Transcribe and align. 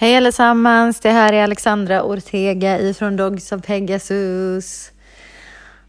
Hej 0.00 0.16
allesammans, 0.16 1.00
det 1.00 1.10
här 1.10 1.32
är 1.32 1.42
Alexandra 1.42 2.02
Ortega 2.02 2.78
ifrån 2.78 3.16
Dogs 3.16 3.52
of 3.52 3.62
Pegasus. 3.62 4.92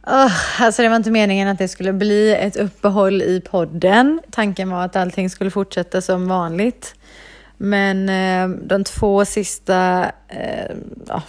Oh, 0.08 0.62
alltså 0.62 0.82
det 0.82 0.90
var 0.90 0.96
inte 0.96 1.12
meningen 1.12 1.48
att 1.48 1.58
det 1.58 1.68
skulle 1.68 1.94
bli 1.94 2.36
ett 2.36 2.56
uppehåll 2.56 3.22
i 3.22 3.42
podden. 3.42 4.22
Tanken 4.32 4.70
var 4.70 4.86
att 4.86 4.96
allting 4.96 5.30
skulle 5.30 5.52
fortsätta 5.52 6.02
som 6.02 6.28
vanligt. 6.28 6.96
Men 7.58 8.10
eh, 8.10 8.60
de 8.68 8.84
två 8.84 9.26
sista, 9.26 10.12
eh, 10.28 10.76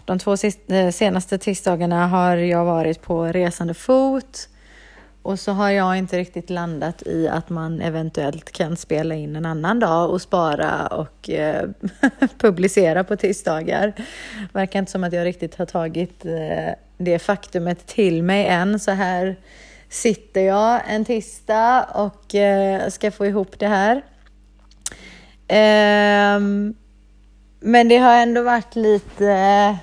de 0.05 0.19
två 0.19 0.37
sista, 0.37 0.75
eh, 0.75 0.91
senaste 0.91 1.39
tisdagarna 1.39 2.07
har 2.07 2.37
jag 2.37 2.64
varit 2.64 3.03
på 3.03 3.25
resande 3.25 3.75
fot. 3.75 4.49
Och 5.23 5.41
så 5.41 5.52
har 5.52 5.70
jag 5.70 5.98
inte 5.98 6.18
riktigt 6.18 6.50
landat 6.50 7.02
i 7.07 7.29
att 7.29 7.50
man 7.50 7.80
eventuellt 7.80 8.52
kan 8.52 8.77
spela 8.77 9.14
in 9.14 9.37
en 9.37 9.46
annan 9.46 9.80
dag 9.80 10.11
och 10.11 10.23
spara 10.23 10.87
och 10.87 11.30
eh, 11.30 11.68
publicera 12.38 13.05
på 13.05 13.16
tisdagar. 13.16 13.92
Verkar 14.52 14.78
inte 14.78 14.92
som 14.92 15.05
att 15.05 15.12
jag 15.12 15.24
riktigt 15.24 15.55
har 15.55 15.66
tagit 15.66 16.24
eh, 16.24 16.74
det 16.98 17.19
faktumet 17.19 17.87
till 17.87 18.23
mig 18.23 18.47
än. 18.47 18.80
Så 18.80 18.91
här 18.91 19.37
sitter 19.88 20.41
jag 20.41 20.80
en 20.88 21.05
tisdag 21.05 21.86
och 21.95 22.34
eh, 22.34 22.89
ska 22.89 23.11
få 23.11 23.27
ihop 23.27 23.59
det 23.59 23.69
här. 23.69 24.02
Ehm, 25.48 26.75
men 27.61 27.89
det 27.89 27.97
har 27.97 28.14
ändå 28.14 28.42
varit 28.42 28.77
lite 28.77 29.78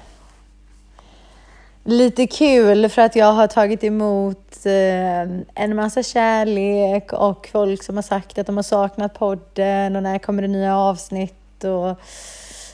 lite 1.83 2.27
kul 2.27 2.89
för 2.89 3.01
att 3.01 3.15
jag 3.15 3.33
har 3.33 3.47
tagit 3.47 3.83
emot 3.83 4.65
eh, 4.65 5.21
en 5.55 5.75
massa 5.75 6.03
kärlek 6.03 7.13
och 7.13 7.49
folk 7.51 7.83
som 7.83 7.95
har 7.95 8.03
sagt 8.03 8.37
att 8.37 8.47
de 8.47 8.55
har 8.55 8.63
saknat 8.63 9.13
podden 9.13 9.95
och 9.95 10.03
när 10.03 10.19
kommer 10.19 10.41
det 10.41 10.47
nya 10.47 10.77
avsnitt 10.77 11.63
och 11.63 11.89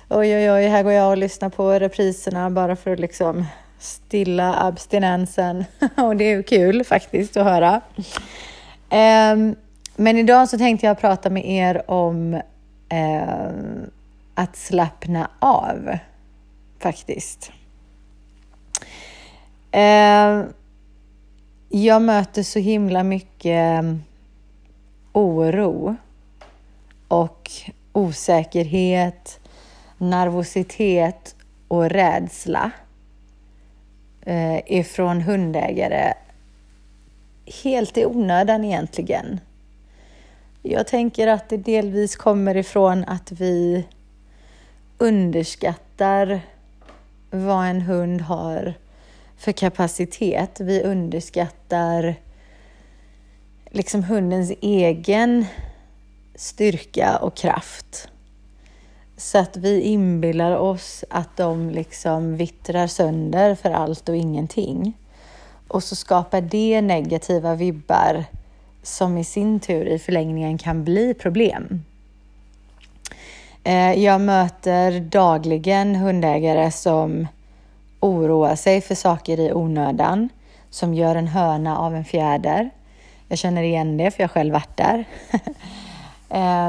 oj 0.09 0.35
oj 0.35 0.51
oj, 0.51 0.67
här 0.67 0.83
går 0.83 0.91
jag 0.91 1.09
och 1.09 1.17
lyssnar 1.17 1.49
på 1.49 1.71
repriserna 1.71 2.49
bara 2.49 2.75
för 2.75 2.91
att 2.91 2.99
liksom 2.99 3.45
stilla 3.79 4.55
abstinensen 4.67 5.65
och 5.95 6.15
det 6.15 6.23
är 6.23 6.41
kul 6.41 6.83
faktiskt 6.83 7.37
att 7.37 7.45
höra. 7.45 7.81
Ehm, 8.89 9.55
men 9.95 10.17
idag 10.17 10.49
så 10.49 10.57
tänkte 10.57 10.85
jag 10.85 10.99
prata 10.99 11.29
med 11.29 11.45
er 11.45 11.91
om 11.91 12.33
eh, 12.89 13.49
att 14.35 14.55
slappna 14.55 15.29
av 15.39 15.97
faktiskt. 16.79 17.51
Eh, 19.75 20.45
jag 21.69 22.01
möter 22.01 22.43
så 22.43 22.59
himla 22.59 23.03
mycket 23.03 23.79
mm, 23.79 24.03
oro 25.13 25.95
och 27.07 27.51
osäkerhet, 27.91 29.39
nervositet 29.97 31.35
och 31.67 31.89
rädsla 31.89 32.71
eh, 34.21 34.59
ifrån 34.65 35.21
hundägare 35.21 36.13
helt 37.63 37.97
i 37.97 38.05
onödan 38.05 38.63
egentligen. 38.63 39.39
Jag 40.61 40.87
tänker 40.87 41.27
att 41.27 41.49
det 41.49 41.57
delvis 41.57 42.15
kommer 42.15 42.57
ifrån 42.57 43.03
att 43.03 43.31
vi 43.31 43.87
underskattar 44.97 46.41
vad 47.31 47.65
en 47.65 47.81
hund 47.81 48.21
har 48.21 48.73
för 49.37 49.51
kapacitet. 49.51 50.59
Vi 50.59 50.83
underskattar 50.83 52.15
liksom 53.69 54.03
hundens 54.03 54.51
egen 54.61 55.45
styrka 56.35 57.17
och 57.17 57.35
kraft. 57.35 58.07
Så 59.17 59.37
att 59.37 59.57
vi 59.57 59.81
inbillar 59.81 60.55
oss 60.55 61.03
att 61.09 61.37
de 61.37 61.69
liksom 61.69 62.37
vittrar 62.37 62.87
sönder 62.87 63.55
för 63.55 63.71
allt 63.71 64.09
och 64.09 64.15
ingenting. 64.15 64.93
Och 65.67 65.83
så 65.83 65.95
skapar 65.95 66.41
det 66.41 66.81
negativa 66.81 67.55
vibbar 67.55 68.25
som 68.83 69.17
i 69.17 69.23
sin 69.23 69.59
tur 69.59 69.85
i 69.85 69.99
förlängningen 69.99 70.57
kan 70.57 70.83
bli 70.83 71.13
problem. 71.13 71.83
Eh, 73.63 74.03
jag 74.03 74.21
möter 74.21 74.99
dagligen 74.99 75.95
hundägare 75.95 76.71
som 76.71 77.27
oroa 78.05 78.55
sig 78.55 78.81
för 78.81 78.95
saker 78.95 79.39
i 79.39 79.53
onödan 79.53 80.29
som 80.69 80.93
gör 80.93 81.15
en 81.15 81.27
höna 81.27 81.77
av 81.77 81.95
en 81.95 82.05
fjäder. 82.05 82.69
Jag 83.27 83.37
känner 83.37 83.63
igen 83.63 83.97
det 83.97 84.11
för 84.11 84.23
jag 84.23 84.27
har 84.27 84.33
själv 84.33 84.53
varit 84.53 84.77
där. 84.77 85.05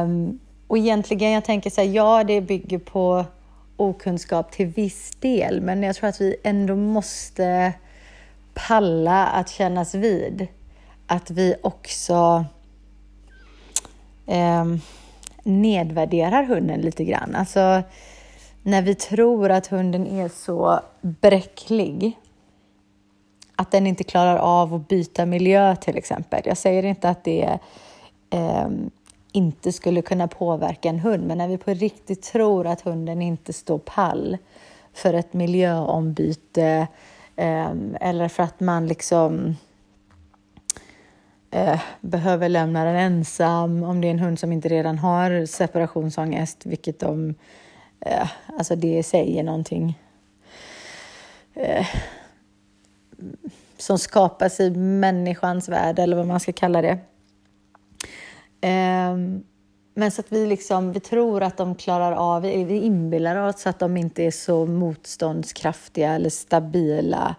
um, 0.03 0.41
och 0.67 0.79
egentligen, 0.79 1.31
jag 1.31 1.45
tänker 1.45 1.71
så 1.71 1.81
här, 1.81 1.89
ja, 1.89 2.25
det 2.25 2.41
bygger 2.41 2.79
på 2.79 3.25
okunskap 3.77 4.53
till 4.53 4.67
viss 4.67 5.11
del, 5.21 5.61
men 5.61 5.83
jag 5.83 5.97
tror 5.97 6.09
att 6.09 6.21
vi 6.21 6.37
ändå 6.43 6.77
måste 6.77 7.73
palla 8.55 9.27
att 9.27 9.49
kännas 9.49 9.95
vid 9.95 10.47
att 11.07 11.31
vi 11.31 11.55
också 11.63 12.45
eh, 14.27 14.65
nedvärderar 15.43 16.43
hunden 16.43 16.81
lite 16.81 17.05
grann. 17.05 17.35
Alltså, 17.35 17.83
när 18.67 18.83
vi 18.83 18.95
tror 18.95 19.51
att 19.51 19.67
hunden 19.67 20.07
är 20.07 20.29
så 20.29 20.81
bräcklig 21.01 22.19
att 23.57 23.71
den 23.71 23.87
inte 23.87 24.05
klarar 24.05 24.37
av 24.37 24.75
att 24.75 24.89
byta 24.89 25.27
miljö 25.27 25.77
till 25.77 25.97
exempel. 25.97 26.43
Jag 26.45 26.57
säger 26.57 26.83
inte 26.83 27.09
att 27.09 27.25
det 27.25 27.59
eh, 28.31 28.69
inte 29.33 29.73
skulle 29.73 30.03
kunna 30.03 30.29
påverka 30.29 30.89
en 30.89 30.99
hund, 30.99 31.27
men 31.27 31.39
när 31.39 31.49
vi 31.49 31.59
på 31.59 31.71
riktigt 31.71 32.23
tror 32.23 32.67
att 32.67 32.81
hunden 32.81 33.23
inte 33.23 33.53
står 33.53 33.79
pall 33.79 34.37
för 34.95 35.15
ett 35.15 35.33
miljöombyte 35.33 36.87
eh, 37.37 37.73
eller 38.01 38.29
för 38.29 38.43
att 38.43 38.61
man 38.61 38.87
liksom 38.87 39.57
eh, 41.51 41.81
behöver 42.01 42.49
lämna 42.49 42.85
den 42.85 42.97
ensam 42.97 43.83
om 43.83 44.01
det 44.01 44.09
är 44.09 44.11
en 44.11 44.19
hund 44.19 44.39
som 44.39 44.53
inte 44.53 44.69
redan 44.69 44.99
har 44.99 45.47
separationsångest, 45.47 46.67
vilket 46.67 47.01
de 47.01 47.35
eh, 48.01 48.29
alltså 48.59 48.77
det 48.77 49.03
säger 49.03 49.43
någonting 49.43 49.99
eh, 51.55 51.87
som 53.79 53.99
skapas 53.99 54.61
i 54.61 54.71
människans 54.71 55.69
värld 55.69 55.99
eller 55.99 56.17
vad 56.17 56.27
man 56.27 56.41
ska 56.41 56.53
kalla 56.53 56.83
det. 56.83 56.99
Eh, 58.61 59.17
men 59.99 60.11
så 60.11 60.21
att 60.21 60.33
vi 60.33 60.47
liksom, 60.47 60.93
vi 60.93 61.01
tror 61.01 61.43
att 61.43 61.57
de 61.57 61.75
klarar 61.75 62.13
av, 62.13 62.43
vi, 62.43 62.81
inbillar 62.81 63.37
oss 63.37 63.67
att 63.67 63.79
de 63.79 63.97
inte 63.97 64.23
är 64.23 64.31
så 64.31 64.67
motståndskraftiga 64.67 66.13
eller 66.13 66.31
stabila 66.31 67.35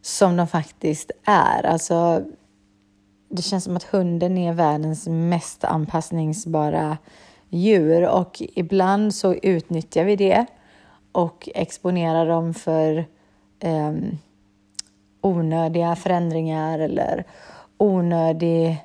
som 0.00 0.36
de 0.36 0.46
faktiskt 0.46 1.10
är. 1.24 1.66
Alltså, 1.66 2.22
det 3.28 3.42
känns 3.42 3.64
som 3.64 3.76
att 3.76 3.82
hunden 3.82 4.38
är 4.38 4.52
världens 4.52 5.06
mest 5.06 5.64
anpassningsbara 5.64 6.98
djur 7.52 8.08
och 8.08 8.42
ibland 8.54 9.14
så 9.14 9.34
utnyttjar 9.34 10.04
vi 10.04 10.16
det 10.16 10.46
och 11.12 11.48
exponerar 11.54 12.26
dem 12.26 12.54
för 12.54 13.04
eh, 13.60 13.92
onödiga 15.20 15.96
förändringar 15.96 16.78
eller 16.78 17.24
onödig 17.78 18.84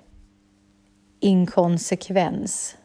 inkonsekvens 1.19 2.77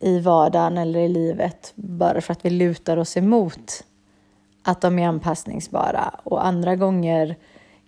i 0.00 0.18
vardagen 0.18 0.78
eller 0.78 1.00
i 1.00 1.08
livet 1.08 1.72
bara 1.74 2.20
för 2.20 2.32
att 2.32 2.44
vi 2.44 2.50
lutar 2.50 2.96
oss 2.96 3.16
emot 3.16 3.84
att 4.62 4.80
de 4.80 4.98
är 4.98 5.08
anpassningsbara. 5.08 6.14
Och 6.22 6.46
andra 6.46 6.76
gånger 6.76 7.36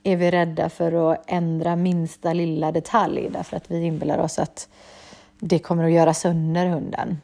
är 0.03 0.17
vi 0.17 0.31
rädda 0.31 0.69
för 0.69 1.13
att 1.13 1.25
ändra 1.27 1.77
minsta 1.77 2.33
lilla 2.33 2.73
detalj 2.73 3.29
därför 3.31 3.57
att 3.57 3.71
vi 3.71 3.85
inbillar 3.85 4.19
oss 4.19 4.39
att 4.39 4.69
det 5.41 5.59
kommer 5.59 5.85
att 5.85 5.93
göra 5.93 6.15
sönder 6.15 6.67
hunden. 6.67 7.19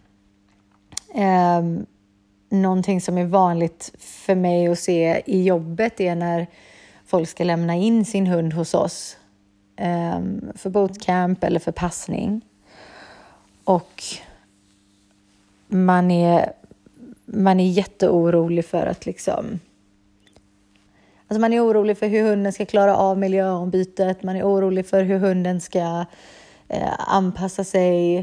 Eh, 1.15 1.63
någonting 2.49 3.01
som 3.01 3.19
är 3.19 3.25
vanligt 3.25 3.93
för 3.99 4.35
mig 4.35 4.69
att 4.69 4.79
se 4.79 5.23
i 5.27 5.43
jobbet 5.43 6.01
är 6.01 6.15
när 6.15 6.47
folk 7.07 7.29
ska 7.29 7.45
lämna 7.45 7.75
in 7.75 8.05
sin 8.05 8.27
hund 8.27 8.53
hos 8.53 8.75
oss 8.75 9.17
eh, 9.77 10.21
för 10.55 10.71
bootcamp 10.71 11.45
eller 11.45 11.61
för 11.61 11.73
passning. 11.73 12.41
Och 13.65 14.03
man 15.69 16.11
är, 16.11 16.53
man 17.25 17.61
är 17.61 17.69
jätteorolig 17.69 18.65
för 18.65 18.87
att 18.87 19.07
liksom 19.07 19.61
Alltså 21.29 21.41
man 21.41 21.53
är 21.53 21.65
orolig 21.65 21.99
för 21.99 22.09
hur 22.09 22.23
hunden 22.23 22.53
ska 22.53 22.67
klara 22.67 22.97
av 22.97 23.19
miljöombytet, 23.19 24.23
man 24.23 24.37
är 24.37 24.43
orolig 24.43 24.87
för 24.87 25.03
hur 25.03 25.19
hunden 25.19 25.61
ska 25.61 26.05
Eh, 26.69 26.93
anpassa 26.99 27.65
sig 27.65 28.19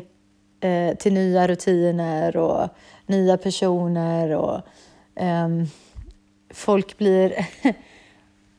eh, 0.61 0.95
till 0.97 1.13
nya 1.13 1.47
rutiner 1.47 2.37
och 2.37 2.69
nya 3.05 3.37
personer 3.37 4.35
och 4.35 4.61
eh, 5.21 5.47
folk 6.53 6.97
blir 6.97 7.33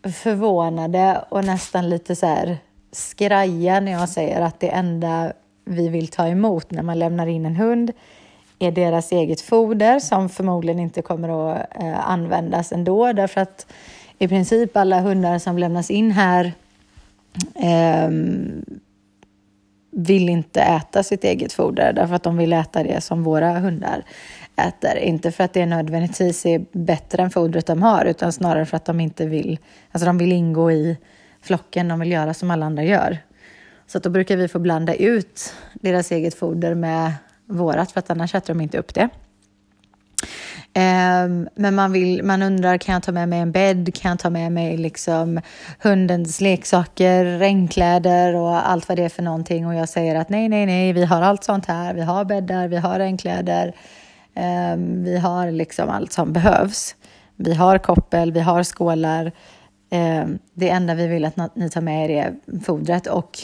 förvånade 0.13 1.25
och 1.29 1.45
nästan 1.45 1.89
lite 1.89 2.17
så 2.17 2.27
här 2.27 2.59
skraja 2.93 3.81
när 3.81 3.93
jag 3.93 4.09
säger 4.09 4.41
att 4.41 4.61
det 4.61 4.69
enda 4.69 5.33
vi 5.65 5.89
vill 5.89 6.09
ta 6.09 6.27
emot 6.27 6.71
när 6.71 6.83
man 6.83 6.99
lämnar 6.99 7.27
in 7.27 7.47
en 7.47 7.57
hund 7.57 7.93
är 8.59 8.73
deras 8.73 9.13
eget 9.13 9.41
foder 9.41 9.99
som 9.99 10.29
förmodligen 10.29 10.81
inte 10.81 11.03
kommer 11.03 11.53
att 11.53 11.83
eh, 11.83 12.11
användas 12.11 12.73
ändå. 12.73 13.13
Därför 13.13 13.41
att 13.41 13.67
i 14.19 14.29
princip 14.29 14.77
alla 14.77 15.01
hundar 15.01 15.39
som 15.39 15.59
lämnas 15.59 15.91
in 15.91 16.11
här 16.11 16.53
eh, 17.55 18.11
vill 19.97 20.29
inte 20.29 20.61
äta 20.61 21.03
sitt 21.03 21.25
eget 21.25 21.53
foder 21.53 21.93
därför 21.93 22.15
att 22.15 22.23
de 22.23 22.37
vill 22.37 22.53
äta 22.53 22.83
det 22.83 23.01
som 23.01 23.23
våra 23.23 23.59
hundar 23.59 24.05
äter. 24.57 24.97
Inte 24.97 25.33
för 25.33 25.45
att 25.45 25.53
det 25.53 25.67
nödvändigtvis 25.67 26.47
är 26.47 26.65
bättre 26.73 27.23
än 27.23 27.31
fodret 27.31 27.67
de 27.67 27.83
har 27.83 28.05
utan 28.05 28.33
snarare 28.33 28.67
för 28.67 28.77
att 28.77 28.85
de 28.85 29.01
inte 29.01 29.27
vill, 29.27 29.59
alltså 29.91 30.07
de 30.07 30.19
vill 30.19 30.33
ingå 30.33 30.73
i 30.73 30.97
flocken, 31.43 31.89
de 31.89 32.01
vill 32.01 32.13
göra 32.13 32.35
som 32.35 32.51
alla 32.51 32.67
andra 32.67 32.85
gör. 32.85 33.19
Så 33.87 33.99
då 33.99 34.11
brukar 34.11 34.37
vi 34.37 34.49
få 34.49 34.59
blanda 34.59 34.95
ut 34.95 35.55
deras 35.75 36.13
eget 36.13 36.35
foder 36.35 36.75
med 36.75 37.13
vårat 37.47 37.93
för 37.93 37.99
att 37.99 38.11
annars 38.11 38.35
äter 38.35 38.55
de 38.55 38.61
inte 38.61 38.79
upp 38.79 38.95
det. 38.95 39.09
Ehm, 40.75 41.49
men 41.55 41.75
man, 41.75 41.93
vill, 41.93 42.23
man 42.23 42.43
undrar, 42.43 42.79
kan 42.79 42.93
jag 42.93 43.03
ta 43.03 43.13
med 43.13 43.29
mig 43.29 43.41
en 43.41 43.53
bädd? 43.53 43.95
Kan 43.95 44.09
jag 44.11 44.19
ta 44.19 44.31
med 44.31 44.53
mig 44.53 44.77
liksom 44.77 45.41
hundens 45.83 46.41
leksaker, 46.41 47.25
regnkläder 47.25 48.35
och 48.35 48.71
allt 48.71 48.89
vad 48.89 48.99
det 48.99 49.05
är 49.05 49.09
för 49.09 49.23
någonting? 49.23 49.67
Och 49.67 49.75
jag 49.75 49.89
säger 49.89 50.15
att 50.15 50.29
nej, 50.29 50.49
nej, 50.49 50.67
nej, 50.67 50.93
vi 50.93 51.05
har 51.05 51.23
allt 51.23 51.45
sånt 51.45 51.67
här. 51.67 51.95
Vi 51.95 52.01
har 52.03 52.25
bäddar, 52.25 52.69
vi 52.69 52.77
har 52.77 52.99
regnkläder, 52.99 53.75
ehm, 54.35 55.05
vi 55.05 55.19
har 55.19 55.51
liksom 55.51 55.89
allt 55.89 56.13
som 56.13 56.33
behövs. 56.33 56.97
Vi 57.37 57.55
har 57.55 57.79
koppel, 57.79 58.33
vi 58.33 58.41
har 58.41 58.63
skålar. 58.63 59.33
Ehm, 59.91 60.39
det 60.55 60.71
enda 60.71 60.95
vi 60.95 61.07
vill 61.07 61.25
att 61.25 61.57
ni 61.57 61.71
tar 61.71 61.81
med 61.81 62.11
er 62.11 62.25
är 62.25 62.61
fodret 62.61 63.07
och 63.07 63.39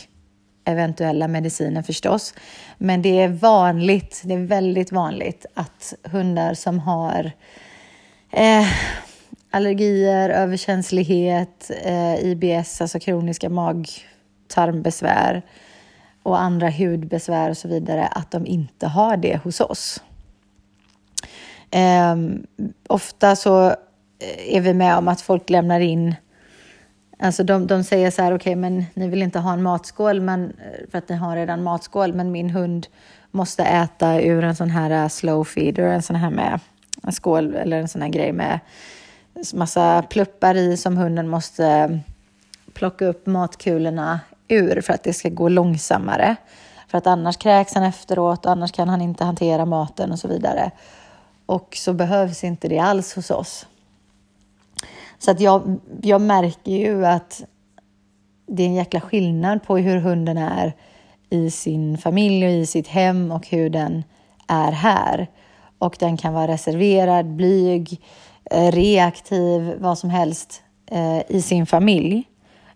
eventuella 0.64 1.28
mediciner 1.28 1.82
förstås. 1.82 2.34
Men 2.82 3.02
det 3.02 3.20
är 3.20 3.28
vanligt, 3.28 4.22
det 4.24 4.34
är 4.34 4.38
väldigt 4.46 4.92
vanligt 4.92 5.46
att 5.54 5.94
hundar 6.04 6.54
som 6.54 6.78
har 6.78 7.32
eh, 8.30 8.66
allergier, 9.50 10.30
överkänslighet, 10.30 11.70
eh, 11.84 12.14
IBS, 12.14 12.80
alltså 12.80 13.00
kroniska 13.00 13.48
mag-tarmbesvär 13.48 15.42
och 16.22 16.40
andra 16.40 16.70
hudbesvär 16.70 17.50
och 17.50 17.56
så 17.56 17.68
vidare, 17.68 18.06
att 18.06 18.30
de 18.30 18.46
inte 18.46 18.86
har 18.86 19.16
det 19.16 19.40
hos 19.44 19.60
oss. 19.60 20.02
Eh, 21.70 22.16
ofta 22.86 23.36
så 23.36 23.66
eh, 23.66 24.56
är 24.56 24.60
vi 24.60 24.74
med 24.74 24.96
om 24.96 25.08
att 25.08 25.20
folk 25.20 25.50
lämnar 25.50 25.80
in 25.80 26.14
Alltså 27.22 27.44
de, 27.44 27.66
de 27.66 27.84
säger 27.84 28.10
så 28.10 28.22
här, 28.22 28.30
okej, 28.30 28.36
okay, 28.36 28.56
men 28.56 28.84
ni 28.94 29.08
vill 29.08 29.22
inte 29.22 29.38
ha 29.38 29.52
en 29.52 29.62
matskål 29.62 30.20
men, 30.20 30.44
eh, 30.44 30.90
för 30.90 30.98
att 30.98 31.08
ni 31.08 31.16
har 31.16 31.36
redan 31.36 31.62
matskål, 31.62 32.12
men 32.12 32.32
min 32.32 32.50
hund 32.50 32.86
måste 33.30 33.64
äta 33.64 34.20
ur 34.20 34.44
en 34.44 34.56
sån 34.56 34.70
här 34.70 34.90
eh, 34.90 35.08
slow 35.08 35.44
feeder, 35.44 35.84
en 35.84 36.02
sån 36.02 36.16
här 36.16 36.30
med 36.30 36.60
en 37.02 37.12
skål 37.12 37.54
eller 37.54 37.80
en 37.80 37.88
sån 37.88 38.02
här 38.02 38.08
grej 38.08 38.32
med 38.32 38.60
massa 39.54 40.02
pluppar 40.02 40.54
i 40.54 40.76
som 40.76 40.96
hunden 40.96 41.28
måste 41.28 41.66
mm, 41.66 42.00
plocka 42.72 43.06
upp 43.06 43.26
matkulorna 43.26 44.20
ur 44.48 44.80
för 44.80 44.92
att 44.92 45.04
det 45.04 45.12
ska 45.12 45.28
gå 45.28 45.48
långsammare. 45.48 46.36
För 46.88 46.98
att 46.98 47.06
annars 47.06 47.36
kräks 47.36 47.74
han 47.74 47.84
efteråt, 47.84 48.46
annars 48.46 48.72
kan 48.72 48.88
han 48.88 49.00
inte 49.00 49.24
hantera 49.24 49.64
maten 49.64 50.12
och 50.12 50.18
så 50.18 50.28
vidare. 50.28 50.70
Och 51.46 51.76
så 51.76 51.92
behövs 51.92 52.44
inte 52.44 52.68
det 52.68 52.78
alls 52.78 53.14
hos 53.14 53.30
oss. 53.30 53.66
Så 55.20 55.30
att 55.30 55.40
jag, 55.40 55.78
jag 56.02 56.20
märker 56.20 56.72
ju 56.72 57.06
att 57.06 57.42
det 58.46 58.62
är 58.62 58.66
en 58.66 58.74
jäkla 58.74 59.00
skillnad 59.00 59.62
på 59.62 59.76
hur 59.76 59.96
hunden 59.96 60.38
är 60.38 60.72
i 61.30 61.50
sin 61.50 61.98
familj 61.98 62.46
och 62.46 62.52
i 62.52 62.66
sitt 62.66 62.88
hem 62.88 63.30
och 63.32 63.48
hur 63.48 63.70
den 63.70 64.04
är 64.48 64.72
här. 64.72 65.26
Och 65.78 65.96
den 65.98 66.16
kan 66.16 66.32
vara 66.34 66.48
reserverad, 66.48 67.26
blyg, 67.26 68.00
eh, 68.50 68.72
reaktiv, 68.72 69.74
vad 69.78 69.98
som 69.98 70.10
helst 70.10 70.62
eh, 70.90 71.36
i 71.36 71.42
sin 71.42 71.66
familj. 71.66 72.24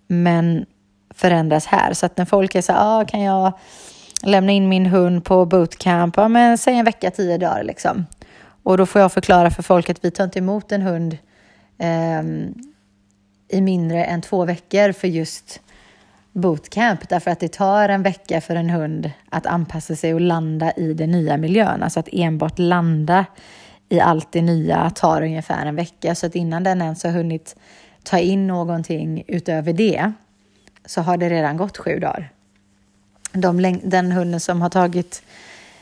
Men 0.07 0.67
förändras 1.15 1.67
här. 1.67 1.93
Så 1.93 2.07
att 2.07 2.17
när 2.17 2.25
folk 2.25 2.55
är 2.55 2.63
så 2.63 2.73
ah, 2.77 3.05
kan 3.05 3.21
jag 3.21 3.53
lämna 4.23 4.53
in 4.53 4.69
min 4.69 4.87
hund 4.87 5.25
på 5.25 5.45
bootcamp? 5.47 6.17
Ja, 6.17 6.29
men 6.29 6.59
säg 6.59 6.75
en 6.75 6.85
vecka, 6.85 7.11
tio 7.11 7.39
dagar 7.39 7.65
liksom. 7.65 8.07
Och 8.63 8.79
då 8.79 8.87
får 8.87 9.01
jag 9.01 9.13
förklara 9.13 9.51
för 9.51 9.63
folk 9.63 9.91
att 9.91 10.05
vi 10.05 10.11
tar 10.11 10.25
inte 10.25 10.39
emot 10.39 10.73
en 10.73 10.83
hund 10.83 11.13
eh, 11.13 11.19
Ehm, 11.85 12.55
i 13.49 13.61
mindre 13.61 14.05
än 14.05 14.23
två 14.23 14.45
veckor 14.45 14.93
för 14.93 15.09
just 15.09 15.61
bootcamp 16.33 17.09
därför 17.09 17.31
att 17.31 17.41
det 17.41 17.53
tar 17.53 17.89
en 17.89 18.03
vecka 18.03 18.41
för 18.41 18.57
en 18.57 18.71
hund 18.71 19.11
att 19.31 19.47
anpassa 19.47 19.97
sig 19.97 20.15
och 20.15 20.21
landa 20.21 20.73
i 20.73 20.95
den 20.95 21.11
nya 21.11 21.37
miljön. 21.37 21.83
Alltså 21.83 22.01
att 22.01 22.09
enbart 22.13 22.59
landa 22.59 23.27
i 23.89 24.01
allt 24.01 24.33
det 24.33 24.43
nya 24.43 24.91
tar 24.91 25.23
ungefär 25.23 25.67
en 25.67 25.77
vecka. 25.77 26.15
Så 26.15 26.27
att 26.27 26.35
innan 26.35 26.65
den 26.65 26.83
ens 26.83 27.05
har 27.05 27.11
hunnit 27.11 27.57
ta 28.03 28.19
in 28.19 28.47
någonting 28.47 29.25
utöver 29.27 29.73
det 29.73 30.13
så 30.85 31.01
har 31.01 31.17
det 31.17 31.31
redan 31.31 31.57
gått 31.57 31.79
sju 31.79 31.99
dagar. 31.99 32.33
De, 33.33 33.81
den 33.85 34.13
hunden 34.13 34.41
som 34.41 34.63
har 34.63 34.71
tagit 34.71 35.23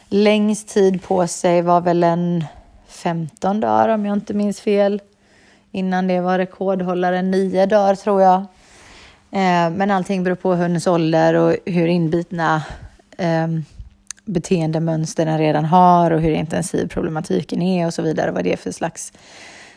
längst 0.08 0.68
tid 0.68 1.02
på 1.02 1.26
sig 1.26 1.62
var 1.62 1.80
väl 1.80 2.04
en 2.04 2.44
15 2.86 3.60
dagar 3.60 3.88
om 3.88 4.06
jag 4.06 4.16
inte 4.16 4.34
minns 4.34 4.60
fel. 4.60 5.00
Innan 5.72 6.06
det 6.06 6.20
var 6.20 6.38
rekordhållaren 6.38 7.30
nio 7.30 7.66
dagar 7.66 7.94
tror 7.94 8.22
jag. 8.22 8.36
Eh, 9.30 9.70
men 9.70 9.90
allting 9.90 10.24
beror 10.24 10.36
på 10.36 10.54
hundens 10.54 10.86
ålder 10.86 11.34
och 11.34 11.56
hur 11.66 11.86
inbitna 11.86 12.62
eh, 13.18 13.48
beteendemönster 14.24 15.26
den 15.26 15.38
redan 15.38 15.64
har 15.64 16.10
och 16.10 16.20
hur 16.20 16.30
intensiv 16.30 16.88
problematiken 16.88 17.62
är 17.62 17.86
och 17.86 17.94
så 17.94 18.02
vidare. 18.02 18.30
Vad 18.30 18.44
det 18.44 18.52
är 18.52 18.56
för 18.56 18.70
slags 18.70 19.12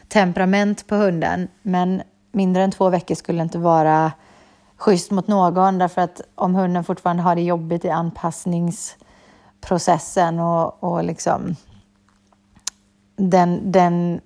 temperament 0.07 0.87
på 0.87 0.95
hunden. 0.95 1.47
Men 1.61 2.01
mindre 2.31 2.63
än 2.63 2.71
två 2.71 2.89
veckor 2.89 3.15
skulle 3.15 3.41
inte 3.41 3.57
vara 3.57 4.11
schysst 4.77 5.11
mot 5.11 5.27
någon 5.27 5.77
därför 5.77 6.01
att 6.01 6.21
om 6.35 6.55
hunden 6.55 6.83
fortfarande 6.83 7.23
har 7.23 7.35
det 7.35 7.41
jobbigt 7.41 7.85
i 7.85 7.89
anpassningsprocessen 7.89 10.39
och, 10.39 10.83
och 10.83 11.03
liksom 11.03 11.55
den, 13.15 13.71
den 13.71 14.21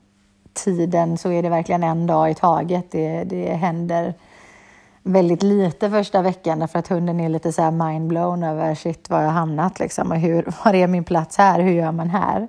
tiden 0.54 1.18
så 1.18 1.32
är 1.32 1.44
det 1.44 1.50
verkligen 1.50 1.84
en 1.84 2.08
dag 2.08 2.32
i 2.32 2.36
taget. 2.36 2.92
Det, 2.92 3.24
det 3.24 3.54
händer 3.54 4.14
väldigt 5.04 5.44
lite 5.44 5.90
första 5.90 6.22
veckan 6.22 6.60
därför 6.60 6.80
att 6.80 6.88
hunden 6.88 7.20
är 7.20 7.30
lite 7.30 7.52
så 7.52 7.62
här 7.62 7.72
mindblown 7.72 8.44
över 8.44 8.76
shit 8.76 9.10
var 9.10 9.22
jag 9.22 9.30
hamnat 9.30 9.80
liksom 9.80 10.12
och 10.12 10.18
hur, 10.18 10.54
var 10.66 10.74
är 10.74 10.88
min 10.88 11.04
plats 11.04 11.38
här, 11.38 11.60
hur 11.60 11.72
gör 11.72 11.92
man 11.92 12.10
här? 12.10 12.48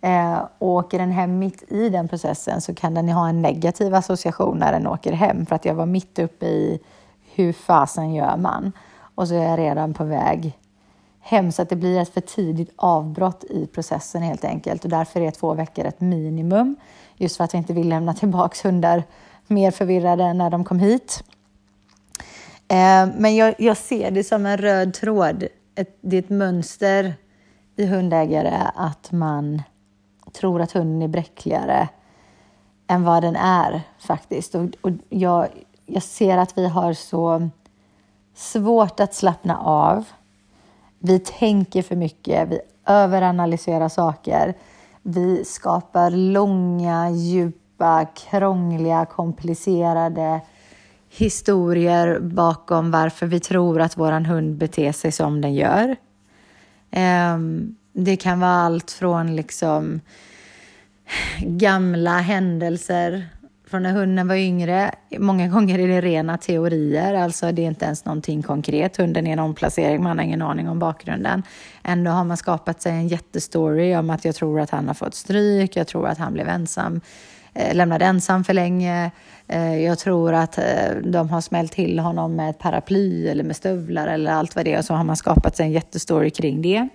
Eh, 0.00 0.38
åker 0.58 0.98
den 0.98 1.10
hem 1.10 1.38
mitt 1.38 1.72
i 1.72 1.88
den 1.88 2.08
processen 2.08 2.60
så 2.60 2.74
kan 2.74 2.94
den 2.94 3.08
ha 3.08 3.28
en 3.28 3.42
negativ 3.42 3.94
association 3.94 4.58
när 4.58 4.72
den 4.72 4.86
åker 4.86 5.12
hem 5.12 5.46
för 5.46 5.54
att 5.54 5.64
jag 5.64 5.74
var 5.74 5.86
mitt 5.86 6.18
uppe 6.18 6.46
i 6.46 6.80
hur 7.34 7.52
fasen 7.52 8.14
gör 8.14 8.36
man? 8.36 8.72
Och 9.14 9.28
så 9.28 9.34
är 9.34 9.50
jag 9.50 9.58
redan 9.58 9.94
på 9.94 10.04
väg 10.04 10.58
hem 11.20 11.52
så 11.52 11.62
att 11.62 11.68
det 11.68 11.76
blir 11.76 12.00
ett 12.00 12.14
för 12.14 12.20
tidigt 12.20 12.72
avbrott 12.76 13.44
i 13.44 13.66
processen 13.66 14.22
helt 14.22 14.44
enkelt 14.44 14.84
och 14.84 14.90
därför 14.90 15.20
är 15.20 15.30
två 15.30 15.54
veckor 15.54 15.84
ett 15.84 16.00
minimum 16.00 16.76
just 17.16 17.36
för 17.36 17.44
att 17.44 17.54
vi 17.54 17.58
inte 17.58 17.72
vill 17.72 17.88
lämna 17.88 18.14
tillbaka 18.14 18.68
hundar 18.68 19.04
mer 19.46 19.70
förvirrade 19.70 20.24
än 20.24 20.38
när 20.38 20.50
de 20.50 20.64
kom 20.64 20.78
hit. 20.78 21.24
Eh, 22.68 23.08
men 23.16 23.36
jag, 23.36 23.54
jag, 23.58 23.76
ser 23.76 24.10
det 24.10 24.24
som 24.24 24.46
en 24.46 24.56
röd 24.56 24.94
tråd. 24.94 25.46
Ett, 25.74 25.98
det 26.00 26.16
är 26.16 26.22
ett 26.22 26.30
mönster 26.30 27.14
i 27.76 27.86
hundägare 27.86 28.70
att 28.74 29.12
man 29.12 29.62
tror 30.32 30.60
att 30.60 30.72
hunden 30.72 31.02
är 31.02 31.08
bräckligare 31.08 31.88
än 32.86 33.04
vad 33.04 33.22
den 33.22 33.36
är 33.36 33.82
faktiskt. 33.98 34.54
Och, 34.54 34.68
och 34.80 34.90
jag, 35.08 35.48
jag 35.86 36.02
ser 36.02 36.38
att 36.38 36.58
vi 36.58 36.68
har 36.68 36.92
så 36.92 37.50
svårt 38.34 39.00
att 39.00 39.14
slappna 39.14 39.58
av. 39.58 40.04
Vi 40.98 41.18
tänker 41.18 41.82
för 41.82 41.96
mycket, 41.96 42.48
vi 42.48 42.60
överanalyserar 42.86 43.88
saker. 43.88 44.54
Vi 45.08 45.44
skapar 45.44 46.10
långa, 46.10 47.10
djupa, 47.10 48.06
krångliga, 48.16 49.06
komplicerade 49.06 50.40
historier 51.10 52.20
bakom 52.20 52.90
varför 52.90 53.26
vi 53.26 53.40
tror 53.40 53.80
att 53.80 53.96
vår 53.96 54.12
hund 54.12 54.56
beter 54.56 54.92
sig 54.92 55.12
som 55.12 55.40
den 55.40 55.54
gör. 55.54 55.96
Ehm, 56.90 57.76
det 57.92 58.16
kan 58.16 58.40
vara 58.40 58.50
allt 58.50 58.90
från 58.90 59.36
liksom 59.36 60.00
gamla 61.40 62.18
händelser 62.18 63.28
från 63.66 63.82
när 63.82 63.92
hunden 63.92 64.28
var 64.28 64.34
yngre. 64.34 64.90
Många 65.18 65.48
gånger 65.48 65.78
är 65.78 65.88
det 65.88 66.00
rena 66.00 66.38
teorier, 66.38 67.14
alltså 67.14 67.52
det 67.52 67.62
är 67.62 67.66
inte 67.66 67.84
ens 67.84 68.04
någonting 68.04 68.42
konkret. 68.42 68.96
Hunden 68.96 69.26
är 69.26 69.32
en 69.32 69.38
omplacering, 69.38 70.02
man 70.02 70.18
har 70.18 70.24
ingen 70.24 70.42
aning 70.42 70.68
om 70.68 70.78
bakgrunden. 70.78 71.42
Ändå 71.82 72.10
har 72.10 72.24
man 72.24 72.36
skapat 72.36 72.82
sig 72.82 72.92
en 72.92 73.08
jättestory 73.08 73.96
om 73.96 74.10
att 74.10 74.24
jag 74.24 74.34
tror 74.34 74.60
att 74.60 74.70
han 74.70 74.86
har 74.86 74.94
fått 74.94 75.14
stryk, 75.14 75.76
jag 75.76 75.86
tror 75.86 76.08
att 76.08 76.18
han 76.18 76.32
blev 76.32 76.48
ensam, 76.48 77.00
eh, 77.54 77.74
lämnad 77.74 78.02
ensam 78.02 78.44
för 78.44 78.54
länge. 78.54 79.10
Eh, 79.48 79.76
jag 79.76 79.98
tror 79.98 80.32
att 80.32 80.58
eh, 80.58 80.96
de 81.04 81.30
har 81.30 81.40
smält 81.40 81.72
till 81.72 81.98
honom 81.98 82.36
med 82.36 82.50
ett 82.50 82.58
paraply 82.58 83.28
eller 83.28 83.44
med 83.44 83.56
stövlar 83.56 84.06
eller 84.06 84.30
allt 84.30 84.56
vad 84.56 84.64
det 84.64 84.72
är. 84.72 84.78
Och 84.78 84.84
så 84.84 84.94
har 84.94 85.04
man 85.04 85.16
skapat 85.16 85.56
sig 85.56 85.66
en 85.66 85.72
jättestory 85.72 86.30
kring 86.30 86.62
det. 86.62 86.88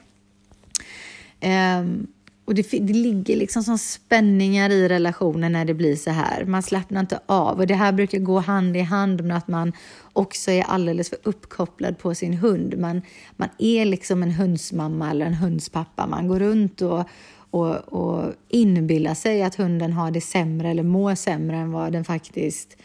Um, 1.80 2.08
och 2.52 2.56
det, 2.56 2.80
det 2.80 2.94
ligger 2.94 3.36
liksom 3.36 3.64
som 3.64 3.78
spänningar 3.78 4.70
i 4.70 4.90
relationen 4.90 5.52
när 5.52 5.66
det 5.66 5.74
blir 5.74 5.96
så 5.96 6.10
här. 6.10 6.46
Man 6.46 6.64
slappnar 6.64 7.00
inte 7.00 7.20
av 7.26 7.60
och 7.60 7.68
det 7.68 7.76
här 7.76 7.92
brukar 7.92 8.20
gå 8.20 8.40
hand 8.40 8.78
i 8.78 8.80
hand 8.80 9.24
med 9.24 9.38
att 9.38 9.48
man 9.48 9.74
också 10.14 10.52
är 10.52 10.64
alldeles 10.64 11.10
för 11.10 11.20
uppkopplad 11.24 11.98
på 11.98 12.16
sin 12.16 12.34
hund. 12.34 12.78
Man, 12.78 13.02
man 13.36 13.50
är 13.58 13.86
liksom 13.86 14.24
en 14.24 14.32
hundsmamma 14.32 15.12
eller 15.12 15.26
en 15.26 15.34
hundspappa. 15.34 16.08
Man 16.08 16.28
går 16.28 16.40
runt 16.40 16.82
och, 16.82 17.04
och, 17.52 17.76
och 17.76 18.34
inbillar 18.50 19.14
sig 19.14 19.44
att 19.44 19.56
hunden 19.56 19.94
har 19.94 20.12
det 20.12 20.22
sämre 20.22 20.70
eller 20.70 20.84
mår 20.84 21.16
sämre 21.16 21.56
än 21.58 21.72
vad 21.72 21.94
den 21.94 22.04
faktiskt 22.04 22.78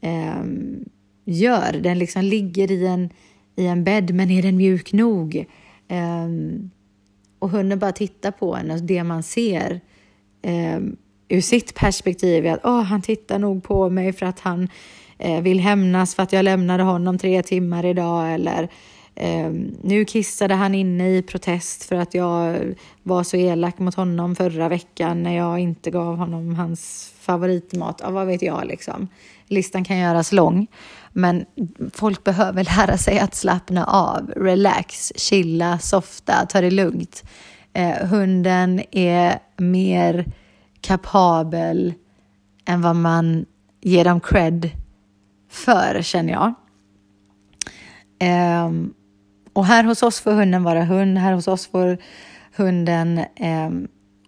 eh, 0.00 0.44
gör. 1.24 1.72
Den 1.72 1.98
liksom 1.98 2.22
ligger 2.22 2.70
i 2.70 2.86
en, 2.86 3.10
i 3.56 3.66
en 3.66 3.84
bädd, 3.84 4.14
men 4.14 4.30
är 4.30 4.42
den 4.42 4.56
mjuk 4.56 4.92
nog? 4.92 5.46
Eh, 5.88 6.28
och 7.44 7.50
hunden 7.50 7.78
bara 7.78 7.92
tittar 7.92 8.30
på 8.30 8.56
en 8.56 8.70
och 8.70 8.82
det 8.82 9.04
man 9.04 9.22
ser 9.22 9.80
eh, 10.42 10.80
ur 11.28 11.40
sitt 11.40 11.74
perspektiv 11.74 12.46
är 12.46 12.52
att 12.52 12.64
oh, 12.64 12.82
han 12.82 13.02
tittar 13.02 13.38
nog 13.38 13.62
på 13.62 13.90
mig 13.90 14.12
för 14.12 14.26
att 14.26 14.40
han 14.40 14.68
eh, 15.18 15.40
vill 15.40 15.60
hämnas 15.60 16.14
för 16.14 16.22
att 16.22 16.32
jag 16.32 16.44
lämnade 16.44 16.82
honom 16.82 17.18
tre 17.18 17.42
timmar 17.42 17.84
idag 17.84 18.34
eller 18.34 18.68
eh, 19.14 19.50
nu 19.82 20.04
kissade 20.04 20.54
han 20.54 20.74
inne 20.74 21.16
i 21.16 21.22
protest 21.22 21.84
för 21.84 21.96
att 21.96 22.14
jag 22.14 22.58
var 23.02 23.22
så 23.22 23.36
elak 23.36 23.78
mot 23.78 23.94
honom 23.94 24.36
förra 24.36 24.68
veckan 24.68 25.22
när 25.22 25.36
jag 25.36 25.58
inte 25.58 25.90
gav 25.90 26.16
honom 26.16 26.54
hans 26.54 27.12
favoritmat. 27.20 28.00
Ja, 28.02 28.10
vad 28.10 28.26
vet 28.26 28.42
jag 28.42 28.66
liksom. 28.66 29.08
Listan 29.46 29.84
kan 29.84 29.98
göras 29.98 30.32
lång. 30.32 30.66
Men 31.16 31.44
folk 31.92 32.24
behöver 32.24 32.64
lära 32.64 32.98
sig 32.98 33.18
att 33.18 33.34
slappna 33.34 33.84
av, 33.84 34.32
relax, 34.36 35.12
chilla, 35.16 35.78
softa, 35.78 36.46
ta 36.46 36.60
det 36.60 36.70
lugnt. 36.70 37.24
Eh, 37.72 38.06
hunden 38.06 38.82
är 38.90 39.38
mer 39.56 40.24
kapabel 40.80 41.94
än 42.64 42.82
vad 42.82 42.96
man 42.96 43.46
ger 43.80 44.04
dem 44.04 44.20
cred 44.20 44.70
för, 45.50 46.02
känner 46.02 46.32
jag. 46.32 46.54
Eh, 48.18 48.70
och 49.52 49.66
här 49.66 49.84
hos 49.84 50.02
oss 50.02 50.20
får 50.20 50.32
hunden 50.32 50.62
vara 50.62 50.84
hund. 50.84 51.18
Här 51.18 51.32
hos 51.32 51.48
oss 51.48 51.66
får 51.66 51.98
hunden 52.56 53.18
eh, 53.18 53.70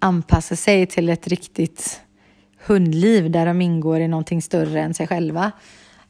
anpassa 0.00 0.57
sig 0.57 0.87
till 0.87 1.09
ett 1.09 1.28
riktigt 1.28 2.00
hundliv 2.66 3.31
där 3.31 3.47
de 3.47 3.61
ingår 3.62 4.00
i 4.00 4.09
någonting 4.09 4.43
större 4.43 4.81
än 4.81 4.95
sig 4.95 5.07
själva. 5.07 5.52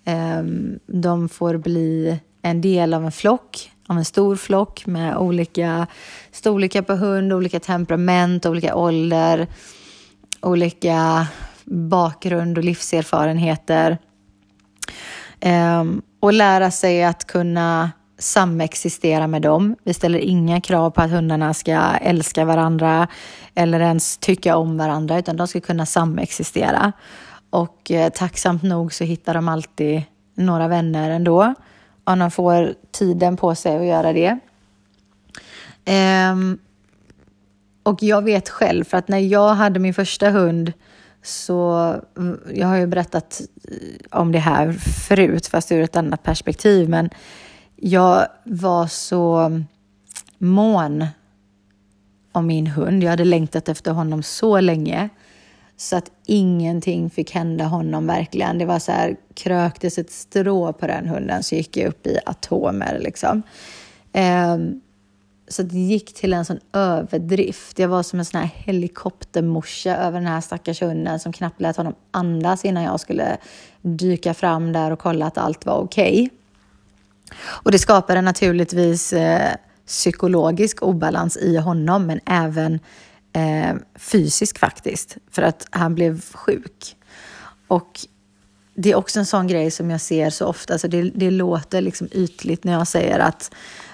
Ehm, 0.07 0.79
de 0.87 1.29
får 1.29 1.57
bli 1.57 2.19
en 2.43 2.61
del 2.61 2.95
av 2.95 3.05
en 3.05 3.13
flock, 3.13 3.71
av 3.87 3.99
en 3.99 4.05
stor 4.05 4.37
flock 4.37 4.87
med 4.87 5.17
olika 5.17 5.87
storlekar 6.33 6.83
på 6.83 6.95
hund, 6.95 7.33
olika 7.33 7.61
temperament, 7.61 8.47
olika 8.47 8.77
ålder, 8.77 9.47
olika 10.41 11.27
bakgrund 11.65 12.59
och 12.59 12.65
livserfarenheter. 12.65 13.99
Ehm, 15.41 16.03
och 16.21 16.33
lära 16.33 16.71
sig 16.71 17.05
att 17.05 17.27
kunna 17.27 17.91
samexistera 18.19 19.27
med 19.27 19.43
dem. 19.43 19.77
Vi 19.85 19.95
ställer 19.95 20.19
inga 20.19 20.61
krav 20.61 20.91
på 20.91 21.03
att 21.03 21.11
hundarna 21.11 21.55
ska 21.55 21.81
älska 22.01 22.45
varandra 22.45 23.09
eller 23.55 23.81
ens 23.81 24.19
tycka 24.19 24.57
om 24.57 24.79
varandra, 24.79 25.19
utan 25.19 25.37
de 25.37 25.49
ska 25.49 25.61
kunna 25.61 25.87
samexistera. 25.87 26.93
Och 27.57 27.91
eh, 27.91 28.09
tacksamt 28.09 28.63
nog 28.63 28.93
så 28.93 29.05
hittar 29.05 29.35
de 29.35 29.49
alltid 29.49 30.03
några 30.35 30.69
vänner 30.69 31.11
ändå. 31.11 31.55
Om 32.05 32.19
de 32.19 32.31
får 32.31 32.75
tiden 32.91 33.37
på 33.37 33.55
sig 33.55 33.77
att 33.77 33.87
göra 33.87 34.13
det. 34.13 34.39
Ehm, 35.85 36.59
och 37.83 38.03
jag 38.03 38.25
vet 38.25 38.49
själv, 38.49 38.85
för 38.85 38.99
att 38.99 39.09
när 39.09 39.19
jag 39.19 39.55
hade 39.55 39.81
min 39.81 39.95
första 39.95 40.31
hund 40.31 40.73
så, 41.23 41.95
mm, 42.17 42.41
jag 42.55 42.67
har 42.67 42.77
ju 42.77 42.87
berättat 42.87 43.41
eh, 43.69 44.19
om 44.21 44.33
det 44.33 44.39
här 44.39 44.73
förut, 45.09 45.47
fast 45.47 45.73
ur 45.73 45.83
ett 45.83 45.97
annat 45.97 46.23
perspektiv, 46.23 46.89
men 46.89 47.11
jag 47.77 48.27
var 48.45 48.87
så 48.87 49.51
mån 50.39 51.07
om 52.33 52.47
min 52.47 52.67
hund. 52.67 53.03
Jag 53.03 53.11
hade 53.11 53.25
längtat 53.25 53.69
efter 53.69 53.93
honom 53.93 54.23
så 54.23 54.61
länge. 54.61 55.09
Så 55.77 55.97
att 55.97 56.11
ingenting 56.27 57.11
fick 57.11 57.31
hända 57.31 57.65
honom 57.65 58.07
verkligen. 58.07 58.59
Det 58.59 58.65
var 58.65 58.79
så 58.79 58.93
här, 58.93 59.17
kröktes 59.35 59.99
ett 59.99 60.11
strå 60.11 60.73
på 60.73 60.87
den 60.87 61.09
hunden 61.09 61.43
så 61.43 61.55
gick 61.55 61.77
jag 61.77 61.89
upp 61.89 62.07
i 62.07 62.19
atomer 62.27 62.99
liksom. 63.01 63.43
Eh, 64.13 64.57
så 65.49 65.63
det 65.63 65.79
gick 65.79 66.15
till 66.15 66.33
en 66.33 66.45
sån 66.45 66.61
överdrift. 66.73 67.79
Jag 67.79 67.89
var 67.89 68.03
som 68.03 68.19
en 68.19 68.25
sån 68.25 68.41
här 68.41 68.51
helikoptermorsa 68.55 69.97
över 69.97 70.21
den 70.21 70.29
här 70.29 70.41
stackars 70.41 70.83
hunden 70.83 71.21
som 71.21 71.33
knappt 71.33 71.61
lät 71.61 71.77
honom 71.77 71.95
andas 72.11 72.65
innan 72.65 72.83
jag 72.83 73.01
skulle 73.01 73.37
dyka 73.83 74.35
fram 74.35 74.73
där 74.73 74.91
och 74.91 74.99
kolla 74.99 75.27
att 75.27 75.39
allt 75.39 75.67
var 75.67 75.79
okej. 75.79 76.13
Okay. 76.13 76.29
Och 77.45 77.73
det 77.73 77.79
skapade 77.79 78.21
naturligtvis 78.21 79.13
eh, 79.13 79.53
psykologisk 79.87 80.83
obalans 80.83 81.37
i 81.37 81.57
honom, 81.57 82.07
men 82.07 82.21
även 82.27 82.81
eh, 83.37 83.75
fysisk 83.95 84.59
faktiskt, 84.59 85.17
för 85.31 85.43
att 85.43 85.67
han 85.71 85.95
blev 85.95 86.21
sjuk. 86.35 86.97
Och 87.69 88.01
det 88.75 88.93
är 88.93 88.95
också 88.95 89.19
en 89.19 89.27
sån 89.27 89.47
grej 89.47 89.71
som 89.71 89.91
jag 89.91 90.01
ser 90.01 90.31
så 90.31 90.47
ofta, 90.47 90.79
så 90.79 90.89
det, 90.89 91.03
det 91.03 91.31
låter 91.31 91.81
liksom 91.81 92.09
ytligt 92.13 92.65
när 92.65 92.73
jag 92.73 92.89
säger 92.89 93.19
att 93.19 93.51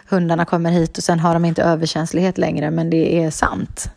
hundarna 0.08 0.44
kommer 0.44 0.70
hit 0.70 0.98
och 0.98 1.04
sen 1.04 1.20
har 1.20 1.34
de 1.34 1.44
inte 1.44 1.62
överkänslighet 1.62 2.38
längre, 2.38 2.70
men 2.70 2.90
det 2.90 3.22
är 3.22 3.30
sant. 3.30 3.90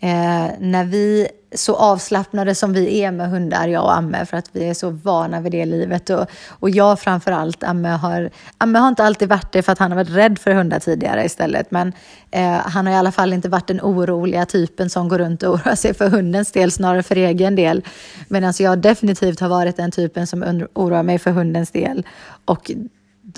Eh, 0.00 0.48
när 0.58 0.84
vi, 0.84 1.28
så 1.54 1.76
avslappnade 1.76 2.54
som 2.54 2.72
vi 2.72 3.00
är 3.00 3.12
med 3.12 3.30
hundar, 3.30 3.68
jag 3.68 3.84
och 3.84 3.96
Amme, 3.96 4.26
för 4.26 4.36
att 4.36 4.48
vi 4.52 4.68
är 4.68 4.74
så 4.74 4.90
vana 4.90 5.40
vid 5.40 5.52
det 5.52 5.66
livet. 5.66 6.10
Och, 6.10 6.26
och 6.48 6.70
jag 6.70 7.00
framför 7.00 7.32
allt, 7.32 7.64
Amme 7.64 7.88
har, 7.88 8.30
Amme 8.58 8.78
har 8.78 8.88
inte 8.88 9.04
alltid 9.04 9.28
varit 9.28 9.52
det 9.52 9.62
för 9.62 9.72
att 9.72 9.78
han 9.78 9.90
har 9.90 9.96
varit 9.96 10.10
rädd 10.10 10.38
för 10.38 10.50
hundar 10.50 10.78
tidigare 10.78 11.24
istället. 11.24 11.70
Men 11.70 11.92
eh, 12.30 12.52
han 12.52 12.86
har 12.86 12.92
i 12.92 12.96
alla 12.96 13.12
fall 13.12 13.32
inte 13.32 13.48
varit 13.48 13.66
den 13.66 13.80
oroliga 13.80 14.46
typen 14.46 14.90
som 14.90 15.08
går 15.08 15.18
runt 15.18 15.42
och 15.42 15.54
oroar 15.54 15.74
sig 15.74 15.94
för 15.94 16.08
hundens 16.08 16.52
del, 16.52 16.72
snarare 16.72 17.02
för 17.02 17.16
egen 17.16 17.56
del. 17.56 17.84
Medan 18.28 18.52
jag 18.58 18.78
definitivt 18.78 19.40
har 19.40 19.48
varit 19.48 19.76
den 19.76 19.90
typen 19.90 20.26
som 20.26 20.66
oroar 20.74 21.02
mig 21.02 21.18
för 21.18 21.30
hundens 21.30 21.70
del. 21.70 22.06
Och 22.44 22.70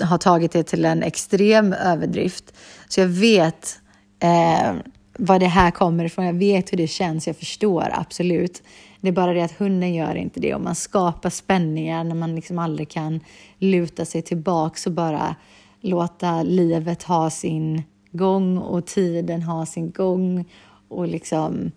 har 0.01 0.17
tagit 0.17 0.51
det 0.51 0.63
till 0.63 0.85
en 0.85 1.03
extrem 1.03 1.73
överdrift. 1.73 2.53
Så 2.87 2.99
jag 2.99 3.07
vet 3.07 3.79
eh, 4.19 4.73
var 5.17 5.39
det 5.39 5.45
här 5.45 5.71
kommer 5.71 6.05
ifrån. 6.05 6.25
Jag 6.25 6.33
vet 6.33 6.73
hur 6.73 6.77
det 6.77 6.87
känns, 6.87 7.27
jag 7.27 7.37
förstår 7.37 7.87
absolut. 7.91 8.63
Det 9.01 9.07
är 9.07 9.11
bara 9.11 9.33
det 9.33 9.41
att 9.41 9.57
hunden 9.57 9.93
gör 9.93 10.15
inte 10.15 10.39
det 10.39 10.55
och 10.55 10.61
man 10.61 10.75
skapar 10.75 11.29
spänningar 11.29 12.03
när 12.03 12.15
man 12.15 12.35
liksom 12.35 12.59
aldrig 12.59 12.89
kan 12.89 13.19
luta 13.57 14.05
sig 14.05 14.21
tillbaks 14.21 14.85
och 14.85 14.91
bara 14.91 15.35
låta 15.81 16.43
livet 16.43 17.03
ha 17.03 17.29
sin 17.29 17.83
gång 18.11 18.57
och 18.57 18.85
tiden 18.85 19.41
ha 19.43 19.65
sin 19.65 19.91
gång 19.91 20.45
och 20.87 21.07
liksom 21.07 21.71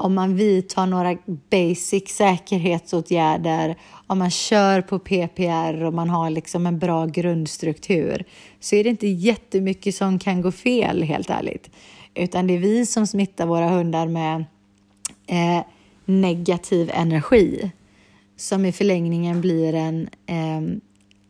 om 0.00 0.14
man 0.14 0.36
vidtar 0.36 0.86
några 0.86 1.16
basic 1.50 2.08
säkerhetsåtgärder, 2.08 3.76
om 4.06 4.18
man 4.18 4.30
kör 4.30 4.80
på 4.82 4.98
PPR 4.98 5.84
och 5.84 5.94
man 5.94 6.10
har 6.10 6.30
liksom 6.30 6.66
en 6.66 6.78
bra 6.78 7.06
grundstruktur 7.06 8.24
så 8.60 8.76
är 8.76 8.84
det 8.84 8.90
inte 8.90 9.06
jättemycket 9.06 9.94
som 9.94 10.18
kan 10.18 10.42
gå 10.42 10.52
fel 10.52 11.02
helt 11.02 11.30
ärligt. 11.30 11.70
Utan 12.14 12.46
det 12.46 12.54
är 12.54 12.58
vi 12.58 12.86
som 12.86 13.06
smittar 13.06 13.46
våra 13.46 13.68
hundar 13.68 14.06
med 14.06 14.44
eh, 15.26 15.64
negativ 16.04 16.90
energi 16.94 17.72
som 18.36 18.64
i 18.64 18.72
förlängningen 18.72 19.40
blir 19.40 19.74
en 19.74 20.08
eh, 20.26 20.80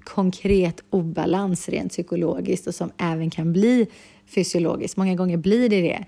konkret 0.04 0.80
obalans 0.90 1.68
rent 1.68 1.92
psykologiskt 1.92 2.66
och 2.66 2.75
som 2.75 2.90
även 2.99 3.30
kan 3.30 3.52
bli 3.52 3.87
fysiologiskt. 4.26 4.96
Många 4.96 5.14
gånger 5.14 5.37
blir 5.37 5.68
det 5.68 5.80
det. 5.80 6.04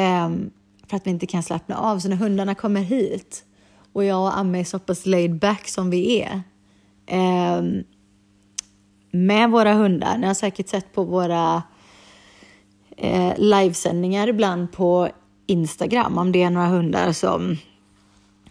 Eh, 0.00 0.30
för 0.86 0.96
att 0.96 1.06
vi 1.06 1.10
inte 1.10 1.26
kan 1.26 1.42
slappna 1.42 1.76
av. 1.76 1.98
Så 1.98 2.08
när 2.08 2.16
hundarna 2.16 2.54
kommer 2.54 2.80
hit 2.80 3.44
och 3.92 4.04
jag 4.04 4.20
och 4.20 4.38
Amme 4.38 4.60
är 4.60 4.64
så 4.64 4.78
pass 4.78 5.06
laid 5.06 5.38
back 5.38 5.68
som 5.68 5.90
vi 5.90 6.20
är 6.20 6.42
eh, 7.06 7.62
med 9.10 9.50
våra 9.50 9.74
hundar. 9.74 10.18
Ni 10.18 10.26
har 10.26 10.34
säkert 10.34 10.68
sett 10.68 10.92
på 10.92 11.04
våra 11.04 11.62
eh, 13.00 13.32
livesändningar 13.36 14.28
ibland 14.28 14.72
på 14.72 15.08
Instagram 15.46 16.18
om 16.18 16.32
det 16.32 16.42
är 16.42 16.50
några 16.50 16.66
hundar 16.66 17.12
som 17.12 17.56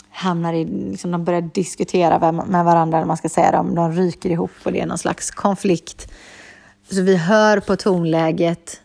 hamnar 0.10 0.54
i, 0.54 0.66
liksom, 0.66 1.12
de 1.12 1.24
börjar 1.24 1.42
diskutera 1.42 2.32
med 2.32 2.66
varandra, 2.66 2.98
eller 2.98 3.08
man 3.08 3.18
ska 3.18 3.30
säga 3.30 3.60
om 3.60 3.76
de 3.76 3.92
ryker 3.92 4.30
ihop 4.30 4.52
och 4.64 4.72
det 4.72 4.80
är 4.80 4.86
någon 4.86 4.98
slags 4.98 5.32
konflikt. 5.32 6.12
Så 6.92 7.02
vi 7.02 7.18
hör 7.18 7.60
på 7.60 7.76
tonläget 7.76 8.82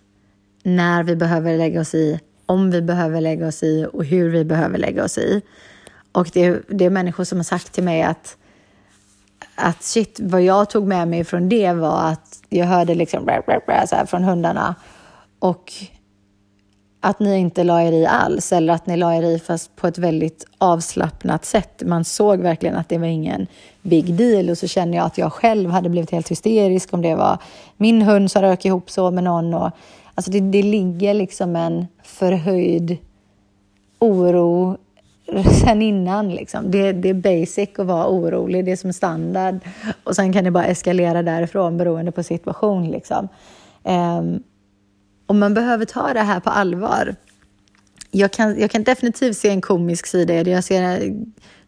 när 0.63 1.03
vi 1.03 1.17
behöver 1.17 1.59
lägga 1.59 1.81
oss 1.81 1.95
i, 1.95 2.21
om 2.47 2.71
vi 2.71 2.83
behöver 2.83 3.21
lägga 3.21 3.47
oss 3.47 3.63
i 3.63 3.87
och 3.93 4.05
hur 4.05 4.31
vi 4.31 4.45
behöver 4.45 4.79
lägga 4.79 5.05
oss 5.05 5.19
i. 5.19 5.43
Och 6.13 6.31
det, 6.33 6.63
det 6.69 6.85
är 6.85 6.91
människor 6.91 7.25
som 7.25 7.39
har 7.39 7.45
sagt 7.45 7.73
till 7.73 7.85
mig 7.85 8.03
att 8.03 8.37
att 9.55 9.83
shit, 9.83 10.21
vad 10.23 10.43
jag 10.43 10.71
tog 10.71 10.87
med 10.87 11.09
mig 11.09 11.25
från 11.25 11.49
det 11.49 11.73
var 11.73 12.09
att 12.09 12.43
jag 12.49 12.67
hörde 12.67 12.95
liksom 12.95 13.25
så 13.89 13.97
här 13.97 14.07
från 14.07 14.25
hundarna 14.25 14.75
och 15.45 15.73
att 17.01 17.21
ni 17.21 17.39
inte 17.39 17.65
la 17.65 17.83
er 17.83 17.93
i 17.93 18.07
alls 18.07 18.53
eller 18.53 18.73
att 18.75 18.87
ni 18.87 18.97
la 18.97 19.15
er 19.15 19.23
i 19.23 19.39
fast 19.39 19.77
på 19.77 19.87
ett 19.87 19.99
väldigt 19.99 20.47
avslappnat 20.59 21.45
sätt. 21.45 21.83
Man 21.87 22.05
såg 22.05 22.41
verkligen 22.41 22.77
att 22.77 22.89
det 22.89 22.99
var 22.99 23.07
ingen 23.07 23.47
big 23.83 24.15
deal 24.15 24.51
och 24.51 24.59
så 24.59 24.67
känner 24.67 24.97
jag 24.97 25.07
att 25.07 25.19
jag 25.19 25.33
själv 25.33 25.71
hade 25.71 25.89
blivit 25.89 26.11
helt 26.11 26.31
hysterisk 26.31 26.95
om 26.95 27.03
det 27.03 27.15
var 27.15 27.39
min 27.77 28.03
hund 28.03 28.31
som 28.31 28.43
rök 28.43 28.65
ihop 28.65 28.91
så 28.91 29.11
med 29.11 29.25
någon. 29.25 29.55
Och, 29.55 29.71
alltså 30.15 30.31
det, 30.31 30.41
det 30.41 30.63
ligger 30.63 31.15
liksom 31.15 31.57
en 31.57 31.87
förhöjd 32.03 32.97
oro 33.99 34.77
sen 35.65 35.83
innan. 35.83 36.29
Liksom. 36.29 36.71
Det, 36.71 36.93
det 36.93 37.09
är 37.09 37.15
basic 37.15 37.79
att 37.79 37.87
vara 37.87 38.09
orolig, 38.09 38.65
det 38.65 38.73
är 38.73 38.77
som 38.77 38.93
standard. 38.93 39.61
Och 40.05 40.17
sen 40.17 40.33
kan 40.33 40.45
det 40.45 40.51
bara 40.51 40.67
eskalera 40.67 41.23
därifrån 41.23 41.77
beroende 41.77 42.13
på 42.13 42.23
situation. 42.23 42.91
Liksom. 42.91 43.29
Um, 43.83 44.43
och 45.27 45.35
man 45.35 45.55
behöver 45.55 45.85
ta 45.85 46.13
det 46.13 46.21
här 46.21 46.41
på 46.41 46.51
allvar. 46.51 47.15
Jag 48.11 48.33
kan, 48.33 48.61
jag 48.61 48.71
kan 48.71 48.85
definitivt 48.85 49.37
se 49.37 49.51
en 49.51 49.61
komisk 49.61 50.07
sida 50.07 50.35
i 50.35 50.45
det. 50.45 50.51
Jag 50.51 50.65
ser 50.65 50.83
eh, 50.83 51.13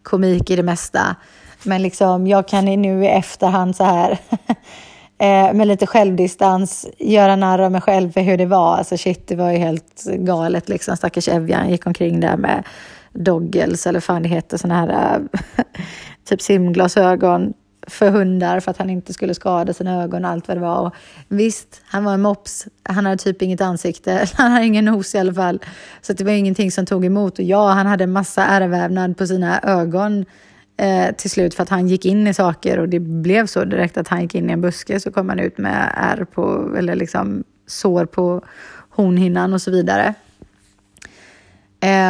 komik 0.03 0.49
i 0.49 0.55
det 0.55 0.63
mesta. 0.63 1.15
Men 1.63 1.81
liksom, 1.81 2.27
jag 2.27 2.47
kan 2.47 2.65
nu 2.65 3.03
i 3.03 3.07
efterhand 3.07 3.75
så 3.75 3.83
här 3.83 4.11
eh, 5.17 5.53
med 5.53 5.67
lite 5.67 5.87
självdistans 5.87 6.87
göra 6.97 7.35
narr 7.35 7.59
av 7.59 7.71
mig 7.71 7.81
själv 7.81 8.11
för 8.11 8.21
hur 8.21 8.37
det 8.37 8.45
var. 8.45 8.77
Alltså 8.77 8.97
shit, 8.97 9.27
det 9.27 9.35
var 9.35 9.51
ju 9.51 9.57
helt 9.57 10.03
galet 10.03 10.69
liksom. 10.69 10.97
Stackars 10.97 11.27
Evjan 11.27 11.69
gick 11.69 11.87
omkring 11.87 12.19
där 12.19 12.37
med 12.37 12.63
doggles 13.13 13.87
eller 13.87 13.99
fan 13.99 14.23
det 14.23 14.29
heter, 14.29 14.57
sådana 14.57 14.79
här 14.79 15.19
eh, 15.57 15.63
typ 16.29 16.41
simglasögon 16.41 17.53
för 17.87 18.09
hundar 18.09 18.59
för 18.59 18.71
att 18.71 18.77
han 18.77 18.89
inte 18.89 19.13
skulle 19.13 19.33
skada 19.33 19.73
sina 19.73 20.03
ögon 20.03 20.25
och 20.25 20.31
allt 20.31 20.47
vad 20.47 20.57
det 20.57 20.61
var. 20.61 20.79
Och 20.79 20.93
visst, 21.27 21.81
han 21.85 22.03
var 22.03 22.13
en 22.13 22.21
mops. 22.21 22.67
Han 22.83 23.05
hade 23.05 23.17
typ 23.17 23.41
inget 23.41 23.61
ansikte. 23.61 24.27
Han 24.33 24.51
hade 24.51 24.65
ingen 24.65 24.85
nos 24.85 25.15
i 25.15 25.17
alla 25.17 25.33
fall. 25.33 25.59
Så 26.01 26.13
det 26.13 26.23
var 26.23 26.31
ingenting 26.31 26.71
som 26.71 26.85
tog 26.85 27.05
emot. 27.05 27.39
Och 27.39 27.45
ja, 27.45 27.69
han 27.69 27.87
hade 27.87 28.03
en 28.03 28.11
massa 28.11 28.45
ärrvävnad 28.45 29.17
på 29.17 29.27
sina 29.27 29.61
ögon 29.61 30.25
eh, 30.77 31.15
till 31.15 31.29
slut 31.29 31.53
för 31.53 31.63
att 31.63 31.69
han 31.69 31.87
gick 31.87 32.05
in 32.05 32.27
i 32.27 32.33
saker 32.33 32.79
och 32.79 32.89
det 32.89 32.99
blev 32.99 33.45
så 33.45 33.65
direkt 33.65 33.97
att 33.97 34.07
han 34.07 34.21
gick 34.21 34.35
in 34.35 34.49
i 34.49 34.53
en 34.53 34.61
buske 34.61 34.99
så 34.99 35.11
kom 35.11 35.29
han 35.29 35.39
ut 35.39 35.57
med 35.57 35.91
ärr 35.95 36.23
på, 36.23 36.73
eller 36.77 36.95
liksom 36.95 37.43
sår 37.67 38.05
på 38.05 38.41
hornhinnan 38.89 39.53
och 39.53 39.61
så 39.61 39.71
vidare. 39.71 40.13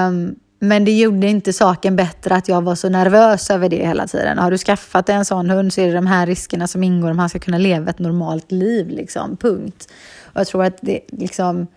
Um, 0.08 0.36
men 0.60 0.86
det 0.86 0.98
gjorde 0.98 1.28
inte 1.28 1.54
saken 1.54 1.96
bättre 1.96 2.36
att 2.36 2.48
jag 2.48 2.62
var 2.62 2.76
så 2.76 2.90
nervös 2.90 3.50
över 3.50 3.70
det 3.70 3.88
hela 3.88 4.08
tiden. 4.08 4.38
Har 4.38 4.52
du 4.52 4.58
skaffat 4.58 5.10
en 5.10 5.26
sån 5.26 5.50
hund 5.50 5.74
så 5.74 5.82
är 5.82 5.88
det 5.88 5.94
de 5.94 6.08
här 6.08 6.26
riskerna 6.28 6.68
som 6.68 6.84
ingår 6.84 7.12
om 7.12 7.20
han 7.20 7.30
ska 7.30 7.40
kunna 7.40 7.58
leva 7.58 7.90
ett 7.90 8.00
normalt 8.00 8.52
liv. 8.52 8.90
Liksom. 8.90 9.38
Punkt. 9.38 9.94
Och 10.24 10.40
jag 10.40 10.48
tror 10.48 10.64
att 10.64 10.78
det, 10.82 11.00
liksom, 11.08 11.68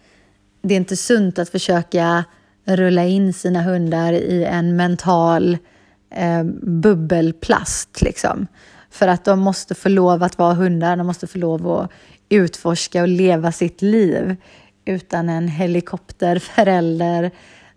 det 0.62 0.74
är 0.74 0.76
inte 0.76 0.96
sunt 0.96 1.38
att 1.38 1.48
försöka 1.48 2.24
rulla 2.64 3.04
in 3.04 3.32
sina 3.32 3.62
hundar 3.62 4.12
i 4.12 4.44
en 4.44 4.76
mental 4.76 5.58
eh, 6.14 6.44
bubbelplast. 6.62 8.02
Liksom. 8.02 8.46
För 8.90 9.08
att 9.08 9.24
de 9.24 9.40
måste 9.40 9.74
få 9.74 9.88
lov 9.88 10.22
att 10.22 10.38
vara 10.38 10.54
hundar, 10.54 10.96
de 10.96 11.06
måste 11.06 11.26
få 11.26 11.38
lov 11.38 11.68
att 11.68 11.90
utforska 12.28 13.02
och 13.02 13.08
leva 13.08 13.52
sitt 13.52 13.82
liv 13.82 14.36
utan 14.84 15.28
en 15.28 15.48
helikopterförälder 15.48 17.30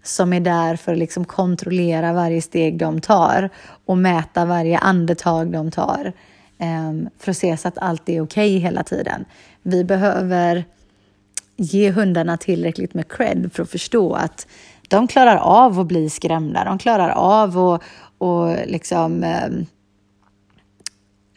som 0.04 0.34
är 0.34 0.40
där 0.40 0.76
för 0.76 0.92
att 0.92 0.98
liksom 0.98 1.26
kontrollera 1.26 2.14
varje 2.14 2.42
steg 2.42 2.78
de 2.78 3.02
tar 3.02 3.50
och 3.86 3.98
mäta 3.98 4.46
varje 4.46 4.78
andetag 4.78 5.52
de 5.52 5.72
tar 5.72 6.14
ehm, 6.58 7.10
för 7.20 7.32
att 7.32 7.38
se 7.38 7.58
så 7.58 7.68
att 7.68 7.78
allt 7.78 8.10
är 8.10 8.22
okej 8.22 8.58
okay 8.58 8.58
hela 8.58 8.84
tiden. 8.84 9.26
Vi 9.62 9.84
behöver 9.84 10.66
ge 11.58 11.92
hundarna 11.92 12.38
tillräckligt 12.38 12.94
med 12.94 13.08
cred 13.08 13.52
för 13.54 13.64
att 13.64 13.70
förstå 13.70 14.14
att 14.14 14.48
de 14.88 15.08
klarar 15.08 15.38
av 15.38 15.80
att 15.80 15.88
bli 15.88 16.10
skrämda. 16.10 16.64
De 16.64 16.78
klarar 16.78 17.10
av 17.10 17.58
att 17.58 17.82
och 18.18 18.56
liksom, 18.66 19.24
eh, 19.24 19.50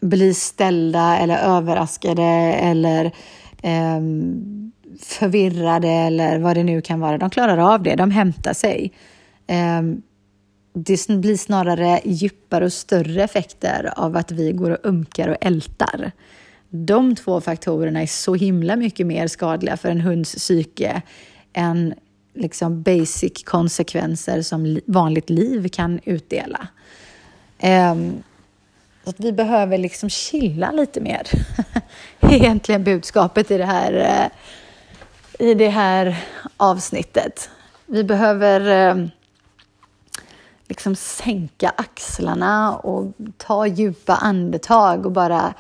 bli 0.00 0.35
ställda 0.35 1.18
eller 1.18 1.38
överraskade 1.38 2.22
eller 2.52 3.05
eh, 3.62 4.00
förvirrade 5.01 5.88
eller 5.88 6.38
vad 6.38 6.57
det 6.57 6.64
nu 6.64 6.81
kan 6.81 7.01
vara. 7.01 7.18
De 7.18 7.31
klarar 7.31 7.75
av 7.75 7.83
det, 7.83 7.94
de 7.94 8.11
hämtar 8.11 8.53
sig. 8.53 8.92
Ehm, 9.46 10.03
det 10.72 11.09
blir 11.09 11.37
snarare 11.37 12.01
djupare 12.05 12.64
och 12.64 12.72
större 12.72 13.25
effekter 13.25 13.92
av 13.96 14.16
att 14.16 14.31
vi 14.31 14.53
går 14.53 14.70
och 14.70 14.79
umkar 14.83 15.29
och 15.29 15.37
ältar. 15.40 16.12
De 16.70 17.14
två 17.14 17.40
faktorerna 17.40 18.03
är 18.03 18.07
så 18.07 18.35
himla 18.35 18.77
mycket 18.77 19.07
mer 19.07 19.27
skadliga 19.27 19.77
för 19.77 19.88
en 19.88 20.01
hunds 20.01 20.35
psyke 20.35 21.03
än 21.53 21.94
liksom 22.35 22.83
basic 22.83 23.44
konsekvenser 23.44 24.42
som 24.42 24.81
vanligt 24.87 25.31
liv 25.31 25.68
kan 25.68 26.01
utdela. 26.05 26.68
Ehm, 27.59 28.22
så 29.05 29.11
att 29.11 29.20
vi 29.20 29.33
behöver 29.33 29.79
liksom 29.79 30.11
chilla 30.11 30.70
lite 30.70 31.01
mer. 31.01 31.22
Egentligen 32.20 32.85
budskapet 32.85 33.51
i 33.51 33.59
det 33.59 33.64
här 33.64 33.92
eh, 33.92 34.31
i 35.38 35.55
det 35.55 35.68
här 35.68 36.25
avsnittet. 36.57 37.51
Vi 37.87 38.05
behöver 38.05 38.90
eh, 38.90 39.07
liksom 40.68 40.96
sänka 40.96 41.72
axlarna 41.77 42.77
och 42.77 43.12
ta 43.37 43.66
djupa 43.66 44.14
andetag 44.14 45.07
och 45.07 45.12
bara 45.12 45.55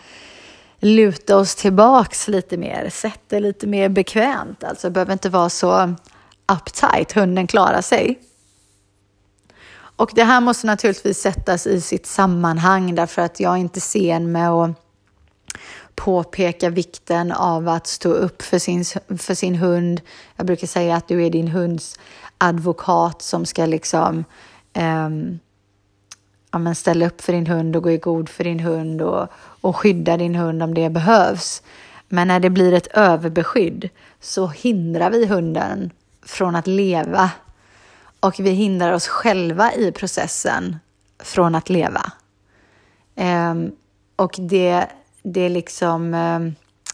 luta 0.80 1.36
oss 1.36 1.54
tillbaks 1.54 2.28
lite 2.28 2.56
mer. 2.56 2.90
Sätt 2.90 3.20
det 3.28 3.40
lite 3.40 3.66
mer 3.66 3.88
bekvämt. 3.88 4.64
Alltså, 4.64 4.86
det 4.86 4.92
behöver 4.92 5.12
inte 5.12 5.28
vara 5.28 5.48
så 5.48 5.94
uptight. 6.52 7.12
Hunden 7.12 7.46
klarar 7.46 7.80
sig. 7.80 8.18
Och 9.96 10.10
det 10.14 10.24
här 10.24 10.40
måste 10.40 10.66
naturligtvis 10.66 11.18
sättas 11.18 11.66
i 11.66 11.80
sitt 11.80 12.06
sammanhang 12.06 12.94
därför 12.94 13.22
att 13.22 13.40
jag 13.40 13.52
är 13.52 13.56
inte 13.56 13.80
sen 13.80 14.32
med 14.32 14.50
att 14.50 14.85
påpeka 15.96 16.70
vikten 16.70 17.32
av 17.32 17.68
att 17.68 17.86
stå 17.86 18.08
upp 18.08 18.42
för 18.42 18.58
sin, 18.58 18.84
för 19.18 19.34
sin 19.34 19.54
hund. 19.54 20.00
Jag 20.36 20.46
brukar 20.46 20.66
säga 20.66 20.96
att 20.96 21.08
du 21.08 21.24
är 21.24 21.30
din 21.30 21.48
hunds 21.48 21.98
advokat 22.38 23.22
som 23.22 23.46
ska 23.46 23.66
liksom 23.66 24.24
um, 24.74 25.38
ja, 26.50 26.58
men 26.58 26.74
ställa 26.74 27.06
upp 27.06 27.20
för 27.20 27.32
din 27.32 27.46
hund 27.46 27.76
och 27.76 27.82
gå 27.82 27.90
i 27.90 27.96
god 27.96 28.28
för 28.28 28.44
din 28.44 28.60
hund 28.60 29.02
och, 29.02 29.28
och 29.60 29.76
skydda 29.76 30.16
din 30.16 30.34
hund 30.34 30.62
om 30.62 30.74
det 30.74 30.90
behövs. 30.90 31.62
Men 32.08 32.28
när 32.28 32.40
det 32.40 32.50
blir 32.50 32.72
ett 32.72 32.86
överbeskydd 32.86 33.88
så 34.20 34.46
hindrar 34.46 35.10
vi 35.10 35.26
hunden 35.26 35.90
från 36.22 36.56
att 36.56 36.66
leva 36.66 37.30
och 38.20 38.40
vi 38.40 38.50
hindrar 38.50 38.92
oss 38.92 39.08
själva 39.08 39.72
i 39.72 39.92
processen 39.92 40.76
från 41.18 41.54
att 41.54 41.68
leva. 41.68 42.12
Um, 43.14 43.72
och 44.16 44.34
det 44.38 44.86
det 45.32 45.40
är 45.40 45.48
liksom, 45.48 46.14
eh, 46.14 46.40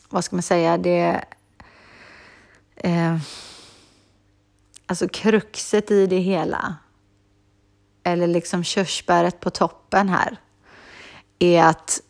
vad 0.09 0.25
ska 0.25 0.37
man 0.37 0.42
säga, 0.42 0.79
det 0.79 1.25
eh, 2.77 3.18
alltså 4.87 5.09
kruxet 5.09 5.90
i 5.90 6.07
det 6.07 6.18
hela, 6.18 6.77
eller 8.03 8.27
liksom 8.27 8.64
körsbäret 8.64 9.40
på 9.40 9.51
toppen 9.51 10.09
här, 10.09 10.37
är 11.38 11.64
att 11.64 12.01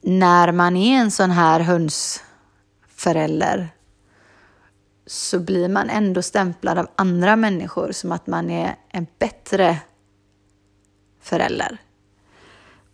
när 0.00 0.52
man 0.52 0.76
är 0.76 0.98
en 0.98 1.10
sån 1.10 1.30
här 1.30 1.60
hönsförälder 1.60 3.68
så 5.06 5.40
blir 5.40 5.68
man 5.68 5.90
ändå 5.90 6.22
stämplad 6.22 6.78
av 6.78 6.88
andra 6.96 7.36
människor 7.36 7.92
som 7.92 8.12
att 8.12 8.26
man 8.26 8.50
är 8.50 8.76
en 8.88 9.06
bättre 9.18 9.78
förälder. 11.20 11.78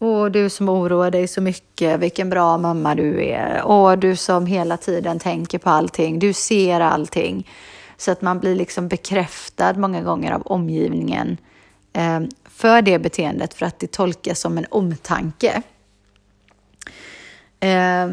Åh, 0.04 0.26
du 0.26 0.50
som 0.50 0.68
oroar 0.68 1.10
dig 1.10 1.28
så 1.28 1.40
mycket, 1.40 2.00
vilken 2.00 2.30
bra 2.30 2.58
mamma 2.58 2.94
du 2.94 3.24
är. 3.24 3.62
Åh, 3.64 3.92
du 3.92 4.16
som 4.16 4.46
hela 4.46 4.76
tiden 4.76 5.18
tänker 5.18 5.58
på 5.58 5.70
allting, 5.70 6.18
du 6.18 6.32
ser 6.32 6.80
allting. 6.80 7.48
Så 7.96 8.10
att 8.10 8.22
man 8.22 8.40
blir 8.40 8.54
liksom 8.54 8.88
bekräftad 8.88 9.74
många 9.74 10.02
gånger 10.02 10.32
av 10.32 10.42
omgivningen 10.42 11.36
eh, 11.92 12.20
för 12.44 12.82
det 12.82 12.98
beteendet 12.98 13.54
för 13.54 13.66
att 13.66 13.78
det 13.78 13.92
tolkas 13.92 14.40
som 14.40 14.58
en 14.58 14.66
omtanke. 14.70 15.62
Eh, 17.60 18.08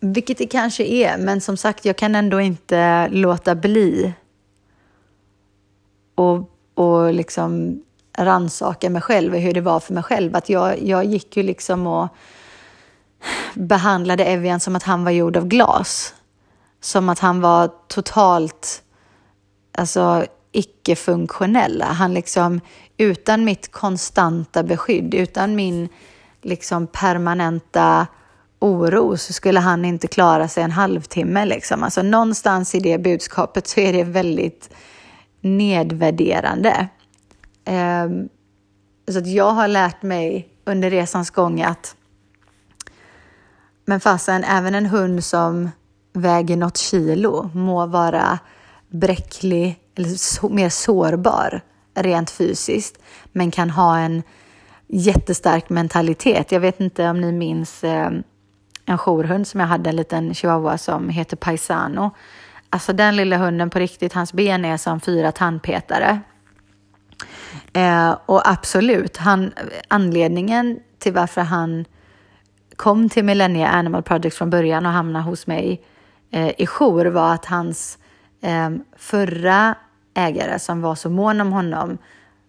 vilket 0.00 0.38
det 0.38 0.46
kanske 0.46 0.84
är, 0.84 1.18
men 1.18 1.40
som 1.40 1.56
sagt, 1.56 1.84
jag 1.84 1.96
kan 1.96 2.14
ändå 2.14 2.40
inte 2.40 3.08
låta 3.08 3.54
bli 3.54 4.12
och, 6.14 6.50
och 6.74 7.14
liksom 7.14 7.82
rannsaka 8.18 8.90
mig 8.90 9.02
själv 9.02 9.34
och 9.34 9.40
hur 9.40 9.54
det 9.54 9.60
var 9.60 9.80
för 9.80 9.94
mig 9.94 10.02
själv. 10.02 10.36
Att 10.36 10.48
jag, 10.48 10.82
jag 10.82 11.04
gick 11.04 11.36
ju 11.36 11.42
liksom 11.42 11.86
och 11.86 12.08
behandlade 13.54 14.24
Evian 14.24 14.60
som 14.60 14.76
att 14.76 14.82
han 14.82 15.04
var 15.04 15.10
gjord 15.10 15.36
av 15.36 15.46
glas. 15.46 16.14
Som 16.80 17.08
att 17.08 17.18
han 17.18 17.40
var 17.40 17.70
totalt 17.88 18.82
alltså, 19.72 20.24
icke-funktionell. 20.52 21.82
Han 21.82 22.14
liksom, 22.14 22.60
utan 22.96 23.44
mitt 23.44 23.72
konstanta 23.72 24.62
beskydd, 24.62 25.14
utan 25.14 25.56
min 25.56 25.88
liksom 26.42 26.86
permanenta 26.86 28.06
oro 28.58 29.16
så 29.16 29.32
skulle 29.32 29.60
han 29.60 29.84
inte 29.84 30.06
klara 30.06 30.48
sig 30.48 30.64
en 30.64 30.70
halvtimme. 30.70 31.44
Liksom. 31.44 31.82
Alltså 31.82 32.02
någonstans 32.02 32.74
i 32.74 32.80
det 32.80 32.98
budskapet 32.98 33.66
så 33.66 33.80
är 33.80 33.92
det 33.92 34.04
väldigt 34.04 34.70
nedvärderande. 35.40 36.88
Ehm, 37.64 38.28
så 39.10 39.18
att 39.18 39.26
jag 39.26 39.50
har 39.50 39.68
lärt 39.68 40.02
mig 40.02 40.48
under 40.64 40.90
resans 40.90 41.30
gång 41.30 41.62
att 41.62 41.96
men 43.84 44.00
fasen, 44.00 44.44
även 44.44 44.74
en 44.74 44.86
hund 44.86 45.24
som 45.24 45.70
väger 46.12 46.56
något 46.56 46.76
kilo 46.76 47.50
må 47.54 47.86
vara 47.86 48.38
bräcklig 48.88 49.78
eller 49.94 50.08
så, 50.08 50.48
mer 50.48 50.68
sårbar 50.68 51.60
rent 51.94 52.30
fysiskt, 52.30 52.98
men 53.32 53.50
kan 53.50 53.70
ha 53.70 53.98
en 53.98 54.22
jättestark 54.86 55.70
mentalitet. 55.70 56.52
Jag 56.52 56.60
vet 56.60 56.80
inte 56.80 57.08
om 57.08 57.20
ni 57.20 57.32
minns 57.32 57.84
eh, 57.84 58.10
en 58.86 58.98
jourhund 58.98 59.46
som 59.46 59.60
jag 59.60 59.66
hade, 59.66 59.90
en 59.90 59.96
liten 59.96 60.34
chihuahua 60.34 60.78
som 60.78 61.08
heter 61.08 61.36
Paisano. 61.36 62.10
Alltså 62.70 62.92
den 62.92 63.16
lilla 63.16 63.36
hunden 63.36 63.70
på 63.70 63.78
riktigt, 63.78 64.12
hans 64.12 64.32
ben 64.32 64.64
är 64.64 64.76
som 64.76 65.00
fyra 65.00 65.32
tandpetare. 65.32 66.20
Eh, 67.72 68.16
och 68.26 68.48
absolut, 68.48 69.16
han, 69.16 69.52
anledningen 69.88 70.80
till 70.98 71.12
varför 71.12 71.40
han 71.40 71.84
kom 72.76 73.08
till 73.08 73.24
Millennia 73.24 73.68
Animal 73.68 74.02
Project 74.02 74.36
från 74.36 74.50
början 74.50 74.86
och 74.86 74.92
hamnade 74.92 75.24
hos 75.24 75.46
mig 75.46 75.82
eh, 76.30 76.60
i 76.60 76.66
jour 76.66 77.06
var 77.06 77.34
att 77.34 77.46
hans 77.46 77.98
eh, 78.40 78.70
förra 78.96 79.74
ägare 80.14 80.58
som 80.58 80.82
var 80.82 80.94
så 80.94 81.10
mån 81.10 81.40
om 81.40 81.52
honom 81.52 81.98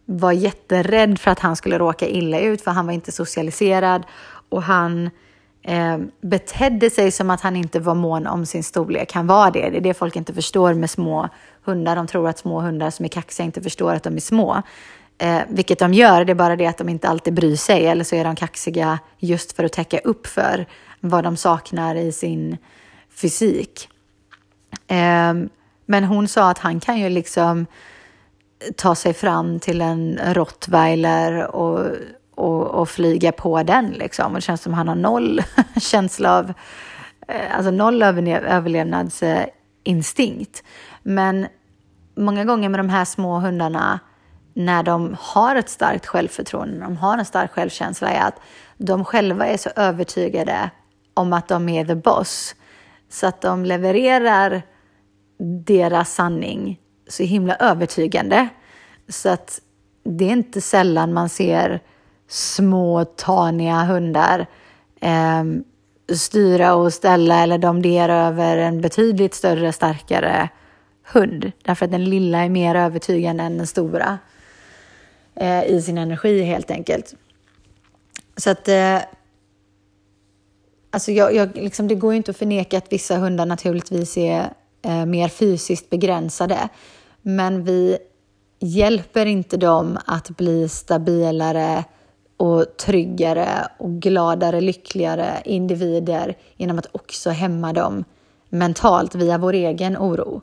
var 0.05 0.31
jätterädd 0.31 1.19
för 1.19 1.31
att 1.31 1.39
han 1.39 1.55
skulle 1.55 1.77
råka 1.77 2.07
illa 2.07 2.39
ut 2.39 2.61
för 2.61 2.71
han 2.71 2.85
var 2.85 2.93
inte 2.93 3.11
socialiserad 3.11 4.03
och 4.49 4.63
han 4.63 5.09
eh, 5.61 5.97
betedde 6.21 6.89
sig 6.89 7.11
som 7.11 7.29
att 7.29 7.41
han 7.41 7.55
inte 7.55 7.79
var 7.79 7.95
mån 7.95 8.27
om 8.27 8.45
sin 8.45 8.63
storlek. 8.63 9.13
Han 9.13 9.27
var 9.27 9.51
det. 9.51 9.69
Det 9.69 9.77
är 9.77 9.81
det 9.81 9.93
folk 9.93 10.15
inte 10.15 10.33
förstår 10.33 10.73
med 10.73 10.89
små 10.89 11.29
hundar. 11.63 11.95
De 11.95 12.07
tror 12.07 12.29
att 12.29 12.39
små 12.39 12.59
hundar 12.59 12.89
som 12.89 13.05
är 13.05 13.09
kaxiga 13.09 13.45
inte 13.45 13.61
förstår 13.61 13.93
att 13.93 14.03
de 14.03 14.15
är 14.15 14.19
små. 14.19 14.61
Eh, 15.17 15.41
vilket 15.49 15.79
de 15.79 15.93
gör, 15.93 16.25
det 16.25 16.33
är 16.33 16.35
bara 16.35 16.55
det 16.55 16.65
att 16.65 16.77
de 16.77 16.89
inte 16.89 17.09
alltid 17.09 17.33
bryr 17.33 17.55
sig 17.55 17.87
eller 17.87 18.03
så 18.03 18.15
är 18.15 18.23
de 18.23 18.35
kaxiga 18.35 18.99
just 19.19 19.55
för 19.55 19.63
att 19.63 19.73
täcka 19.73 19.99
upp 19.99 20.27
för 20.27 20.65
vad 20.99 21.23
de 21.23 21.37
saknar 21.37 21.95
i 21.95 22.11
sin 22.11 22.57
fysik. 23.09 23.89
Eh, 24.87 25.33
men 25.85 26.03
hon 26.03 26.27
sa 26.27 26.49
att 26.49 26.59
han 26.59 26.79
kan 26.79 26.99
ju 26.99 27.09
liksom 27.09 27.65
ta 28.75 28.95
sig 28.95 29.13
fram 29.13 29.59
till 29.59 29.81
en 29.81 30.19
rottweiler 30.33 31.55
och, 31.55 31.87
och, 32.35 32.67
och 32.67 32.89
flyga 32.89 33.31
på 33.31 33.63
den 33.63 33.89
liksom. 33.89 34.31
Och 34.31 34.35
det 34.35 34.41
känns 34.41 34.61
som 34.61 34.73
att 34.73 34.77
han 34.77 34.87
har 34.87 34.95
noll 34.95 35.41
känsla 35.81 36.37
av, 36.37 36.53
eh, 37.27 37.55
alltså 37.55 37.71
noll 37.71 38.03
överlevnadsinstinkt. 38.03 40.63
Men 41.03 41.47
många 42.15 42.45
gånger 42.45 42.69
med 42.69 42.79
de 42.79 42.89
här 42.89 43.05
små 43.05 43.39
hundarna 43.39 43.99
när 44.53 44.83
de 44.83 45.15
har 45.19 45.55
ett 45.55 45.69
starkt 45.69 46.05
självförtroende, 46.05 46.77
när 46.77 46.85
de 46.85 46.97
har 46.97 47.17
en 47.17 47.25
stark 47.25 47.51
självkänsla, 47.51 48.09
är 48.09 48.27
att 48.27 48.39
de 48.77 49.05
själva 49.05 49.47
är 49.47 49.57
så 49.57 49.69
övertygade 49.75 50.69
om 51.13 51.33
att 51.33 51.47
de 51.47 51.69
är 51.69 51.85
the 51.85 51.95
boss, 51.95 52.55
så 53.09 53.27
att 53.27 53.41
de 53.41 53.65
levererar 53.65 54.61
deras 55.65 56.13
sanning 56.13 56.79
så 57.07 57.23
himla 57.23 57.55
övertygande. 57.55 58.47
Så 59.09 59.29
att 59.29 59.61
det 60.03 60.25
är 60.25 60.31
inte 60.31 60.61
sällan 60.61 61.13
man 61.13 61.29
ser 61.29 61.79
små 62.27 63.05
taniga 63.05 63.83
hundar 63.83 64.45
eh, 65.01 65.43
styra 66.15 66.75
och 66.75 66.93
ställa 66.93 67.43
eller 67.43 67.57
domdera 67.57 68.15
över 68.15 68.57
en 68.57 68.81
betydligt 68.81 69.33
större, 69.33 69.73
starkare 69.73 70.49
hund. 71.13 71.51
Därför 71.63 71.85
att 71.85 71.91
den 71.91 72.05
lilla 72.05 72.37
är 72.37 72.49
mer 72.49 72.75
övertygande 72.75 73.43
än 73.43 73.57
den 73.57 73.67
stora 73.67 74.17
eh, 75.35 75.65
i 75.65 75.81
sin 75.81 75.97
energi 75.97 76.41
helt 76.41 76.71
enkelt. 76.71 77.15
Så 78.37 78.49
att 78.49 78.67
eh, 78.67 78.99
alltså 80.91 81.11
jag, 81.11 81.35
jag, 81.35 81.55
liksom, 81.55 81.87
det 81.87 81.95
går 81.95 82.13
ju 82.13 82.17
inte 82.17 82.31
att 82.31 82.37
förneka 82.37 82.77
att 82.77 82.93
vissa 82.93 83.17
hundar 83.17 83.45
naturligtvis 83.45 84.17
är 84.17 84.53
eh, 84.81 85.05
mer 85.05 85.27
fysiskt 85.27 85.89
begränsade. 85.89 86.69
Men 87.21 87.63
vi 87.63 87.97
hjälper 88.59 89.25
inte 89.25 89.57
dem 89.57 89.99
att 90.05 90.29
bli 90.29 90.69
stabilare 90.69 91.83
och 92.37 92.77
tryggare 92.77 93.67
och 93.77 93.91
gladare, 93.91 94.61
lyckligare 94.61 95.41
individer 95.45 96.37
genom 96.57 96.79
att 96.79 96.87
också 96.91 97.29
hämma 97.29 97.73
dem 97.73 98.03
mentalt 98.49 99.15
via 99.15 99.37
vår 99.37 99.53
egen 99.53 99.97
oro. 99.97 100.41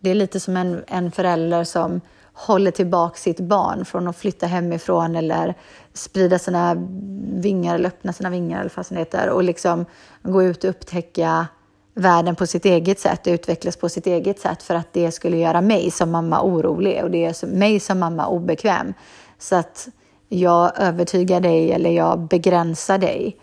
Det 0.00 0.10
är 0.10 0.14
lite 0.14 0.40
som 0.40 0.56
en, 0.56 0.84
en 0.86 1.12
förälder 1.12 1.64
som 1.64 2.00
håller 2.32 2.70
tillbaka 2.70 3.16
sitt 3.16 3.40
barn 3.40 3.84
från 3.84 4.08
att 4.08 4.16
flytta 4.16 4.46
hemifrån 4.46 5.16
eller 5.16 5.54
sprida 5.92 6.38
sina 6.38 6.76
vingar 7.22 7.74
eller 7.74 7.88
öppna 7.88 8.12
sina 8.12 8.30
vingar 8.30 8.60
eller 8.60 8.72
vad 8.76 8.86
det 8.88 8.94
heter 8.94 9.28
och 9.30 9.42
liksom 9.42 9.86
gå 10.22 10.42
ut 10.42 10.64
och 10.64 10.70
upptäcka 10.70 11.46
världen 11.94 12.36
på 12.36 12.46
sitt 12.46 12.64
eget 12.64 13.00
sätt 13.00 13.26
och 13.26 13.30
utvecklas 13.30 13.76
på 13.76 13.88
sitt 13.88 14.06
eget 14.06 14.40
sätt 14.40 14.62
för 14.62 14.74
att 14.74 14.92
det 14.92 15.12
skulle 15.12 15.36
göra 15.36 15.60
mig 15.60 15.90
som 15.90 16.10
mamma 16.10 16.42
orolig 16.42 17.04
och 17.04 17.10
det 17.10 17.24
är 17.24 17.46
mig 17.46 17.80
som 17.80 17.98
mamma 17.98 18.26
obekväm. 18.26 18.94
Så 19.38 19.56
att 19.56 19.88
jag 20.28 20.80
övertygar 20.80 21.40
dig 21.40 21.72
eller 21.72 21.90
jag 21.90 22.20
begränsar 22.20 22.98
dig 22.98 23.36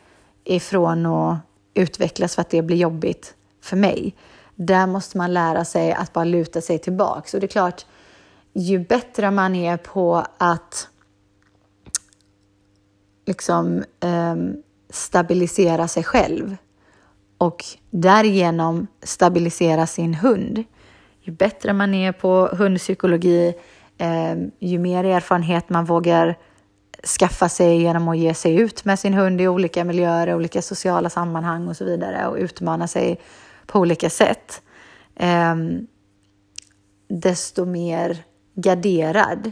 ifrån 0.43 1.05
att 1.05 1.37
utvecklas 1.73 2.35
för 2.35 2.41
att 2.41 2.49
det 2.49 2.61
blir 2.61 2.77
jobbigt 2.77 3.33
för 3.61 3.77
mig. 3.77 4.15
Där 4.55 4.87
måste 4.87 5.17
man 5.17 5.33
lära 5.33 5.65
sig 5.65 5.93
att 5.93 6.13
bara 6.13 6.25
luta 6.25 6.61
sig 6.61 6.79
tillbaka. 6.79 7.37
Och 7.37 7.41
det 7.41 7.45
är 7.45 7.47
klart, 7.47 7.85
ju 8.57 8.79
bättre 8.79 9.31
man 9.31 9.55
är 9.55 9.77
på 9.77 10.25
att 10.37 10.87
liksom 13.25 13.83
eh, 13.99 14.35
stabilisera 14.89 15.87
sig 15.87 16.03
själv 16.03 16.57
och 17.37 17.65
därigenom 17.89 18.87
stabilisera 19.03 19.87
sin 19.87 20.13
hund. 20.13 20.63
Ju 21.21 21.31
bättre 21.33 21.73
man 21.73 21.93
är 21.93 22.11
på 22.11 22.49
hundpsykologi, 22.51 23.53
eh, 23.97 24.35
ju 24.59 24.79
mer 24.79 25.03
erfarenhet 25.03 25.69
man 25.69 25.85
vågar 25.85 26.37
skaffa 27.19 27.49
sig 27.49 27.81
genom 27.81 28.07
att 28.07 28.17
ge 28.17 28.33
sig 28.33 28.55
ut 28.55 28.85
med 28.85 28.99
sin 28.99 29.13
hund 29.13 29.41
i 29.41 29.47
olika 29.47 29.83
miljöer, 29.83 30.35
olika 30.35 30.61
sociala 30.61 31.09
sammanhang 31.09 31.67
och 31.67 31.77
så 31.77 31.85
vidare 31.85 32.27
och 32.27 32.37
utmana 32.37 32.87
sig 32.87 33.19
på 33.65 33.79
olika 33.79 34.09
sätt. 34.09 34.61
Eh, 35.15 35.55
desto 37.09 37.65
mer 37.65 38.23
garderad 38.57 39.51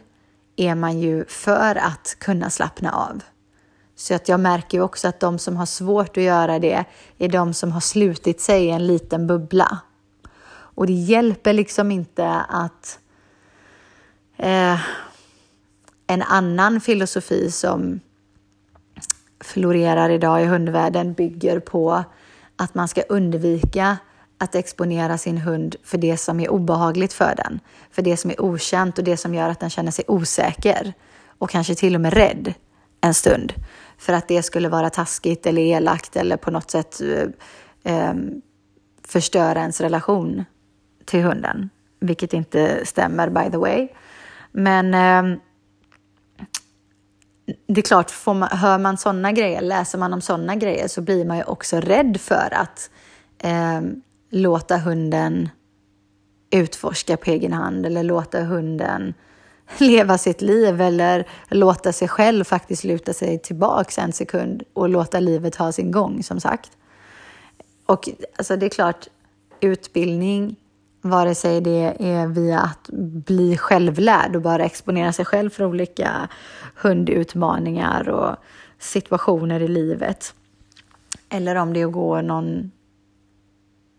är 0.55 0.75
man 0.75 0.99
ju 0.99 1.25
för 1.25 1.75
att 1.75 2.15
kunna 2.19 2.49
slappna 2.49 2.91
av. 2.91 3.23
Så 3.95 4.15
att 4.15 4.29
jag 4.29 4.39
märker 4.39 4.77
ju 4.77 4.83
också 4.83 5.07
att 5.07 5.19
de 5.19 5.39
som 5.39 5.57
har 5.57 5.65
svårt 5.65 6.17
att 6.17 6.23
göra 6.23 6.59
det 6.59 6.85
är 7.17 7.29
de 7.29 7.53
som 7.53 7.71
har 7.71 7.79
slutit 7.79 8.41
sig 8.41 8.65
i 8.65 8.69
en 8.69 8.87
liten 8.87 9.27
bubbla. 9.27 9.79
Och 10.47 10.87
det 10.87 10.93
hjälper 10.93 11.53
liksom 11.53 11.91
inte 11.91 12.29
att 12.49 12.99
eh, 14.37 14.79
en 16.07 16.21
annan 16.21 16.81
filosofi 16.81 17.51
som 17.51 17.99
florerar 19.39 20.09
idag 20.09 20.41
i 20.41 20.45
hundvärlden 20.45 21.13
bygger 21.13 21.59
på 21.59 22.03
att 22.55 22.75
man 22.75 22.87
ska 22.87 23.01
undvika 23.01 23.97
att 24.38 24.56
exponera 24.56 25.17
sin 25.17 25.38
hund 25.38 25.76
för 25.84 25.98
det 25.98 26.17
som 26.17 26.39
är 26.39 26.50
obehagligt 26.50 27.13
för 27.13 27.34
den, 27.36 27.60
för 27.91 28.02
det 28.02 28.17
som 28.17 28.32
är 28.32 28.41
okänt 28.41 28.98
och 28.98 29.04
det 29.04 29.17
som 29.17 29.34
gör 29.34 29.50
att 29.50 29.60
den 29.60 29.69
känner 29.69 29.91
sig 29.91 30.06
osäker 30.08 30.93
och 31.38 31.50
kanske 31.50 31.76
till 31.76 31.95
och 31.95 32.02
med 32.02 32.13
rädd 32.13 32.54
en 33.02 33.13
stund 33.13 33.54
för 33.98 34.13
att 34.13 34.28
det 34.28 34.43
skulle 34.43 34.69
vara 34.69 34.89
taskigt 34.89 35.45
eller 35.45 35.62
elakt 35.62 36.15
eller 36.15 36.38
på 36.38 36.52
något 36.52 36.71
sätt 36.71 37.02
eh, 37.02 37.93
eh 37.93 38.13
förstöra 39.08 39.60
ens 39.60 39.82
relation 39.82 40.45
till 41.06 41.24
hunden, 41.24 41.69
vilket 42.00 42.34
inte 42.34 42.86
stämmer 42.86 43.30
by 43.30 43.52
the 43.52 43.58
way. 43.58 43.88
Men 44.52 44.93
eh, 44.93 45.39
det 47.67 47.82
är 47.82 47.86
klart, 47.86 48.12
får 48.12 48.34
man, 48.34 48.50
hör 48.50 48.78
man 48.78 48.98
sådana 48.98 49.32
grejer, 49.32 49.62
läser 49.62 49.98
man 49.98 50.13
om 50.13 50.21
sådana 50.21 50.56
grejer 50.56 50.88
så 50.88 51.02
blir 51.02 51.26
man 51.26 51.38
ju 51.38 51.43
också 51.43 51.80
rädd 51.80 52.21
för 52.21 52.54
att 52.54 52.89
eh, 53.38 53.82
låta 54.36 54.78
hunden 54.78 55.50
utforska 56.52 57.17
på 57.17 57.30
egen 57.32 57.54
hand 57.54 57.86
eller 57.86 58.04
låta 58.04 58.43
hunden 58.43 59.13
leva 59.78 60.17
sitt 60.17 60.41
liv 60.41 60.82
eller 60.82 61.28
låta 61.50 61.93
sig 61.93 62.08
själv 62.08 62.43
faktiskt 62.43 62.84
luta 62.84 63.13
sig 63.13 63.39
tillbaks 63.39 63.98
en 63.98 64.13
sekund 64.13 64.63
och 64.74 64.89
låta 64.89 65.19
livet 65.19 65.56
ha 65.56 65.71
sin 65.71 65.91
gång, 65.91 66.24
som 66.24 66.39
sagt. 66.39 66.71
Och 67.86 68.10
alltså, 68.38 68.56
det 68.56 68.65
är 68.65 68.69
klart, 68.69 69.08
utbildning, 69.60 70.56
vare 71.02 71.36
sig 71.36 71.62
det 71.62 71.95
är 72.00 72.28
via 72.28 72.60
att 72.60 72.89
bli 73.26 73.58
självlärd 73.58 74.36
och 74.36 74.41
bara 74.41 74.65
exponera 74.65 75.13
sig 75.13 75.26
själv 75.26 75.50
för 75.50 75.65
olika 75.65 76.30
hundutmaningar 76.76 78.10
och 78.10 78.36
situationer 78.80 79.60
i 79.60 79.67
livet. 79.67 80.34
eller 81.30 81.56
om 81.56 81.74
det 81.74 81.82
är 81.82 81.86
att 81.86 81.93
gå 81.93 82.21
någon 82.21 82.71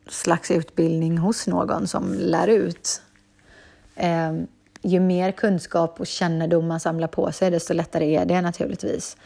slags 0.09 0.51
utbildning 0.51 1.19
hos 1.19 1.47
någon 1.47 1.89
som 1.89 2.15
lär 2.15 2.49
ut. 2.49 3.03
Eh, 3.95 4.33
ju 4.83 5.01
mer 5.01 5.33
kunskap 5.33 6.01
och 6.01 6.07
kännedom 6.07 6.67
man 6.67 6.81
samlar 6.81 7.09
på 7.09 7.33
sig, 7.33 7.51
desto 7.51 7.75
lättare 7.75 8.17
är 8.17 8.25
det 8.25 8.41
naturligtvis. 8.41 9.17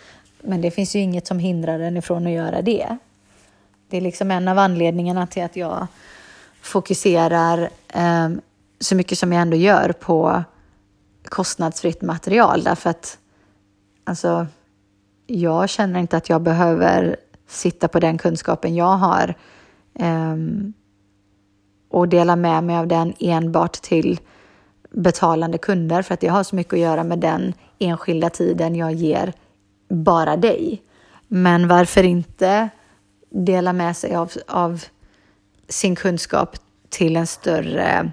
Men 0.42 0.60
det 0.60 0.70
finns 0.70 0.96
ju 0.96 1.00
inget 1.00 1.26
som 1.26 1.38
hindrar 1.38 1.80
en 1.80 1.96
ifrån 1.96 2.26
att 2.26 2.32
göra 2.32 2.62
det. 2.62 2.96
Det 3.88 3.96
är 3.96 4.00
liksom 4.00 4.30
en 4.30 4.48
av 4.48 4.58
anledningarna 4.58 5.26
till 5.26 5.44
att 5.44 5.56
jag 5.56 5.86
fokuserar 6.62 7.70
eh, 7.88 8.30
så 8.80 8.94
mycket 8.94 9.18
som 9.18 9.32
jag 9.32 9.42
ändå 9.42 9.56
gör 9.56 9.92
på 9.92 10.44
kostnadsfritt 11.24 12.02
material. 12.02 12.62
Därför 12.62 12.90
att 12.90 13.18
alltså, 14.04 14.46
jag 15.26 15.68
känner 15.68 16.00
inte 16.00 16.16
att 16.16 16.28
jag 16.28 16.42
behöver 16.42 17.16
sitta 17.48 17.88
på 17.88 18.00
den 18.00 18.18
kunskapen 18.18 18.74
jag 18.74 18.96
har 18.96 19.34
Ehm, 20.00 20.72
och 21.90 22.08
dela 22.08 22.36
med 22.36 22.64
mig 22.64 22.76
av 22.76 22.86
den 22.86 23.14
enbart 23.20 23.72
till 23.72 24.20
betalande 24.90 25.58
kunder 25.58 26.02
för 26.02 26.14
att 26.14 26.22
jag 26.22 26.32
har 26.32 26.42
så 26.42 26.56
mycket 26.56 26.72
att 26.72 26.78
göra 26.78 27.04
med 27.04 27.18
den 27.18 27.54
enskilda 27.78 28.30
tiden 28.30 28.74
jag 28.74 28.92
ger 28.92 29.32
bara 29.88 30.36
dig. 30.36 30.82
Men 31.28 31.68
varför 31.68 32.02
inte 32.02 32.68
dela 33.30 33.72
med 33.72 33.96
sig 33.96 34.14
av, 34.14 34.32
av 34.48 34.84
sin 35.68 35.96
kunskap 35.96 36.56
till 36.88 37.16
en 37.16 37.26
större 37.26 38.12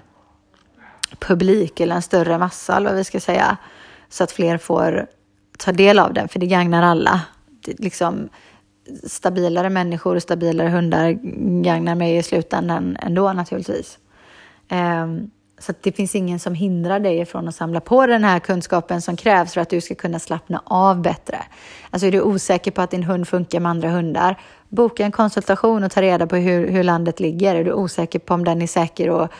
publik 1.18 1.80
eller 1.80 1.94
en 1.94 2.02
större 2.02 2.38
massa, 2.38 2.76
eller 2.76 2.90
vad 2.90 2.96
vi 2.96 3.04
ska 3.04 3.20
säga, 3.20 3.56
så 4.08 4.24
att 4.24 4.32
fler 4.32 4.58
får 4.58 5.06
ta 5.58 5.72
del 5.72 5.98
av 5.98 6.12
den, 6.14 6.28
för 6.28 6.38
det 6.38 6.46
gagnar 6.46 6.82
alla. 6.82 7.20
Det, 7.64 7.80
liksom, 7.80 8.28
stabilare 9.04 9.70
människor 9.70 10.16
och 10.16 10.22
stabilare 10.22 10.68
hundar 10.68 11.10
gagnar 11.62 11.94
mig 11.94 12.16
i 12.16 12.22
slutändan 12.22 12.96
ändå 13.00 13.32
naturligtvis. 13.32 13.98
Ehm, 14.68 15.30
så 15.58 15.72
det 15.80 15.92
finns 15.92 16.14
ingen 16.14 16.38
som 16.38 16.54
hindrar 16.54 17.00
dig 17.00 17.24
från 17.24 17.48
att 17.48 17.54
samla 17.54 17.80
på 17.80 18.06
den 18.06 18.24
här 18.24 18.38
kunskapen 18.38 19.02
som 19.02 19.16
krävs 19.16 19.54
för 19.54 19.60
att 19.60 19.70
du 19.70 19.80
ska 19.80 19.94
kunna 19.94 20.18
slappna 20.18 20.62
av 20.64 21.02
bättre. 21.02 21.38
Alltså 21.90 22.06
är 22.06 22.12
du 22.12 22.20
osäker 22.20 22.70
på 22.70 22.82
att 22.82 22.90
din 22.90 23.02
hund 23.02 23.28
funkar 23.28 23.60
med 23.60 23.70
andra 23.70 23.90
hundar, 23.90 24.40
boka 24.68 25.04
en 25.04 25.12
konsultation 25.12 25.84
och 25.84 25.90
ta 25.90 26.02
reda 26.02 26.26
på 26.26 26.36
hur, 26.36 26.68
hur 26.68 26.82
landet 26.82 27.20
ligger. 27.20 27.54
Är 27.54 27.64
du 27.64 27.72
osäker 27.72 28.18
på 28.18 28.34
om 28.34 28.44
den 28.44 28.62
är 28.62 28.66
säker 28.66 29.24
att 29.24 29.30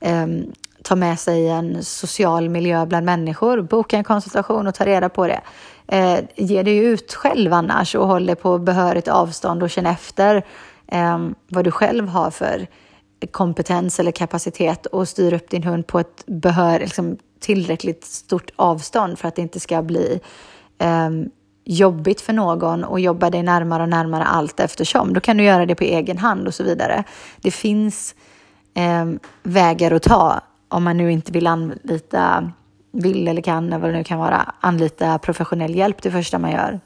um, 0.00 0.10
ehm, 0.10 0.52
ta 0.82 0.96
med 0.96 1.18
sig 1.18 1.40
i 1.40 1.48
en 1.48 1.84
social 1.84 2.48
miljö 2.48 2.86
bland 2.86 3.06
människor, 3.06 3.62
boka 3.62 3.96
en 3.96 4.04
konsultation 4.04 4.66
och 4.66 4.74
ta 4.74 4.84
reda 4.84 5.08
på 5.08 5.26
det. 5.26 5.40
Eh, 5.88 6.18
ge 6.36 6.62
dig 6.62 6.76
ut 6.76 7.14
själv 7.14 7.52
annars 7.52 7.94
och 7.94 8.06
håll 8.06 8.26
dig 8.26 8.36
på 8.36 8.58
behörigt 8.58 9.08
avstånd 9.08 9.62
och 9.62 9.70
känn 9.70 9.86
efter 9.86 10.44
eh, 10.86 11.18
vad 11.48 11.64
du 11.64 11.70
själv 11.70 12.08
har 12.08 12.30
för 12.30 12.66
kompetens 13.30 14.00
eller 14.00 14.10
kapacitet 14.10 14.86
och 14.86 15.08
styr 15.08 15.32
upp 15.32 15.50
din 15.50 15.62
hund 15.62 15.86
på 15.86 15.98
ett 16.00 16.26
behör, 16.26 16.80
liksom, 16.80 17.16
tillräckligt 17.40 18.04
stort 18.04 18.50
avstånd 18.56 19.18
för 19.18 19.28
att 19.28 19.36
det 19.36 19.42
inte 19.42 19.60
ska 19.60 19.82
bli 19.82 20.20
eh, 20.78 21.10
jobbigt 21.64 22.20
för 22.20 22.32
någon 22.32 22.84
och 22.84 23.00
jobba 23.00 23.30
dig 23.30 23.42
närmare 23.42 23.82
och 23.82 23.88
närmare 23.88 24.24
allt 24.24 24.60
eftersom. 24.60 25.12
Då 25.12 25.20
kan 25.20 25.36
du 25.36 25.44
göra 25.44 25.66
det 25.66 25.74
på 25.74 25.84
egen 25.84 26.18
hand 26.18 26.46
och 26.46 26.54
så 26.54 26.64
vidare. 26.64 27.04
Det 27.40 27.50
finns 27.50 28.14
eh, 28.74 29.06
vägar 29.42 29.90
att 29.90 30.02
ta 30.02 30.40
om 30.68 30.84
man 30.84 30.96
nu 30.96 31.12
inte 31.12 31.32
vill 31.32 31.46
anlita, 31.46 32.52
vill 33.02 33.28
eller 33.28 33.42
kan, 33.42 33.66
eller 33.66 33.78
vad 33.78 33.90
det 33.90 33.96
nu 33.96 34.04
kan 34.04 34.18
vara, 34.18 34.54
anlita 34.60 35.18
professionell 35.18 35.74
hjälp 35.74 36.02
det 36.02 36.10
första 36.10 36.38
man 36.38 36.50
gör. 36.50 36.80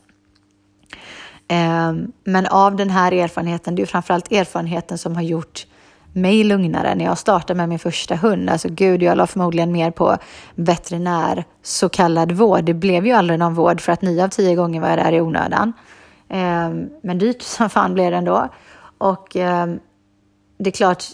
Ehm, 1.48 2.12
men 2.24 2.46
av 2.46 2.76
den 2.76 2.90
här 2.90 3.12
erfarenheten, 3.12 3.74
det 3.74 3.82
är 3.82 3.86
framförallt 3.86 4.32
erfarenheten 4.32 4.98
som 4.98 5.14
har 5.16 5.22
gjort 5.22 5.66
mig 6.12 6.44
lugnare 6.44 6.94
när 6.94 7.04
jag 7.04 7.18
startade 7.18 7.54
med 7.54 7.68
min 7.68 7.78
första 7.78 8.16
hund. 8.16 8.50
Alltså 8.50 8.68
gud, 8.70 9.02
jag 9.02 9.16
la 9.16 9.26
förmodligen 9.26 9.72
mer 9.72 9.90
på 9.90 10.16
veterinär 10.54 11.44
så 11.62 11.88
kallad 11.88 12.32
vård. 12.32 12.64
Det 12.64 12.74
blev 12.74 13.06
ju 13.06 13.12
aldrig 13.12 13.38
någon 13.38 13.54
vård 13.54 13.80
för 13.80 13.92
att 13.92 14.02
nio 14.02 14.24
av 14.24 14.28
tio 14.28 14.54
gånger 14.54 14.80
var 14.80 14.88
jag 14.88 14.98
där 14.98 15.12
i 15.12 15.20
onödan. 15.20 15.72
Ehm, 16.28 16.88
men 17.02 17.18
dyrt 17.18 17.42
som 17.56 17.70
fan 17.70 17.94
blev 17.94 18.10
det 18.10 18.16
ändå. 18.16 18.48
Och 18.98 19.36
ehm, 19.36 19.78
det 20.58 20.70
är 20.70 20.74
klart, 20.74 21.04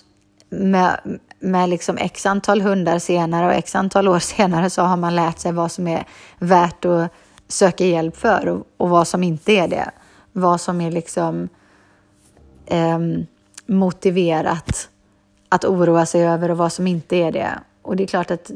med, 0.48 1.18
med 1.46 1.68
liksom 1.68 1.98
x 1.98 2.26
antal 2.26 2.60
hundar 2.60 2.98
senare 2.98 3.46
och 3.46 3.52
x 3.52 3.74
antal 3.74 4.08
år 4.08 4.18
senare 4.36 4.70
så 4.70 4.82
har 4.82 4.96
man 4.96 5.16
lärt 5.16 5.38
sig 5.38 5.52
vad 5.52 5.72
som 5.72 5.88
är 5.88 6.06
värt 6.38 6.84
att 6.84 7.12
söka 7.48 7.86
hjälp 7.86 8.16
för 8.16 8.48
och, 8.48 8.66
och 8.76 8.88
vad 8.88 9.08
som 9.08 9.22
inte 9.22 9.52
är 9.52 9.68
det. 9.68 9.90
Vad 10.32 10.60
som 10.60 10.80
är 10.80 10.90
liksom 10.90 11.48
eh, 12.66 12.98
motiverat 13.66 14.88
att 15.48 15.64
oroa 15.64 16.06
sig 16.06 16.26
över 16.26 16.50
och 16.50 16.56
vad 16.56 16.72
som 16.72 16.86
inte 16.86 17.16
är 17.16 17.32
det. 17.32 17.50
Och 17.82 17.96
det 17.96 18.02
är 18.02 18.06
klart 18.06 18.30
att 18.30 18.50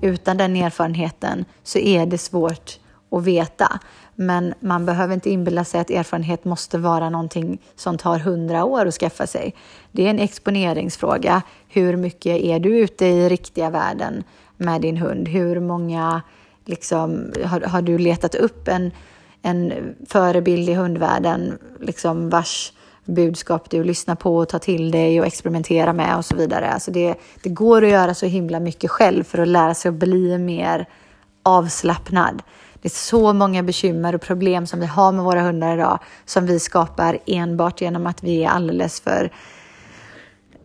utan 0.00 0.36
den 0.36 0.56
erfarenheten 0.56 1.44
så 1.62 1.78
är 1.78 2.06
det 2.06 2.18
svårt 2.18 2.78
att 3.10 3.24
veta. 3.24 3.80
Men 4.26 4.54
man 4.60 4.86
behöver 4.86 5.14
inte 5.14 5.30
inbilla 5.30 5.64
sig 5.64 5.80
att 5.80 5.90
erfarenhet 5.90 6.44
måste 6.44 6.78
vara 6.78 7.10
någonting 7.10 7.58
som 7.76 7.98
tar 7.98 8.18
hundra 8.18 8.64
år 8.64 8.86
att 8.86 8.94
skaffa 8.94 9.26
sig. 9.26 9.54
Det 9.92 10.06
är 10.06 10.10
en 10.10 10.18
exponeringsfråga. 10.18 11.42
Hur 11.68 11.96
mycket 11.96 12.40
är 12.42 12.58
du 12.58 12.78
ute 12.78 13.06
i 13.06 13.28
riktiga 13.28 13.70
världen 13.70 14.24
med 14.56 14.80
din 14.80 14.96
hund? 14.96 15.28
Hur 15.28 15.60
många 15.60 16.22
liksom, 16.64 17.32
har, 17.44 17.60
har 17.60 17.82
du 17.82 17.98
letat 17.98 18.34
upp 18.34 18.68
en, 18.68 18.90
en 19.42 19.72
förebild 20.08 20.68
i 20.68 20.74
hundvärlden 20.74 21.58
liksom 21.80 22.30
vars 22.30 22.72
budskap 23.04 23.70
du 23.70 23.84
lyssnar 23.84 24.14
på 24.14 24.36
och 24.36 24.48
tar 24.48 24.58
till 24.58 24.90
dig 24.90 25.20
och 25.20 25.26
experimenterar 25.26 25.92
med 25.92 26.16
och 26.16 26.24
så 26.24 26.36
vidare. 26.36 26.70
Alltså 26.70 26.90
det, 26.90 27.14
det 27.42 27.48
går 27.48 27.84
att 27.84 27.90
göra 27.90 28.14
så 28.14 28.26
himla 28.26 28.60
mycket 28.60 28.90
själv 28.90 29.24
för 29.24 29.38
att 29.38 29.48
lära 29.48 29.74
sig 29.74 29.88
att 29.88 29.94
bli 29.94 30.38
mer 30.38 30.88
avslappnad. 31.42 32.42
Det 32.82 32.88
är 32.88 32.90
så 32.90 33.32
många 33.32 33.62
bekymmer 33.62 34.14
och 34.14 34.20
problem 34.20 34.66
som 34.66 34.80
vi 34.80 34.86
har 34.86 35.12
med 35.12 35.24
våra 35.24 35.42
hundar 35.42 35.74
idag 35.74 35.98
som 36.24 36.46
vi 36.46 36.60
skapar 36.60 37.18
enbart 37.26 37.80
genom 37.80 38.06
att 38.06 38.22
vi 38.22 38.44
är 38.44 38.48
alldeles 38.48 39.00
för 39.00 39.32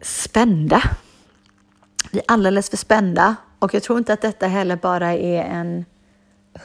spända. 0.01 0.81
Vi 2.11 2.19
är 2.19 2.25
alldeles 2.27 2.69
för 2.69 2.77
spända 2.77 3.35
och 3.59 3.73
jag 3.73 3.83
tror 3.83 3.97
inte 3.97 4.13
att 4.13 4.21
detta 4.21 4.47
heller 4.47 4.75
bara 4.75 5.13
är 5.13 5.43
en 5.43 5.85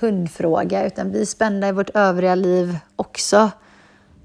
hundfråga 0.01 0.87
utan 0.87 1.13
vi 1.13 1.21
är 1.21 1.27
spända 1.27 1.69
i 1.69 1.73
vårt 1.73 1.91
övriga 1.91 2.35
liv 2.35 2.79
också. 2.97 3.51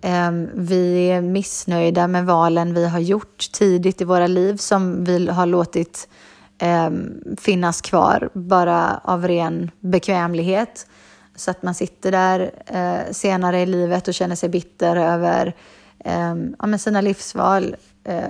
Ehm, 0.02 0.50
vi 0.54 1.10
är 1.10 1.22
missnöjda 1.22 2.08
med 2.08 2.26
valen 2.26 2.74
vi 2.74 2.88
har 2.88 3.00
gjort 3.00 3.52
tidigt 3.52 4.02
i 4.02 4.04
våra 4.06 4.28
liv 4.28 4.58
som 4.58 5.04
vi 5.04 5.28
har 5.28 5.46
låtit 5.46 6.08
ehm, 6.60 7.12
finnas 7.38 7.82
kvar 7.82 8.30
bara 8.34 9.02
av 9.04 9.28
ren 9.28 9.72
bekvämlighet. 9.80 10.88
Så 11.38 11.52
att 11.52 11.64
man 11.64 11.74
sitter 11.74 12.12
där 12.12 12.52
eh, 12.66 13.12
senare 13.12 13.62
i 13.62 13.66
livet 13.66 14.08
och 14.08 14.14
känner 14.14 14.36
sig 14.36 14.50
bitter 14.50 14.96
över 14.96 15.54
eh, 16.00 16.36
ja, 16.60 16.78
sina 16.78 17.02
livsval, 17.02 17.76
eh, 18.04 18.30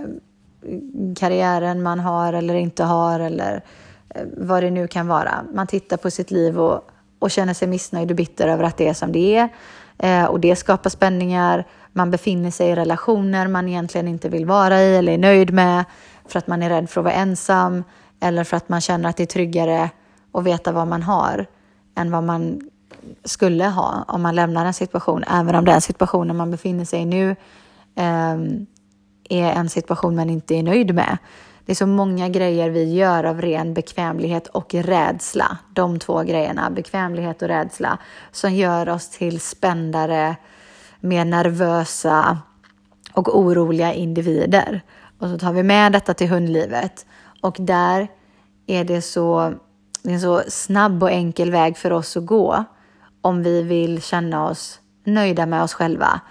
karriären 1.16 1.84
man 1.84 2.00
har 2.00 2.34
eller 2.34 2.56
inte 2.56 2.84
har 2.84 3.20
eller 3.20 3.64
eh, 4.10 4.22
vad 4.38 4.64
det 4.64 4.72
nu 4.72 4.88
kan 4.88 5.08
vara. 5.08 5.46
Man 5.54 5.68
tittar 5.68 5.98
på 5.98 6.12
sitt 6.12 6.32
liv 6.32 6.60
och, 6.60 6.82
och 7.20 7.32
känner 7.32 7.54
sig 7.54 7.68
missnöjd 7.68 8.10
och 8.12 8.18
bitter 8.18 8.48
över 8.48 8.64
att 8.64 8.78
det 8.78 8.88
är 8.88 8.94
som 8.94 9.12
det 9.12 9.36
är. 9.36 9.50
Eh, 10.00 10.26
och 10.26 10.40
det 10.40 10.56
skapar 10.56 10.90
spänningar. 10.90 11.68
Man 11.94 12.12
befinner 12.12 12.52
sig 12.52 12.70
i 12.70 12.76
relationer 12.76 13.48
man 13.48 13.68
egentligen 13.68 14.08
inte 14.08 14.30
vill 14.30 14.46
vara 14.46 14.82
i 14.82 14.96
eller 14.96 15.14
är 15.14 15.18
nöjd 15.18 15.54
med 15.54 15.86
för 16.28 16.40
att 16.40 16.48
man 16.48 16.64
är 16.64 16.70
rädd 16.70 16.90
för 16.90 17.02
att 17.02 17.06
vara 17.06 17.14
ensam 17.14 17.84
eller 18.20 18.44
för 18.44 18.58
att 18.58 18.70
man 18.70 18.82
känner 18.82 19.10
att 19.10 19.18
det 19.18 19.24
är 19.24 19.28
tryggare 19.28 19.90
att 20.32 20.44
veta 20.44 20.72
vad 20.72 20.88
man 20.88 21.04
har 21.04 21.46
än 21.96 22.12
vad 22.12 22.24
man 22.24 22.70
skulle 23.24 23.66
ha 23.66 24.06
om 24.08 24.22
man 24.22 24.36
lämnar 24.36 24.66
en 24.66 24.74
situation, 24.74 25.24
även 25.24 25.56
om 25.56 25.66
den 25.66 25.82
situationen 25.82 26.36
man 26.36 26.52
befinner 26.52 26.86
sig 26.86 27.02
i 27.02 27.06
nu 27.06 27.36
eh, 27.96 28.38
är 29.30 29.52
en 29.52 29.70
situation 29.70 30.16
man 30.16 30.30
inte 30.30 30.56
är 30.56 30.64
nöjd 30.64 30.96
med. 30.96 31.18
Det 31.66 31.74
är 31.74 31.76
så 31.76 31.88
många 31.88 32.30
grejer 32.30 32.70
vi 32.70 32.94
gör 32.94 33.24
av 33.24 33.42
ren 33.42 33.74
bekvämlighet 33.74 34.48
och 34.48 34.74
rädsla. 34.74 35.58
De 35.74 36.00
två 36.00 36.24
grejerna, 36.24 36.70
bekvämlighet 36.70 37.42
och 37.42 37.48
rädsla, 37.48 37.98
som 38.32 38.54
gör 38.54 38.90
oss 38.90 39.10
till 39.10 39.40
spändare, 39.40 40.36
mer 41.00 41.26
nervösa 41.26 42.38
och 43.14 43.40
oroliga 43.40 43.94
individer. 43.94 44.82
Och 45.20 45.30
så 45.30 45.38
tar 45.38 45.54
vi 45.54 45.64
med 45.64 45.92
detta 45.92 46.14
till 46.14 46.30
hundlivet 46.30 47.06
och 47.42 47.56
där 47.60 48.08
är 48.68 48.84
det 48.84 49.02
så, 49.02 49.54
det 50.04 50.10
är 50.10 50.14
en 50.14 50.22
så 50.22 50.42
snabb 50.48 51.04
och 51.04 51.12
enkel 51.12 51.52
väg 51.52 51.78
för 51.78 51.92
oss 51.92 52.18
att 52.18 52.26
gå 52.26 52.64
om 53.28 53.44
vi 53.44 53.62
vill 53.62 54.02
känna 54.02 54.46
oss 54.46 54.80
nöjda 55.04 55.46
med 55.46 55.64
oss 55.64 55.74
själva 55.74 56.22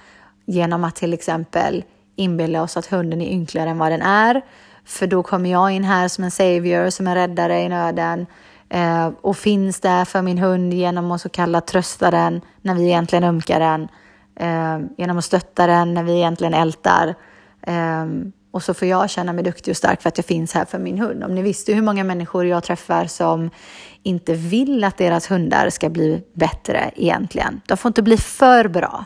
genom 0.47 0.85
att 0.85 0.97
till 0.97 1.13
exempel 1.13 1.85
inbilla 2.17 2.63
oss 2.63 2.77
att 2.77 2.87
hunden 2.87 3.21
är 3.21 3.31
ynkligare 3.31 3.71
än 3.71 3.79
vad 3.79 3.93
den 3.93 4.03
är. 4.03 4.43
För 4.85 5.07
då 5.07 5.23
kommer 5.23 5.51
jag 5.51 5.71
in 5.71 5.85
här 5.85 6.09
som 6.09 6.25
en 6.25 6.31
savior, 6.31 6.91
som 6.91 7.07
en 7.07 7.15
räddare 7.15 7.61
i 7.61 7.69
nöden 7.69 8.27
eh, 8.69 9.11
och 9.21 9.37
finns 9.37 9.81
där 9.81 10.05
för 10.05 10.23
min 10.23 10.39
hund 10.39 10.75
genom 10.75 11.11
att 11.11 11.21
så 11.21 11.29
kallat 11.29 11.67
trösta 11.67 12.11
den 12.11 12.41
när 12.63 12.75
vi 12.75 12.85
egentligen 12.85 13.25
ömkar 13.25 13.61
den 13.61 13.89
eh, 14.37 14.87
genom 14.99 15.19
att 15.19 15.25
stötta 15.25 15.67
den 15.67 15.95
när 15.95 16.03
vi 16.03 16.13
egentligen 16.13 16.55
ältar. 16.55 17.15
Eh, 17.63 18.07
och 18.57 18.63
så 18.63 18.75
får 18.75 18.89
jag 18.89 19.11
känna 19.11 19.33
mig 19.33 19.45
duktig 19.45 19.73
och 19.73 19.77
stark 19.77 20.03
för 20.03 20.09
att 20.09 20.19
jag 20.19 20.25
finns 20.25 20.55
här 20.55 20.65
för 20.65 20.79
min 20.79 20.99
hund. 20.99 21.25
Om 21.25 21.35
ni 21.35 21.43
visste 21.43 21.73
hur 21.73 21.83
många 21.83 22.05
människor 22.05 22.47
jag 22.47 22.63
träffar 22.63 23.07
som 23.07 23.51
inte 24.03 24.35
vill 24.35 24.85
att 24.85 24.99
deras 24.99 25.31
hundar 25.31 25.71
ska 25.71 25.89
bli 25.89 26.23
bättre 26.33 26.91
egentligen. 26.97 27.61
De 27.67 27.77
får 27.77 27.89
inte 27.89 28.03
bli 28.03 28.17
för 28.17 28.69
bra. 28.69 29.05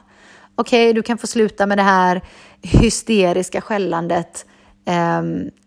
Okej, 0.55 0.85
okay, 0.85 0.93
du 0.93 1.03
kan 1.03 1.19
få 1.19 1.27
sluta 1.27 1.67
med 1.67 1.79
det 1.79 1.83
här 1.83 2.23
hysteriska 2.63 3.61
skällandet 3.61 4.47
eh, 4.87 5.23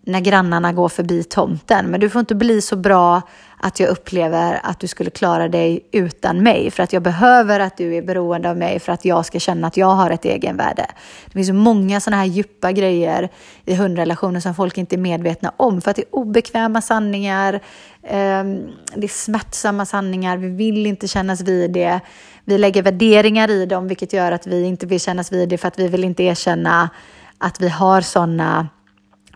när 0.05 0.19
grannarna 0.19 0.73
går 0.73 0.89
förbi 0.89 1.23
tomten. 1.23 1.85
Men 1.85 1.99
du 1.99 2.09
får 2.09 2.19
inte 2.19 2.35
bli 2.35 2.61
så 2.61 2.75
bra 2.75 3.21
att 3.65 3.79
jag 3.79 3.89
upplever 3.89 4.59
att 4.63 4.79
du 4.79 4.87
skulle 4.87 5.09
klara 5.09 5.47
dig 5.47 5.85
utan 5.91 6.43
mig. 6.43 6.71
För 6.71 6.83
att 6.83 6.93
jag 6.93 7.01
behöver 7.03 7.59
att 7.59 7.77
du 7.77 7.95
är 7.95 8.01
beroende 8.01 8.49
av 8.49 8.57
mig 8.57 8.79
för 8.79 8.91
att 8.91 9.05
jag 9.05 9.25
ska 9.25 9.39
känna 9.39 9.67
att 9.67 9.77
jag 9.77 9.87
har 9.87 10.11
ett 10.11 10.25
egenvärde. 10.25 10.85
Det 11.25 11.31
finns 11.31 11.47
så 11.47 11.53
många 11.53 11.99
sådana 11.99 12.17
här 12.21 12.29
djupa 12.29 12.71
grejer 12.71 13.29
i 13.65 13.75
hundrelationer 13.75 14.39
som 14.39 14.55
folk 14.55 14.77
inte 14.77 14.95
är 14.95 14.97
medvetna 14.97 15.51
om. 15.57 15.81
För 15.81 15.91
att 15.91 15.95
det 15.95 16.01
är 16.01 16.15
obekväma 16.15 16.81
sanningar, 16.81 17.59
ehm, 18.07 18.71
det 18.95 19.03
är 19.03 19.07
smärtsamma 19.07 19.85
sanningar, 19.85 20.37
vi 20.37 20.49
vill 20.49 20.85
inte 20.85 21.07
kännas 21.07 21.41
vid 21.41 21.71
det. 21.71 21.99
Vi 22.45 22.57
lägger 22.57 22.83
värderingar 22.83 23.49
i 23.51 23.65
dem, 23.65 23.87
vilket 23.87 24.13
gör 24.13 24.31
att 24.31 24.47
vi 24.47 24.63
inte 24.63 24.85
vill 24.85 24.99
kännas 24.99 25.31
vid 25.31 25.49
det 25.49 25.57
för 25.57 25.67
att 25.67 25.79
vi 25.79 25.87
vill 25.87 26.03
inte 26.03 26.23
erkänna 26.23 26.89
att 27.37 27.61
vi 27.61 27.69
har 27.69 28.01
sådana 28.01 28.67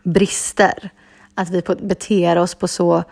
brister. 0.03 0.89
Att 1.35 1.49
vi 1.49 1.61
beter 1.81 2.37
oss 2.37 2.55
på 2.55 2.67
så 2.67 3.03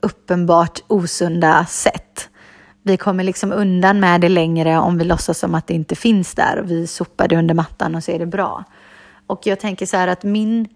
uppenbart 0.00 0.82
osunda 0.86 1.66
sätt. 1.66 2.28
Vi 2.82 2.96
kommer 2.96 3.24
liksom 3.24 3.52
undan 3.52 4.00
med 4.00 4.20
det 4.20 4.28
längre 4.28 4.78
om 4.78 4.98
vi 4.98 5.04
låtsas 5.04 5.38
som 5.38 5.54
att 5.54 5.66
det 5.66 5.74
inte 5.74 5.96
finns 5.96 6.34
där. 6.34 6.62
Vi 6.64 6.86
sopar 6.86 7.28
det 7.28 7.36
under 7.36 7.54
mattan 7.54 7.94
och 7.94 8.04
så 8.04 8.10
är 8.10 8.18
det 8.18 8.26
bra. 8.26 8.64
Och 9.26 9.40
jag 9.46 9.60
tänker 9.60 9.86
så 9.86 9.96
här 9.96 10.08
att 10.08 10.22
min 10.22 10.68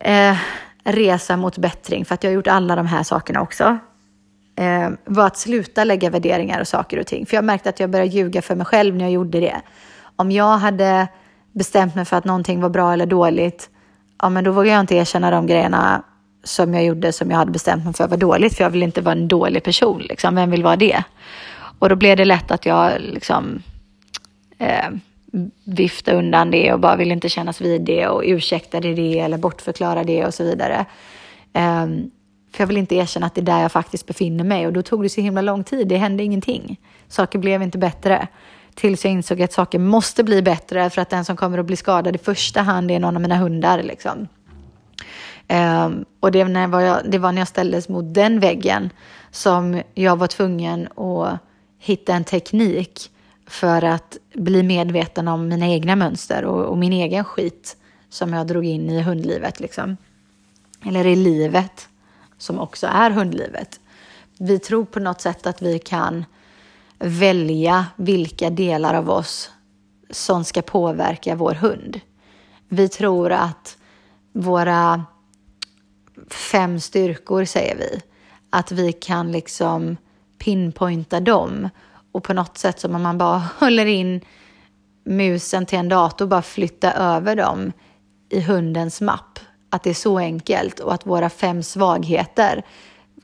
eh, 0.00 0.36
resa 0.84 1.36
mot 1.36 1.58
bättring, 1.58 2.04
för 2.04 2.14
att 2.14 2.24
jag 2.24 2.30
har 2.30 2.34
gjort 2.34 2.46
alla 2.46 2.76
de 2.76 2.86
här 2.86 3.02
sakerna 3.02 3.40
också, 3.40 3.78
eh, 4.56 4.90
var 5.04 5.26
att 5.26 5.36
sluta 5.36 5.84
lägga 5.84 6.10
värderingar 6.10 6.60
och 6.60 6.68
saker 6.68 7.00
och 7.00 7.06
ting. 7.06 7.26
För 7.26 7.36
jag 7.36 7.44
märkte 7.44 7.68
att 7.68 7.80
jag 7.80 7.90
började 7.90 8.10
ljuga 8.10 8.42
för 8.42 8.54
mig 8.54 8.66
själv 8.66 8.96
när 8.96 9.04
jag 9.04 9.12
gjorde 9.12 9.40
det. 9.40 9.60
Om 10.16 10.30
jag 10.30 10.58
hade 10.58 11.08
bestämt 11.52 11.94
mig 11.94 12.04
för 12.04 12.16
att 12.16 12.24
någonting 12.24 12.60
var 12.60 12.68
bra 12.68 12.92
eller 12.92 13.06
dåligt, 13.06 13.70
ja 14.22 14.28
men 14.28 14.44
då 14.44 14.52
vågar 14.52 14.72
jag 14.72 14.80
inte 14.80 14.94
erkänna 14.94 15.30
de 15.30 15.46
grejerna 15.46 16.02
som 16.44 16.74
jag 16.74 16.84
gjorde 16.84 17.12
som 17.12 17.30
jag 17.30 17.38
hade 17.38 17.50
bestämt 17.50 17.84
mig 17.84 17.94
för 17.94 18.08
var 18.08 18.16
dåligt, 18.16 18.56
för 18.56 18.64
jag 18.64 18.70
vill 18.70 18.82
inte 18.82 19.00
vara 19.00 19.12
en 19.12 19.28
dålig 19.28 19.62
person. 19.62 20.02
Liksom. 20.02 20.34
Vem 20.34 20.50
vill 20.50 20.62
vara 20.62 20.76
det? 20.76 21.02
Och 21.78 21.88
då 21.88 21.96
blev 21.96 22.16
det 22.16 22.24
lätt 22.24 22.50
att 22.50 22.66
jag 22.66 22.92
liksom 23.00 23.62
eh, 24.58 24.88
viftade 25.64 26.16
undan 26.18 26.50
det 26.50 26.72
och 26.72 26.80
bara 26.80 26.96
ville 26.96 27.14
inte 27.14 27.28
kännas 27.28 27.60
vid 27.60 27.80
det 27.80 28.08
och 28.08 28.22
ursäktade 28.24 28.94
det 28.94 29.18
eller 29.18 29.38
bortförklara 29.38 30.04
det 30.04 30.26
och 30.26 30.34
så 30.34 30.44
vidare. 30.44 30.86
Eh, 31.52 31.86
för 32.52 32.62
jag 32.62 32.66
vill 32.66 32.76
inte 32.76 32.94
erkänna 32.94 33.26
att 33.26 33.34
det 33.34 33.40
är 33.40 33.42
där 33.42 33.62
jag 33.62 33.72
faktiskt 33.72 34.06
befinner 34.06 34.44
mig 34.44 34.66
och 34.66 34.72
då 34.72 34.82
tog 34.82 35.02
det 35.02 35.08
så 35.08 35.20
himla 35.20 35.40
lång 35.40 35.64
tid. 35.64 35.88
Det 35.88 35.96
hände 35.96 36.22
ingenting. 36.22 36.80
Saker 37.08 37.38
blev 37.38 37.62
inte 37.62 37.78
bättre. 37.78 38.28
Tills 38.74 39.04
jag 39.04 39.12
insåg 39.12 39.42
att 39.42 39.52
saker 39.52 39.78
måste 39.78 40.24
bli 40.24 40.42
bättre 40.42 40.90
för 40.90 41.02
att 41.02 41.10
den 41.10 41.24
som 41.24 41.36
kommer 41.36 41.58
att 41.58 41.66
bli 41.66 41.76
skadad 41.76 42.14
i 42.14 42.18
första 42.18 42.62
hand 42.62 42.90
är 42.90 42.98
någon 42.98 43.16
av 43.16 43.22
mina 43.22 43.36
hundar. 43.36 43.82
Liksom. 43.82 44.28
Um, 45.48 46.04
och 46.20 46.32
det, 46.32 46.44
när 46.44 46.68
var 46.68 46.80
jag, 46.80 47.10
det 47.10 47.18
var 47.18 47.32
när 47.32 47.40
jag 47.40 47.48
ställdes 47.48 47.88
mot 47.88 48.14
den 48.14 48.40
väggen 48.40 48.90
som 49.30 49.82
jag 49.94 50.16
var 50.16 50.26
tvungen 50.26 50.88
att 50.98 51.38
hitta 51.78 52.14
en 52.14 52.24
teknik 52.24 53.10
för 53.46 53.84
att 53.84 54.16
bli 54.34 54.62
medveten 54.62 55.28
om 55.28 55.48
mina 55.48 55.66
egna 55.66 55.96
mönster 55.96 56.44
och, 56.44 56.64
och 56.64 56.78
min 56.78 56.92
egen 56.92 57.24
skit 57.24 57.76
som 58.08 58.32
jag 58.32 58.46
drog 58.46 58.64
in 58.64 58.90
i 58.90 59.02
hundlivet. 59.02 59.60
Liksom. 59.60 59.96
Eller 60.86 61.06
i 61.06 61.16
livet, 61.16 61.88
som 62.38 62.58
också 62.58 62.86
är 62.86 63.10
hundlivet. 63.10 63.80
Vi 64.38 64.58
tror 64.58 64.84
på 64.84 65.00
något 65.00 65.20
sätt 65.20 65.46
att 65.46 65.62
vi 65.62 65.78
kan 65.78 66.24
välja 66.98 67.86
vilka 67.96 68.50
delar 68.50 68.94
av 68.94 69.10
oss 69.10 69.50
som 70.10 70.44
ska 70.44 70.62
påverka 70.62 71.34
vår 71.34 71.54
hund. 71.54 72.00
Vi 72.68 72.88
tror 72.88 73.32
att 73.32 73.76
våra 74.32 75.04
fem 76.30 76.80
styrkor, 76.80 77.44
säger 77.44 77.76
vi, 77.76 78.00
att 78.50 78.72
vi 78.72 78.92
kan 78.92 79.32
liksom 79.32 79.96
pinpointa 80.38 81.20
dem 81.20 81.68
och 82.12 82.24
på 82.24 82.32
något 82.32 82.58
sätt 82.58 82.80
som 82.80 82.94
om 82.94 83.02
man 83.02 83.18
bara 83.18 83.38
håller 83.58 83.86
in 83.86 84.20
musen 85.04 85.66
till 85.66 85.78
en 85.78 85.88
dator 85.88 86.24
och 86.24 86.28
bara 86.28 86.42
flytta 86.42 86.92
över 86.92 87.36
dem 87.36 87.72
i 88.30 88.40
hundens 88.40 89.00
mapp. 89.00 89.38
Att 89.70 89.82
det 89.82 89.90
är 89.90 89.94
så 89.94 90.18
enkelt 90.18 90.80
och 90.80 90.94
att 90.94 91.06
våra 91.06 91.30
fem 91.30 91.62
svagheter 91.62 92.64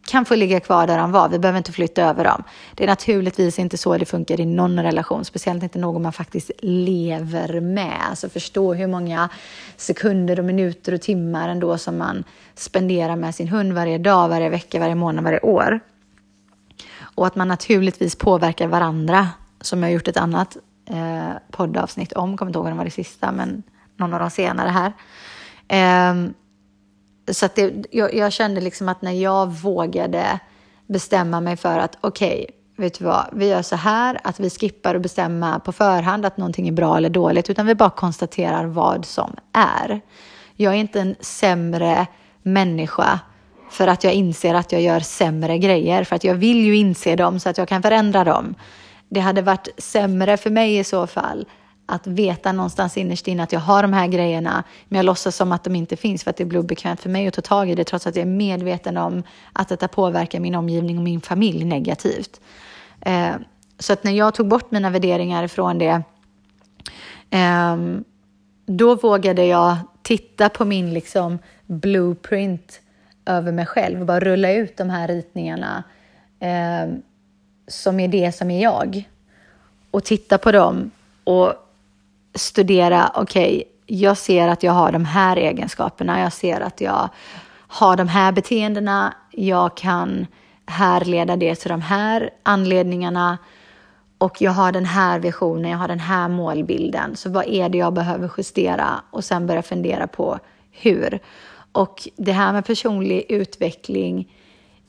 kan 0.07 0.25
få 0.25 0.35
ligga 0.35 0.61
kvar 0.61 0.87
där 0.87 0.99
de 0.99 1.13
var. 1.13 1.29
Vi 1.29 1.39
behöver 1.39 1.59
inte 1.59 1.73
flytta 1.73 2.03
över 2.03 2.25
dem. 2.25 2.43
Det 2.75 2.85
är 2.85 2.89
naturligtvis 2.89 3.59
inte 3.59 3.79
så 3.79 3.99
det 3.99 4.05
funkar 4.05 4.41
i 4.41 4.47
någon 4.47 4.83
relation, 4.83 5.25
speciellt 5.25 5.63
inte 5.63 5.79
någon 5.79 6.03
man 6.03 6.13
faktiskt 6.13 6.51
lever 6.63 7.61
med. 7.61 7.97
Alltså 8.11 8.29
förstå 8.29 8.75
hur 8.75 8.87
många 8.87 9.29
sekunder 9.77 10.39
och 10.39 10.45
minuter 10.45 10.95
och 10.95 11.01
timmar 11.01 11.49
ändå 11.49 11.79
som 11.79 11.99
man 11.99 12.25
spenderar 12.55 13.17
med 13.17 13.35
sin 13.35 13.49
hund 13.49 13.73
varje 13.73 13.99
dag, 13.99 14.29
varje 14.29 14.49
vecka, 14.49 14.81
varje 14.81 14.95
månad, 14.95 15.25
varje 15.25 15.41
år. 15.41 15.81
Och 17.15 17.27
att 17.27 17.37
man 17.37 17.49
naturligtvis 17.49 18.17
påverkar 18.17 18.67
varandra, 18.67 19.29
som 19.61 19.83
jag 19.83 19.89
har 19.89 19.95
gjort 19.95 20.09
ett 20.09 20.17
annat 20.17 20.57
eh, 20.91 21.31
poddavsnitt 21.51 22.13
om, 22.13 22.37
kommer 22.37 22.51
inte 22.51 22.59
ihåg 22.59 22.67
om 22.67 22.73
det 22.73 22.79
var 22.79 22.85
det 22.85 22.91
sista, 22.91 23.33
men 23.33 23.63
någon 23.97 24.15
av 24.15 24.21
de 24.21 24.31
senare 24.31 24.69
här. 24.69 24.93
Eh, 25.69 26.31
så 27.33 27.47
att 27.47 27.55
det, 27.55 27.87
jag, 27.91 28.15
jag, 28.15 28.33
kände 28.33 28.61
liksom 28.61 28.89
att 28.89 29.03
när 29.03 29.13
jag 29.13 29.47
vågade 29.47 30.39
bestämma 30.87 31.41
mig 31.41 31.57
för 31.57 31.79
att 31.79 31.99
okej, 32.01 32.47
okay, 32.49 32.57
vet 32.77 32.99
du 32.99 33.05
vad, 33.05 33.29
vi 33.33 33.49
gör 33.49 33.63
så 33.63 33.77
här 33.77 34.21
att 34.25 34.41
vi 34.41 34.51
skippar 34.51 34.95
att 34.95 35.03
bestämma 35.03 35.61
på 35.61 35.73
förhand 35.73 36.27
att 36.27 36.37
någonting 36.37 36.69
är 36.69 36.73
bra 36.73 36.97
eller 36.97 37.11
dåligt, 37.11 37.51
utan 37.51 37.67
vi 37.67 37.75
bara 37.75 37.91
konstaterar 37.91 38.65
vad 38.65 39.05
som 39.05 39.37
är. 39.53 40.01
Jag 40.57 40.75
är 40.75 40.79
inte 40.79 41.01
en 41.01 41.17
sämre 41.21 42.07
människa 42.43 43.21
för 43.71 43.87
att 43.87 44.05
jag 44.05 44.13
inser 44.13 44.55
att 44.55 44.73
jag 44.73 44.83
gör 44.83 45.01
sämre 45.01 45.59
grejer, 45.59 46.05
för 46.05 46.17
att 46.17 46.25
jag 46.25 46.35
vill 46.35 46.65
ju 46.65 46.77
inse 46.77 47.17
dem 47.17 47.41
så 47.41 47.49
att 47.49 47.59
jag 47.59 47.69
kan 47.69 47.83
förändra 47.83 48.25
dem. 48.25 48.55
Det 49.09 49.21
hade 49.21 49.43
varit 49.43 49.69
sämre 49.79 50.37
för 50.37 50.51
mig 50.51 50.79
i 50.79 50.85
så 50.85 51.07
fall 51.07 51.47
att 51.91 52.07
veta 52.07 52.53
någonstans 52.53 52.97
innerst 52.97 53.29
inne 53.29 53.43
att 53.43 53.53
jag 53.53 53.61
har 53.61 53.83
de 53.83 53.93
här 53.93 54.07
grejerna, 54.07 54.65
men 54.89 54.97
jag 54.97 55.07
låtsas 55.07 55.37
som 55.37 55.53
att 55.53 55.65
de 55.65 55.77
inte 55.77 55.97
finns 55.97 56.25
för 56.25 56.31
att 56.31 56.37
det 56.37 56.45
blir 56.45 56.61
obekvämt 56.61 57.01
för 57.01 57.09
mig 57.11 57.27
att 57.27 57.35
ta 57.35 57.41
tag 57.41 57.71
i 57.71 57.75
det, 57.75 57.85
trots 57.85 58.07
att 58.07 58.17
jag 58.17 58.23
är 58.23 58.31
medveten 58.31 58.97
om 58.97 59.23
att 59.53 59.69
detta 59.69 59.89
påverkar 59.89 60.41
min 60.41 60.55
omgivning 60.55 60.99
och 60.99 61.05
min 61.05 61.21
familj 61.21 61.65
negativt. 61.65 62.41
Eh, 63.01 63.33
så 63.79 63.93
att 63.93 64.05
när 64.05 64.13
jag 64.13 64.35
tog 64.35 64.49
bort 64.49 64.71
mina 64.71 64.91
värderingar 64.91 65.47
från 65.49 65.79
det, 65.79 66.03
eh, 67.31 67.77
då 68.67 68.95
vågade 68.95 69.45
jag 69.45 69.77
titta 70.03 70.49
på 70.49 70.65
min 70.65 70.95
liksom 70.95 71.39
blueprint 71.67 72.81
över 73.27 73.53
mig 73.53 73.67
själv 73.67 74.01
och 74.01 74.07
bara 74.07 74.21
rulla 74.21 74.53
ut 74.53 74.77
de 74.77 74.91
här 74.91 75.09
ritningarna 75.09 75.85
eh, 76.41 76.95
som 77.69 78.01
är 78.01 78.09
det 78.09 78.33
som 78.33 78.51
är 78.51 78.63
jag. 78.63 79.09
Och 79.91 80.05
titta 80.05 80.39
på 80.39 80.53
dem 80.53 80.91
och 81.25 81.55
studera, 82.35 83.13
okej, 83.15 83.57
okay, 83.57 83.65
jag 83.87 84.17
ser 84.17 84.49
att 84.49 84.63
jag 84.63 84.73
har 84.73 84.93
de 84.93 85.05
här 85.05 85.37
egenskaperna, 85.37 86.21
jag 86.21 86.33
ser 86.33 86.61
att 86.61 86.81
jag 86.81 87.09
har 87.69 87.97
de 87.97 88.09
här 88.09 88.33
beteendena, 88.33 89.15
jag 89.31 89.77
kan 89.77 90.27
härleda 90.67 91.37
det 91.37 91.55
till 91.55 91.71
de 91.71 91.81
här 91.81 92.31
anledningarna 92.43 93.39
och 94.19 94.43
jag 94.43 94.51
har 94.51 94.73
den 94.73 94.85
här 94.85 95.19
visionen, 95.19 95.71
jag 95.71 95.79
har 95.79 95.89
den 95.89 96.01
här 96.01 96.29
målbilden. 96.29 97.17
Så 97.17 97.31
vad 97.31 97.49
är 97.49 97.69
det 97.69 97.79
jag 97.79 97.93
behöver 97.93 98.31
justera? 98.39 99.03
Och 99.11 99.25
sen 99.25 99.47
börja 99.47 99.63
fundera 99.63 100.07
på 100.07 100.39
hur. 100.71 101.19
Och 101.73 102.09
det 102.17 102.33
här 102.33 102.53
med 102.53 102.65
personlig 102.65 103.25
utveckling 103.29 104.33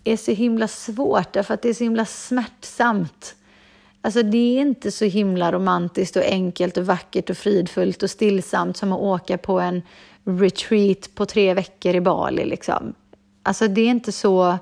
är 0.03 0.17
så 0.17 0.31
himla 0.31 0.67
svårt 0.67 1.33
därför 1.33 1.53
att 1.53 1.61
det 1.61 1.69
är 1.69 1.73
så 1.73 1.83
himla 1.83 2.05
smärtsamt. 2.05 3.35
Alltså 4.01 4.23
det 4.23 4.57
är 4.57 4.61
inte 4.61 4.91
så 4.91 5.05
himla 5.05 5.51
romantiskt 5.51 6.15
och 6.15 6.23
enkelt 6.23 6.77
och 6.77 6.85
vackert 6.85 7.29
och 7.29 7.37
fridfullt 7.37 8.03
och 8.03 8.09
stillsamt 8.09 8.77
som 8.77 8.93
att 8.93 8.99
åka 8.99 9.37
på 9.37 9.59
en 9.59 9.81
retreat 10.23 11.15
på 11.15 11.25
tre 11.25 11.53
veckor 11.53 11.95
i 11.95 12.01
Bali. 12.01 12.45
Liksom. 12.45 12.93
Alltså 13.43 13.67
det 13.67 13.81
är 13.81 13.89
inte 13.89 14.11
så 14.11 14.57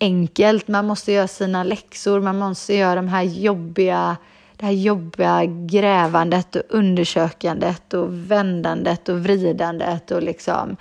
enkelt. 0.00 0.68
Man 0.68 0.86
måste 0.86 1.12
göra 1.12 1.28
sina 1.28 1.64
läxor, 1.64 2.20
man 2.20 2.38
måste 2.38 2.74
göra 2.74 2.94
de 2.94 3.08
här 3.08 3.22
jobbiga, 3.22 4.16
det 4.56 4.66
här 4.66 4.72
jobbiga 4.72 5.44
grävandet 5.44 6.56
och 6.56 6.62
undersökandet 6.68 7.94
och 7.94 8.06
vändandet 8.10 9.08
och 9.08 9.18
vridandet 9.18 10.10
och 10.10 10.22
liksom 10.22 10.76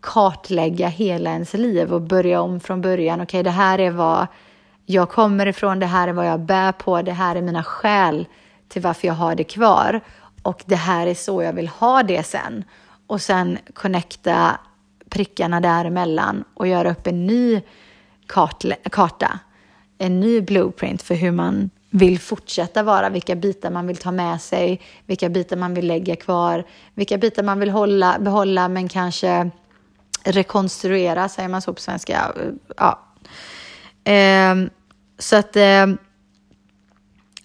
kartlägga 0.00 0.88
hela 0.88 1.30
ens 1.30 1.54
liv 1.54 1.92
och 1.92 2.02
börja 2.02 2.40
om 2.40 2.60
från 2.60 2.80
början. 2.80 3.20
Okej, 3.20 3.24
okay, 3.24 3.42
det 3.42 3.50
här 3.50 3.78
är 3.78 3.90
vad 3.90 4.26
jag 4.86 5.10
kommer 5.10 5.46
ifrån, 5.46 5.78
det 5.78 5.86
här 5.86 6.08
är 6.08 6.12
vad 6.12 6.26
jag 6.26 6.40
bär 6.40 6.72
på, 6.72 7.02
det 7.02 7.12
här 7.12 7.36
är 7.36 7.42
mina 7.42 7.64
skäl 7.64 8.26
till 8.68 8.82
varför 8.82 9.06
jag 9.06 9.14
har 9.14 9.34
det 9.34 9.44
kvar 9.44 10.00
och 10.42 10.62
det 10.66 10.76
här 10.76 11.06
är 11.06 11.14
så 11.14 11.42
jag 11.42 11.52
vill 11.52 11.68
ha 11.68 12.02
det 12.02 12.22
sen. 12.22 12.64
Och 13.06 13.20
sen 13.20 13.58
connecta 13.74 14.58
prickarna 15.08 15.60
däremellan 15.60 16.44
och 16.54 16.66
göra 16.66 16.90
upp 16.90 17.06
en 17.06 17.26
ny 17.26 17.62
karta, 18.90 19.38
en 19.98 20.20
ny 20.20 20.40
blueprint 20.40 21.02
för 21.02 21.14
hur 21.14 21.30
man 21.30 21.70
vill 21.90 22.20
fortsätta 22.20 22.82
vara, 22.82 23.08
vilka 23.08 23.36
bitar 23.36 23.70
man 23.70 23.86
vill 23.86 23.96
ta 23.96 24.12
med 24.12 24.40
sig, 24.40 24.80
vilka 25.06 25.28
bitar 25.28 25.56
man 25.56 25.74
vill 25.74 25.86
lägga 25.86 26.16
kvar, 26.16 26.64
vilka 26.94 27.18
bitar 27.18 27.42
man 27.42 27.60
vill 27.60 27.70
hålla, 27.70 28.18
behålla 28.18 28.68
men 28.68 28.88
kanske 28.88 29.50
rekonstruera, 30.24 31.28
säger 31.28 31.48
man 31.48 31.62
så 31.62 31.72
på 31.72 31.80
svenska? 31.80 32.32
Ja. 32.76 33.05
Eh, 34.06 34.54
så 35.18 35.36
att 35.36 35.56
eh, 35.56 35.86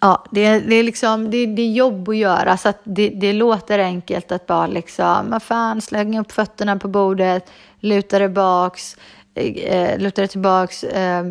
ja, 0.02 0.26
det, 0.32 0.60
det, 0.60 0.76
är 0.76 0.84
liksom, 0.84 1.32
det, 1.32 1.46
det 1.46 1.62
är 1.62 1.72
jobb 1.72 2.10
att 2.10 2.16
göra, 2.18 2.58
så 2.58 2.70
att 2.70 2.80
det, 2.84 3.10
det 3.10 3.34
låter 3.34 3.80
enkelt 3.80 4.32
att 4.32 4.48
bara 4.48 4.68
liksom, 4.68 5.30
vad 5.30 5.44
fan, 5.44 5.82
slänga 5.82 6.22
upp 6.22 6.32
fötterna 6.32 6.78
på 6.78 6.88
bordet, 6.88 7.52
luta 7.80 8.20
dig 8.20 8.30
baks, 8.30 8.98
eh, 9.34 9.46
eh 9.46 10.00
luta 10.00 10.22
dig 10.22 10.28
tillbaks, 10.28 10.84
eh, 10.84 11.28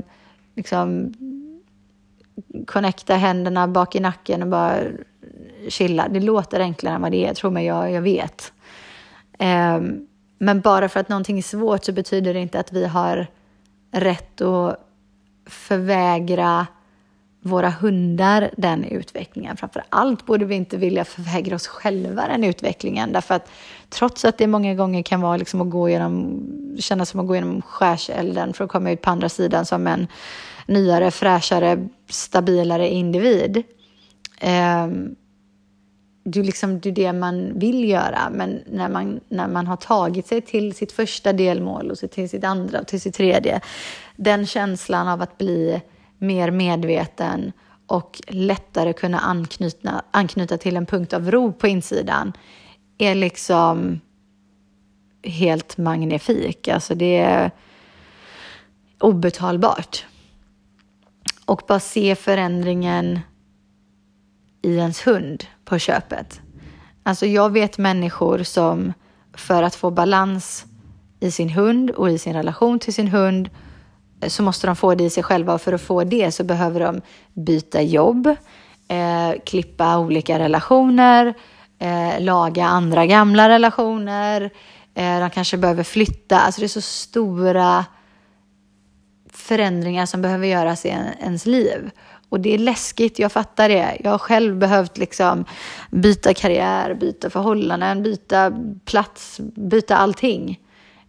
liksom 0.57 1.15
connecta 2.67 3.15
händerna 3.15 3.69
bak 3.69 3.95
i 3.95 4.01
nacken 4.01 4.43
och 4.43 4.49
bara 4.49 4.79
chilla. 5.69 6.09
Det 6.09 6.21
låter 6.21 6.61
enklare 6.61 6.95
än 6.95 7.03
vad 7.03 7.13
det 7.13 7.27
är, 7.27 7.35
tror 7.35 7.51
mig, 7.51 7.67
jag, 7.67 7.93
jag 7.93 8.03
vet. 8.03 8.53
Eh, 9.39 9.81
men 10.39 10.61
bara 10.61 10.89
för 10.89 11.01
att 11.01 11.09
någonting 11.09 11.39
är 11.39 11.43
svårt 11.43 11.85
så 11.85 11.93
betyder 11.93 12.35
det 12.35 12.41
inte 12.41 12.61
att 12.61 12.73
vi 12.73 12.87
har 12.87 13.27
rätt 13.93 14.41
att 14.41 14.90
förvägra 15.51 16.67
våra 17.43 17.71
hundar 17.71 18.51
den 18.57 18.85
utvecklingen. 18.85 19.57
Framför 19.57 19.83
allt 19.89 20.27
borde 20.27 20.45
vi 20.45 20.55
inte 20.55 20.77
vilja 20.77 21.05
förvägra 21.05 21.57
oss 21.57 21.67
själva 21.67 22.29
den 22.29 22.45
utvecklingen. 22.45 23.13
Därför 23.13 23.35
att 23.35 23.51
trots 23.89 24.25
att 24.25 24.39
det 24.39 24.47
många 24.47 24.75
gånger 24.75 25.03
kan 25.03 25.21
vara 25.21 25.37
liksom 25.37 25.61
att 25.61 25.71
gå 25.71 25.89
genom, 25.89 26.43
kännas 26.79 27.09
som 27.09 27.21
att 27.21 27.27
gå 27.27 27.35
genom 27.35 27.63
skärselden 27.63 28.53
för 28.53 28.65
att 28.65 28.71
komma 28.71 28.91
ut 28.91 29.03
på 29.03 29.11
andra 29.11 29.29
sidan 29.29 29.67
som 29.67 29.87
en 29.87 30.07
nyare, 30.67 31.11
fräschare, 31.11 31.89
stabilare 32.09 32.89
individ. 32.89 33.63
Eh, 34.41 34.87
det, 36.23 36.41
är 36.41 36.45
liksom, 36.45 36.81
det 36.81 36.89
är 36.89 36.93
det 36.93 37.13
man 37.13 37.59
vill 37.59 37.89
göra, 37.89 38.31
men 38.31 38.63
när 38.67 38.89
man, 38.89 39.21
när 39.29 39.49
man 39.49 39.67
har 39.67 39.77
tagit 39.77 40.27
sig 40.27 40.41
till 40.41 40.75
sitt 40.75 40.93
första 40.93 41.33
delmål 41.33 41.91
och 41.91 42.11
till 42.11 42.29
sitt 42.29 42.45
andra 42.45 42.81
och 42.81 42.87
till 42.87 43.01
sitt 43.01 43.15
tredje, 43.15 43.61
den 44.17 44.47
känslan 44.47 45.09
av 45.09 45.23
att 45.23 45.39
bli 45.39 45.83
mer 46.19 46.51
medveten 46.51 47.53
och 47.87 48.21
lättare 48.27 48.93
kunna 48.93 49.19
anknyta, 49.19 50.03
anknyta 50.11 50.59
till 50.59 50.77
en 50.77 50.87
punkt 50.87 51.13
av 51.13 51.31
ro 51.31 51.53
på 51.53 51.67
insidan 51.67 52.33
är 52.99 53.15
liksom 53.15 54.01
helt 55.23 55.79
magnifik. 55.79 56.69
Alltså 56.69 56.95
det 56.95 57.19
är 57.19 57.51
obetalbart. 58.99 60.07
Och 61.45 61.63
bara 61.69 61.81
se 61.81 62.15
förändringen 62.15 63.21
i 64.63 64.77
ens 64.77 65.07
hund 65.07 65.45
på 65.65 65.79
köpet. 65.79 66.41
Alltså 67.03 67.27
jag 67.27 67.53
vet 67.53 67.79
människor 67.79 68.43
som 68.43 68.93
för 69.35 69.63
att 69.63 69.75
få 69.75 69.91
balans 69.91 70.65
i 71.21 71.31
sin 71.31 71.51
hund 71.51 71.91
och 71.91 72.11
i 72.11 72.19
sin 72.19 72.33
relation 72.33 72.79
till 72.79 72.95
sin 72.95 73.09
hund 73.09 73.51
eh, 74.21 74.29
så 74.29 74.43
måste 74.43 74.67
de 74.67 74.77
få 74.77 74.95
det 74.95 75.05
i 75.05 75.11
sig 75.11 75.23
själva 75.23 75.55
och 75.55 75.61
för 75.61 75.73
att 75.73 75.81
få 75.81 76.05
det 76.05 76.33
så 76.33 76.45
behöver 76.45 76.81
de 76.81 77.01
byta 77.35 77.83
jobb, 77.83 78.27
eh, 78.89 79.33
klippa 79.47 79.99
olika 79.99 80.39
relationer, 80.39 81.35
eh, 81.79 82.21
laga 82.21 82.67
andra 82.67 83.07
gamla 83.07 83.49
relationer. 83.49 84.51
Eh, 84.95 85.21
de 85.21 85.31
kanske 85.31 85.57
behöver 85.57 85.83
flytta. 85.83 86.41
Alltså 86.41 86.61
det 86.61 86.67
är 86.67 86.69
så 86.69 86.81
stora 86.81 87.85
förändringar 89.33 90.07
som 90.07 90.23
behöver 90.23 90.47
göras 90.47 90.87
i 90.87 90.89
ens 91.21 91.47
liv. 91.47 91.91
Och 92.31 92.41
det 92.41 92.55
är 92.55 92.59
läskigt, 92.59 93.19
jag 93.19 93.33
fattar 93.33 93.69
det. 93.69 93.97
Jag 94.05 94.11
har 94.11 94.19
själv 94.19 94.57
behövt 94.57 94.99
liksom 94.99 95.45
byta 95.91 96.35
karriär, 96.35 96.95
byta 96.95 97.31
förhållanden, 97.31 98.03
byta 98.03 98.53
plats, 98.85 99.41
byta 99.55 99.97
allting. 99.97 100.61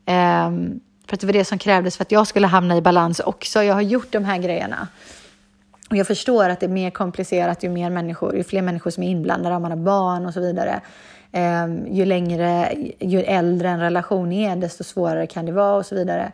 Um, 0.06 0.80
för 1.08 1.16
att 1.16 1.20
det 1.20 1.26
var 1.26 1.34
det 1.34 1.46
som 1.46 1.58
krävdes 1.58 1.98
för 1.98 2.04
att 2.04 2.12
jag 2.12 2.28
skulle 2.28 2.48
hamna 2.48 2.78
i 2.78 2.82
balans 2.82 3.20
också. 3.20 3.64
Jag 3.64 3.74
har 3.74 3.82
gjort 3.82 4.12
de 4.12 4.26
här 4.26 4.38
grejerna. 4.38 4.88
Och 5.90 5.98
jag 5.98 6.08
förstår 6.08 6.50
att 6.50 6.60
det 6.60 6.66
är 6.66 6.70
mer 6.70 6.90
komplicerat 6.90 7.64
ju 7.64 7.70
mer 7.70 7.90
människor, 7.90 8.36
ju 8.36 8.44
fler 8.44 8.62
människor 8.62 8.92
som 8.92 9.04
är 9.04 9.10
inblandade, 9.10 9.56
om 9.56 9.62
man 9.62 9.72
har 9.72 9.78
barn 9.78 10.26
och 10.26 10.34
så 10.34 10.40
vidare. 10.40 10.82
Um, 11.32 11.88
ju 11.88 12.06
längre, 12.06 12.74
ju 13.00 13.22
äldre 13.22 13.70
en 13.70 13.80
relation 13.80 14.32
är, 14.32 14.56
desto 14.56 14.84
svårare 14.84 15.28
kan 15.28 15.46
det 15.46 15.52
vara 15.52 15.76
och 15.76 15.86
så 15.86 15.96
vidare. 15.96 16.32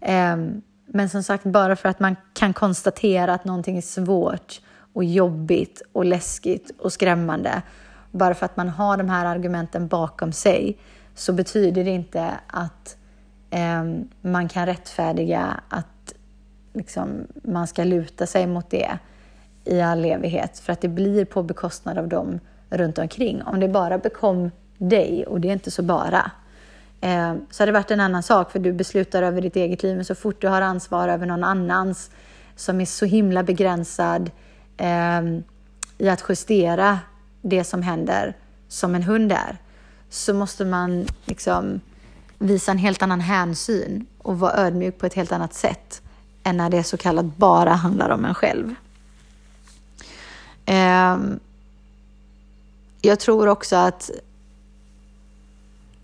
Um, 0.00 0.62
men 0.94 1.08
som 1.08 1.22
sagt, 1.22 1.44
bara 1.44 1.76
för 1.76 1.88
att 1.88 2.00
man 2.00 2.16
kan 2.32 2.52
konstatera 2.52 3.34
att 3.34 3.44
någonting 3.44 3.76
är 3.76 3.82
svårt 3.82 4.60
och 4.92 5.04
jobbigt 5.04 5.82
och 5.92 6.04
läskigt 6.04 6.70
och 6.78 6.92
skrämmande, 6.92 7.62
bara 8.10 8.34
för 8.34 8.46
att 8.46 8.56
man 8.56 8.68
har 8.68 8.96
de 8.96 9.08
här 9.08 9.26
argumenten 9.26 9.88
bakom 9.88 10.32
sig, 10.32 10.78
så 11.14 11.32
betyder 11.32 11.84
det 11.84 11.90
inte 11.90 12.30
att 12.46 12.96
eh, 13.50 13.84
man 14.20 14.48
kan 14.48 14.66
rättfärdiga 14.66 15.60
att 15.68 16.14
liksom, 16.72 17.26
man 17.42 17.66
ska 17.66 17.84
luta 17.84 18.26
sig 18.26 18.46
mot 18.46 18.70
det 18.70 18.98
i 19.64 19.80
all 19.80 20.04
evighet, 20.04 20.58
för 20.58 20.72
att 20.72 20.80
det 20.80 20.88
blir 20.88 21.24
på 21.24 21.42
bekostnad 21.42 21.98
av 21.98 22.08
dem 22.08 22.40
runt 22.70 22.98
omkring. 22.98 23.42
Om 23.42 23.60
det 23.60 23.68
bara 23.68 23.98
bekom 23.98 24.50
dig, 24.78 25.26
och 25.26 25.40
det 25.40 25.48
är 25.48 25.52
inte 25.52 25.70
så 25.70 25.82
bara, 25.82 26.30
Eh, 27.02 27.34
så 27.50 27.62
hade 27.62 27.72
det 27.72 27.78
varit 27.78 27.90
en 27.90 28.00
annan 28.00 28.22
sak, 28.22 28.52
för 28.52 28.58
du 28.58 28.72
beslutar 28.72 29.22
över 29.22 29.40
ditt 29.40 29.56
eget 29.56 29.82
liv. 29.82 29.96
Men 29.96 30.04
så 30.04 30.14
fort 30.14 30.40
du 30.40 30.48
har 30.48 30.62
ansvar 30.62 31.08
över 31.08 31.26
någon 31.26 31.44
annans 31.44 32.10
som 32.56 32.80
är 32.80 32.84
så 32.84 33.04
himla 33.04 33.42
begränsad 33.42 34.30
eh, 34.76 35.22
i 35.98 36.08
att 36.08 36.24
justera 36.28 36.98
det 37.42 37.64
som 37.64 37.82
händer 37.82 38.36
som 38.68 38.94
en 38.94 39.02
hund 39.02 39.32
är, 39.32 39.58
så 40.08 40.34
måste 40.34 40.64
man 40.64 41.06
liksom 41.24 41.80
visa 42.38 42.70
en 42.70 42.78
helt 42.78 43.02
annan 43.02 43.20
hänsyn 43.20 44.06
och 44.18 44.38
vara 44.38 44.52
ödmjuk 44.52 44.98
på 44.98 45.06
ett 45.06 45.14
helt 45.14 45.32
annat 45.32 45.54
sätt 45.54 46.02
än 46.42 46.56
när 46.56 46.70
det 46.70 46.84
så 46.84 46.96
kallat 46.96 47.24
bara 47.24 47.70
handlar 47.70 48.10
om 48.10 48.24
en 48.24 48.34
själv. 48.34 48.74
Eh, 50.66 51.18
jag 53.00 53.20
tror 53.20 53.46
också 53.46 53.76
att 53.76 54.10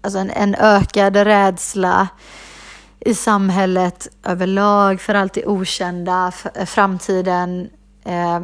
alltså 0.01 0.18
en, 0.18 0.30
en 0.30 0.55
ökad 0.55 1.16
rädsla 1.16 2.09
i 3.01 3.14
samhället 3.14 4.09
överlag 4.24 5.01
för 5.01 5.14
allt 5.14 5.32
det 5.32 5.46
okända, 5.46 6.30
för, 6.30 6.64
framtiden 6.64 7.70
eh, 8.05 8.40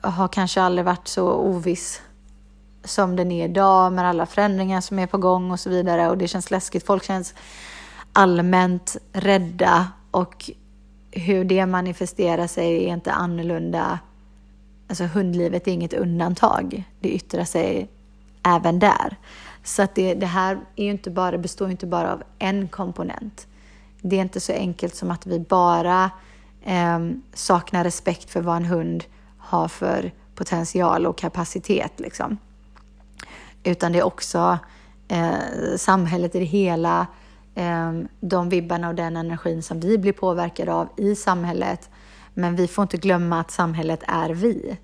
har 0.00 0.28
kanske 0.28 0.62
aldrig 0.62 0.84
varit 0.84 1.08
så 1.08 1.32
oviss 1.32 2.02
som 2.84 3.16
den 3.16 3.32
är 3.32 3.44
idag 3.44 3.92
med 3.92 4.06
alla 4.06 4.26
förändringar 4.26 4.80
som 4.80 4.98
är 4.98 5.06
på 5.06 5.18
gång 5.18 5.50
och 5.50 5.60
så 5.60 5.70
vidare 5.70 6.10
och 6.10 6.18
det 6.18 6.28
känns 6.28 6.50
läskigt. 6.50 6.86
Folk 6.86 7.04
känns 7.04 7.34
allmänt 8.12 8.96
rädda 9.12 9.88
och 10.10 10.50
hur 11.10 11.44
det 11.44 11.66
manifesterar 11.66 12.46
sig 12.46 12.84
är 12.84 12.92
inte 12.92 13.12
annorlunda. 13.12 13.98
Alltså 14.88 15.04
hundlivet 15.04 15.68
är 15.68 15.72
inget 15.72 15.92
undantag. 15.92 16.84
Det 17.00 17.08
yttrar 17.08 17.44
sig 17.44 17.88
även 18.42 18.78
där. 18.78 19.16
Så 19.64 19.82
att 19.82 19.94
det, 19.94 20.14
det 20.14 20.26
här 20.26 20.60
är 20.76 20.90
inte 20.90 21.10
bara, 21.10 21.38
består 21.38 21.70
inte 21.70 21.86
bara 21.86 22.12
av 22.12 22.22
en 22.38 22.68
komponent. 22.68 23.46
Det 24.00 24.16
är 24.16 24.20
inte 24.20 24.40
så 24.40 24.52
enkelt 24.52 24.94
som 24.94 25.10
att 25.10 25.26
vi 25.26 25.40
bara 25.40 26.10
eh, 26.62 26.98
saknar 27.34 27.84
respekt 27.84 28.30
för 28.30 28.40
vad 28.40 28.56
en 28.56 28.64
hund 28.64 29.04
har 29.38 29.68
för 29.68 30.12
potential 30.34 31.06
och 31.06 31.18
kapacitet. 31.18 31.92
Liksom. 31.96 32.38
Utan 33.62 33.92
det 33.92 33.98
är 33.98 34.04
också 34.04 34.58
eh, 35.08 35.76
samhället 35.76 36.34
i 36.34 36.38
det 36.38 36.44
hela, 36.44 37.06
eh, 37.54 37.92
de 38.20 38.48
vibbarna 38.48 38.88
och 38.88 38.94
den 38.94 39.16
energin 39.16 39.62
som 39.62 39.80
vi 39.80 39.98
blir 39.98 40.12
påverkade 40.12 40.72
av 40.72 40.88
i 40.96 41.14
samhället. 41.14 41.90
Men 42.34 42.56
vi 42.56 42.68
får 42.68 42.82
inte 42.82 42.96
glömma 42.96 43.40
att 43.40 43.50
samhället 43.50 44.00
är 44.06 44.30
vi. 44.30 44.78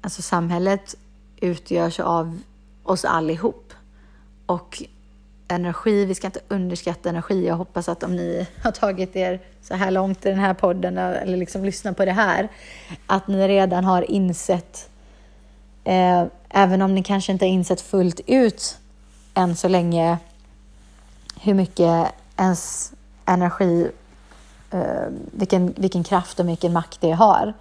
Alltså 0.00 0.22
samhället 0.22 0.94
utgörs 1.40 2.00
av 2.00 2.40
oss 2.82 3.04
allihop. 3.04 3.65
Och 4.46 4.82
energi, 5.48 6.04
vi 6.04 6.14
ska 6.14 6.26
inte 6.26 6.40
underskatta 6.48 7.08
energi. 7.08 7.46
Jag 7.46 7.56
hoppas 7.56 7.88
att 7.88 8.02
om 8.02 8.16
ni 8.16 8.46
har 8.62 8.72
tagit 8.72 9.16
er 9.16 9.40
så 9.62 9.74
här 9.74 9.90
långt 9.90 10.26
i 10.26 10.28
den 10.28 10.38
här 10.38 10.54
podden 10.54 10.98
eller 10.98 11.36
liksom 11.36 11.64
lyssnat 11.64 11.96
på 11.96 12.04
det 12.04 12.12
här, 12.12 12.48
att 13.06 13.28
ni 13.28 13.48
redan 13.48 13.84
har 13.84 14.10
insett, 14.10 14.88
eh, 15.84 16.24
även 16.48 16.82
om 16.82 16.94
ni 16.94 17.02
kanske 17.02 17.32
inte 17.32 17.44
har 17.44 17.50
insett 17.50 17.80
fullt 17.80 18.20
ut 18.26 18.78
än 19.34 19.56
så 19.56 19.68
länge, 19.68 20.18
hur 21.40 21.54
mycket 21.54 22.12
ens 22.36 22.92
energi, 23.24 23.90
eh, 24.70 25.06
vilken, 25.32 25.74
vilken 25.76 26.04
kraft 26.04 26.40
och 26.40 26.48
vilken 26.48 26.72
makt 26.72 27.00
det 27.00 27.12
har, 27.12 27.54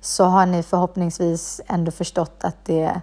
så 0.00 0.24
har 0.24 0.46
ni 0.46 0.62
förhoppningsvis 0.62 1.60
ändå 1.66 1.90
förstått 1.90 2.44
att 2.44 2.64
det 2.64 3.00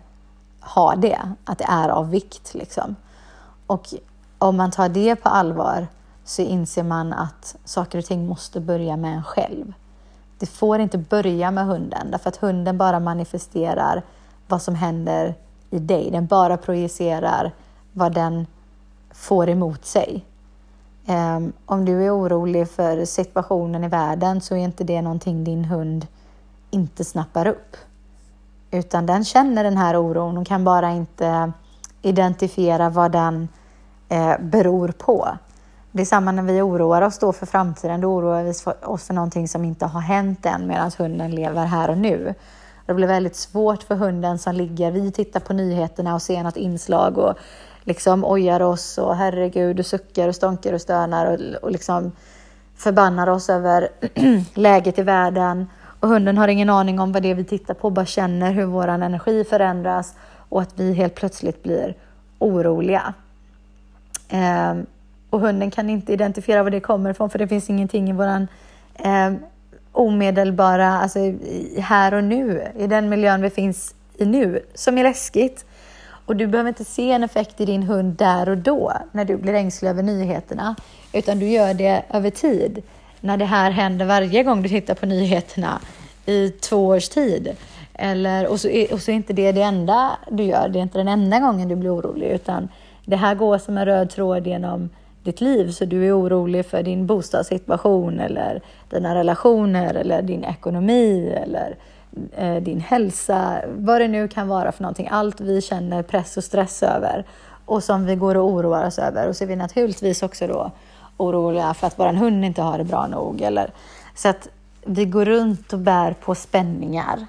har 0.60 0.96
det, 0.96 1.20
att 1.44 1.58
det 1.58 1.66
är 1.70 1.90
av 1.90 2.10
vikt. 2.10 2.54
Liksom. 2.54 2.96
Och 3.74 3.94
om 4.38 4.58
man 4.58 4.72
tar 4.72 4.90
det 4.90 5.16
på 5.16 5.30
allvar 5.30 5.88
så 6.24 6.42
inser 6.42 6.84
man 6.84 7.14
att 7.14 7.56
saker 7.66 7.98
och 7.98 8.06
ting 8.06 8.28
måste 8.28 8.60
börja 8.60 8.98
med 8.98 9.16
en 9.16 9.24
själv. 9.24 9.74
Det 10.38 10.46
får 10.46 10.80
inte 10.80 10.98
börja 10.98 11.52
med 11.52 11.66
hunden, 11.66 12.12
därför 12.12 12.30
att 12.30 12.38
hunden 12.38 12.78
bara 12.78 13.00
manifesterar 13.00 14.02
vad 14.48 14.62
som 14.62 14.76
händer 14.76 15.36
i 15.70 15.80
dig. 15.80 16.12
Den 16.12 16.26
bara 16.26 16.58
projicerar 16.58 17.52
vad 17.92 18.14
den 18.14 18.48
får 19.12 19.50
emot 19.50 19.86
sig. 19.86 20.26
Ehm, 21.06 21.54
om 21.66 21.86
du 21.86 22.06
är 22.06 22.18
orolig 22.18 22.70
för 22.70 23.06
situationen 23.06 23.84
i 23.84 23.88
världen 23.88 24.42
så 24.42 24.56
är 24.56 24.60
inte 24.60 24.84
det 24.84 25.02
någonting 25.02 25.44
din 25.44 25.66
hund 25.66 26.08
inte 26.72 27.04
snappar 27.04 27.48
upp. 27.48 27.78
Utan 28.72 29.06
den 29.06 29.26
känner 29.26 29.64
den 29.64 29.78
här 29.78 29.98
oron 29.98 30.38
och 30.38 30.48
kan 30.48 30.64
bara 30.64 30.92
inte 30.92 31.52
identifiera 32.02 32.90
vad 32.90 33.12
den 33.12 33.48
eh, 34.14 34.40
beror 34.40 34.88
på. 34.88 35.38
Det 35.92 36.02
är 36.02 36.06
samma 36.06 36.32
när 36.32 36.44
vi 36.44 36.62
oroar 36.62 37.02
oss 37.02 37.20
då 37.20 37.34
för 37.34 37.46
framtiden. 37.46 38.02
Då 38.02 38.08
oroar 38.08 38.44
vi 38.44 38.54
oss 38.86 39.08
för 39.08 39.14
någonting 39.14 39.48
som 39.48 39.66
inte 39.66 39.86
har 39.86 40.02
hänt 40.02 40.46
än 40.46 40.68
medan 40.68 40.92
hunden 40.98 41.32
lever 41.32 41.66
här 41.66 41.90
och 41.90 41.98
nu. 41.98 42.34
Det 42.86 42.94
blir 42.94 43.08
väldigt 43.08 43.36
svårt 43.36 43.84
för 43.84 43.96
hunden 43.96 44.40
som 44.40 44.56
ligger, 44.56 44.92
vi 44.92 45.12
tittar 45.12 45.40
på 45.40 45.54
nyheterna 45.54 46.16
och 46.16 46.22
ser 46.22 46.44
något 46.44 46.58
inslag 46.58 47.18
och 47.18 47.34
liksom 47.84 48.26
ojar 48.26 48.62
oss 48.62 48.98
och 48.98 49.16
herregud 49.16 49.80
och 49.80 49.86
suckar 49.86 50.28
och 50.28 50.36
stånkar 50.36 50.74
och 50.74 50.82
stönar 50.82 51.26
och, 51.26 51.64
och 51.64 51.72
liksom 51.72 52.12
förbannar 52.76 53.28
oss 53.30 53.50
över 53.50 53.90
läget 54.54 55.00
i 55.00 55.04
världen. 55.04 55.68
Och 56.00 56.10
hunden 56.10 56.38
har 56.38 56.48
ingen 56.48 56.70
aning 56.70 57.00
om 57.00 57.12
vad 57.12 57.24
det 57.24 57.32
är 57.32 57.36
vi 57.36 57.44
tittar 57.44 57.74
på, 57.74 57.90
bara 57.90 58.06
känner 58.06 58.52
hur 58.52 58.66
vår 58.66 58.88
energi 58.88 59.44
förändras 59.44 60.16
och 60.50 60.62
att 60.62 60.80
vi 60.80 60.94
helt 60.94 61.16
plötsligt 61.16 61.64
blir 61.64 61.96
oroliga. 62.40 63.14
Eh, 64.34 64.76
och 65.30 65.40
hunden 65.40 65.72
kan 65.72 65.90
inte 65.90 66.14
identifiera 66.14 66.64
var 66.64 66.70
det 66.70 66.80
kommer 66.80 67.10
ifrån 67.10 67.30
för 67.30 67.40
det 67.40 67.48
finns 67.48 67.70
ingenting 67.70 68.10
i 68.10 68.14
våran 68.14 68.48
eh, 68.96 69.34
omedelbara, 69.92 70.88
alltså 70.88 71.20
här 71.78 72.14
och 72.14 72.24
nu, 72.24 72.68
i 72.78 72.88
den 72.88 73.10
miljön 73.10 73.42
vi 73.42 73.50
finns 73.50 73.96
i 74.18 74.26
nu, 74.26 74.66
som 74.74 74.98
är 74.98 75.04
läskigt. 75.04 75.66
Och 76.26 76.36
du 76.36 76.48
behöver 76.48 76.68
inte 76.68 76.86
se 76.86 77.12
en 77.12 77.24
effekt 77.24 77.62
i 77.62 77.66
din 77.66 77.84
hund 77.84 78.14
där 78.14 78.50
och 78.50 78.58
då, 78.58 78.94
när 79.12 79.26
du 79.26 79.38
blir 79.38 79.54
ängslig 79.54 79.90
över 79.90 80.04
nyheterna, 80.04 80.76
utan 81.14 81.40
du 81.40 81.50
gör 81.50 81.74
det 81.74 82.04
över 82.10 82.30
tid. 82.30 82.84
När 83.22 83.38
det 83.38 83.46
här 83.46 83.72
händer 83.72 84.06
varje 84.06 84.44
gång 84.44 84.62
du 84.62 84.70
tittar 84.70 84.96
på 84.96 85.06
nyheterna 85.06 85.80
i 86.26 86.50
två 86.50 86.88
års 86.88 87.10
tid. 87.10 87.56
Eller, 87.94 88.48
och, 88.48 88.60
så 88.60 88.68
är, 88.68 88.94
och 88.94 89.02
så 89.02 89.12
är 89.12 89.16
inte 89.16 89.34
det 89.34 89.52
det 89.52 89.62
enda 89.62 90.18
du 90.32 90.44
gör, 90.44 90.70
det 90.70 90.80
är 90.80 90.84
inte 90.84 90.98
den 90.98 91.08
enda 91.08 91.40
gången 91.40 91.68
du 91.68 91.76
blir 91.76 91.96
orolig, 91.96 92.28
utan 92.28 92.70
det 93.06 93.16
här 93.16 93.36
går 93.36 93.58
som 93.58 93.78
en 93.78 93.86
röd 93.86 94.10
tråd 94.10 94.48
genom 94.48 94.90
ditt 95.24 95.42
liv 95.42 95.72
så 95.72 95.86
du 95.86 96.08
är 96.08 96.20
orolig 96.20 96.66
för 96.66 96.84
din 96.84 97.08
bostadssituation 97.08 98.20
eller 98.20 98.62
dina 98.90 99.16
relationer 99.16 99.94
eller 99.94 100.22
din 100.22 100.44
ekonomi 100.44 101.34
eller 101.44 101.76
eh, 102.36 102.56
din 102.56 102.80
hälsa, 102.80 103.62
vad 103.78 104.02
det 104.02 104.08
nu 104.08 104.28
kan 104.28 104.48
vara 104.48 104.72
för 104.72 104.84
någonting. 104.84 105.08
Allt 105.12 105.42
vi 105.42 105.62
känner 105.62 106.04
press 106.04 106.38
och 106.38 106.44
stress 106.44 106.84
över 106.84 107.26
och 107.66 107.84
som 107.84 108.06
vi 108.06 108.16
går 108.16 108.36
och 108.36 108.50
oroar 108.50 108.88
oss 108.88 109.00
över. 109.00 109.28
Och 109.28 109.36
så 109.36 109.44
är 109.44 109.48
vi 109.48 109.56
naturligtvis 109.56 110.24
också 110.24 110.48
då 110.48 110.72
oroliga 111.18 111.74
för 111.74 111.88
att 111.88 112.00
vår 112.00 112.14
hund 112.14 112.46
inte 112.46 112.62
har 112.62 112.78
det 112.78 112.84
bra 112.84 113.08
nog. 113.08 113.42
Eller, 113.42 113.72
så 114.16 114.30
att 114.30 114.48
vi 114.86 115.06
går 115.06 115.26
runt 115.26 115.74
och 115.74 115.80
bär 115.80 116.14
på 116.14 116.36
spänningar. 116.36 117.26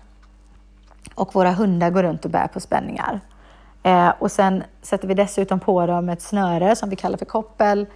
Och 1.15 1.35
våra 1.35 1.53
hundar 1.53 1.91
går 1.91 2.03
runt 2.03 2.25
och 2.25 2.31
bär 2.31 2.47
på 2.47 2.61
spänningar. 2.61 3.21
Eh, 3.85 4.13
och 4.19 4.33
sen 4.33 4.63
sätter 4.83 5.09
vi 5.09 5.15
dessutom 5.15 5.61
på 5.61 5.87
dem 5.87 6.09
ett 6.09 6.23
snöre 6.23 6.77
som 6.77 6.91
vi 6.91 6.97
kallar 6.97 7.19
för 7.19 7.25
koppel. 7.25 7.87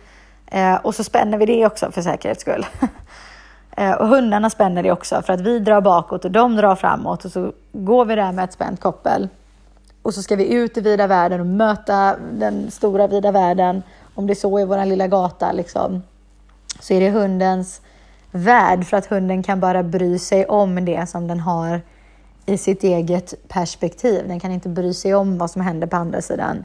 Eh, 0.47 0.75
och 0.75 0.95
så 0.95 1.05
spänner 1.05 1.39
vi 1.39 1.47
det 1.47 1.67
också 1.67 1.93
för 1.93 2.03
säkerhets 2.03 2.41
skull. 2.41 2.67
eh, 3.77 3.93
och 3.93 4.09
hundarna 4.09 4.51
spänner 4.51 4.83
det 4.83 4.93
också 4.93 5.23
för 5.23 5.33
att 5.33 5.41
vi 5.41 5.59
drar 5.59 5.81
bakåt 5.81 6.25
och 6.25 6.31
de 6.31 6.57
drar 6.57 6.77
framåt 6.77 7.25
och 7.25 7.33
så 7.33 7.53
går 7.73 8.05
vi 8.05 8.15
där 8.15 8.33
med 8.33 8.45
ett 8.45 8.53
spänt 8.53 8.81
koppel. 8.81 9.29
Och 10.03 10.15
så 10.15 10.23
ska 10.23 10.37
vi 10.37 10.55
ut 10.55 10.77
i 10.77 10.81
vida 10.81 11.07
världen 11.07 11.41
och 11.41 11.47
möta 11.47 12.17
den 12.33 12.71
stora 12.71 13.07
vida 13.07 13.33
världen. 13.33 13.83
Om 14.15 14.27
det 14.27 14.33
är 14.33 14.35
så 14.35 14.61
i 14.61 14.65
vår 14.65 14.85
lilla 14.85 15.07
gata 15.07 15.53
liksom. 15.53 16.03
Så 16.81 16.95
är 16.95 17.01
det 17.01 17.11
hundens 17.11 17.81
värld 18.31 18.87
för 18.87 18.97
att 18.97 19.07
hunden 19.07 19.43
kan 19.43 19.61
bara 19.61 19.83
bry 19.83 20.19
sig 20.19 20.47
om 20.47 20.85
det 20.85 21.09
som 21.09 21.29
den 21.29 21.41
har 21.41 21.81
i 22.49 22.59
sitt 22.59 22.85
eget 22.85 23.49
perspektiv. 23.49 24.29
Den 24.29 24.41
kan 24.41 24.53
inte 24.53 24.69
bry 24.69 24.95
sig 24.95 25.15
om 25.15 25.39
vad 25.39 25.51
som 25.51 25.63
händer 25.63 25.87
på 25.87 25.97
andra 25.97 26.23
sidan 26.23 26.65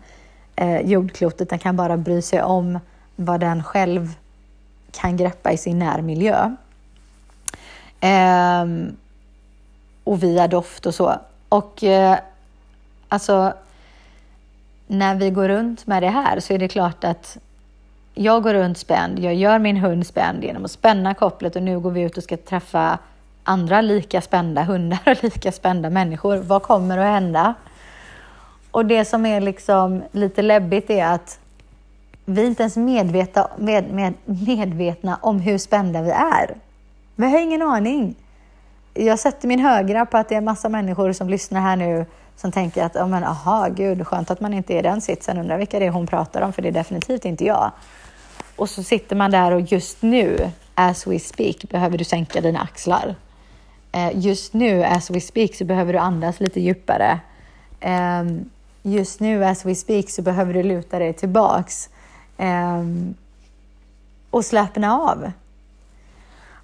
eh, 0.56 0.82
jordklotet. 0.82 1.50
Den 1.50 1.60
kan 1.60 1.76
bara 1.76 1.98
bry 1.98 2.22
sig 2.22 2.44
om 2.44 2.80
vad 3.16 3.40
den 3.40 3.64
själv 3.64 4.16
kan 4.92 5.18
greppa 5.18 5.52
i 5.52 5.58
sin 5.58 5.80
närmiljö. 5.80 6.56
Eh, 8.00 8.66
och 10.04 10.24
via 10.24 10.48
doft 10.48 10.86
och 10.86 10.96
så. 10.96 11.16
Och 11.50 11.84
eh, 11.84 12.18
alltså, 13.10 13.54
när 14.88 15.16
vi 15.16 15.30
går 15.30 15.48
runt 15.48 15.88
med 15.88 16.04
det 16.04 16.10
här 16.10 16.40
så 16.40 16.54
är 16.54 16.58
det 16.58 16.68
klart 16.68 17.04
att 17.04 17.38
jag 18.14 18.44
går 18.44 18.54
runt 18.54 18.78
spänd, 18.78 19.20
jag 19.20 19.36
gör 19.36 19.60
min 19.60 19.78
hund 19.78 20.08
spänd 20.08 20.44
genom 20.44 20.66
att 20.66 20.72
spänna 20.72 21.14
kopplet 21.14 21.56
och 21.56 21.64
nu 21.64 21.80
går 21.80 21.92
vi 21.92 22.02
ut 22.02 22.18
och 22.18 22.24
ska 22.24 22.38
träffa 22.38 23.00
andra 23.44 23.82
lika 23.82 24.22
spända 24.22 24.64
hundar 24.64 25.00
och 25.06 25.24
lika 25.24 25.52
spända 25.52 25.90
människor. 25.90 26.38
Vad 26.38 26.64
kommer 26.64 26.98
att 26.98 27.06
hända? 27.06 27.54
Och 28.72 28.86
det 28.86 29.06
som 29.06 29.26
är 29.26 29.42
liksom 29.42 30.04
lite 30.12 30.42
läbbigt 30.42 30.90
är 30.90 31.06
att 31.06 31.40
vi 32.26 32.42
är 32.42 32.46
inte 32.46 32.64
ens 32.64 32.78
medvetna, 32.78 33.48
med, 33.58 33.92
med, 33.92 34.14
medvetna 34.26 35.18
om 35.22 35.40
hur 35.40 35.58
spända 35.58 36.02
vi 36.02 36.12
är. 36.12 36.56
Vi 37.16 37.32
har 37.32 37.40
ingen 37.40 37.62
aning. 37.62 38.16
Jag 38.94 39.20
sätter 39.20 39.48
min 39.48 39.60
högra 39.60 40.06
på 40.06 40.18
att 40.18 40.30
det 40.30 40.36
är 40.36 40.42
massa 40.42 40.70
människor 40.70 41.14
som 41.14 41.30
lyssnar 41.30 41.62
här 41.62 41.76
nu 41.76 42.06
som 42.36 42.52
tänker 42.52 42.84
att, 42.84 42.96
ja 42.96 43.08
men, 43.08 43.24
aha, 43.24 43.68
gud, 43.68 44.08
skönt 44.08 44.32
att 44.32 44.40
man 44.40 44.54
inte 44.54 44.74
är 44.74 44.80
i 44.80 44.82
den 44.82 45.02
sitsen. 45.02 45.38
Undrar 45.38 45.58
vilka 45.58 45.80
det 45.80 45.86
är 45.86 45.90
hon 45.90 46.08
pratar 46.08 46.42
om, 46.42 46.54
för 46.54 46.62
det 46.62 46.68
är 46.68 46.72
definitivt 46.72 47.26
inte 47.26 47.46
jag. 47.46 47.72
Och 48.56 48.70
så 48.70 48.84
sitter 48.84 49.16
man 49.16 49.32
där 49.32 49.52
och 49.52 49.62
just 49.62 50.02
nu, 50.02 50.52
as 50.76 51.08
we 51.08 51.20
speak, 51.20 51.70
behöver 51.70 51.98
du 51.98 52.04
sänka 52.04 52.42
dina 52.42 52.60
axlar. 52.60 53.16
Eh, 53.96 54.12
just 54.16 54.54
nu, 54.54 54.84
as 54.84 55.10
we 55.10 55.22
speak, 55.22 55.56
så 55.56 55.66
behöver 55.66 55.94
du 55.94 56.00
andas 56.00 56.40
lite 56.40 56.60
djupare. 56.60 57.20
Ehm, 57.80 58.50
just 58.82 59.20
nu, 59.20 59.46
as 59.46 59.66
we 59.66 59.76
speak, 59.76 60.10
så 60.10 60.22
behöver 60.22 60.54
du 60.54 60.64
luta 60.64 61.00
dig 61.00 61.14
tillbaks 61.14 61.90
ehm, 62.38 63.16
och 64.30 64.46
slappna 64.46 65.00
av. 65.00 65.32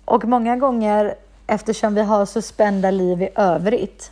Och 0.05 0.25
många 0.25 0.57
gånger, 0.57 1.15
eftersom 1.47 1.95
vi 1.95 2.01
har 2.01 2.25
så 2.25 2.41
spända 2.41 2.91
liv 2.91 3.21
i 3.21 3.29
övrigt, 3.35 4.11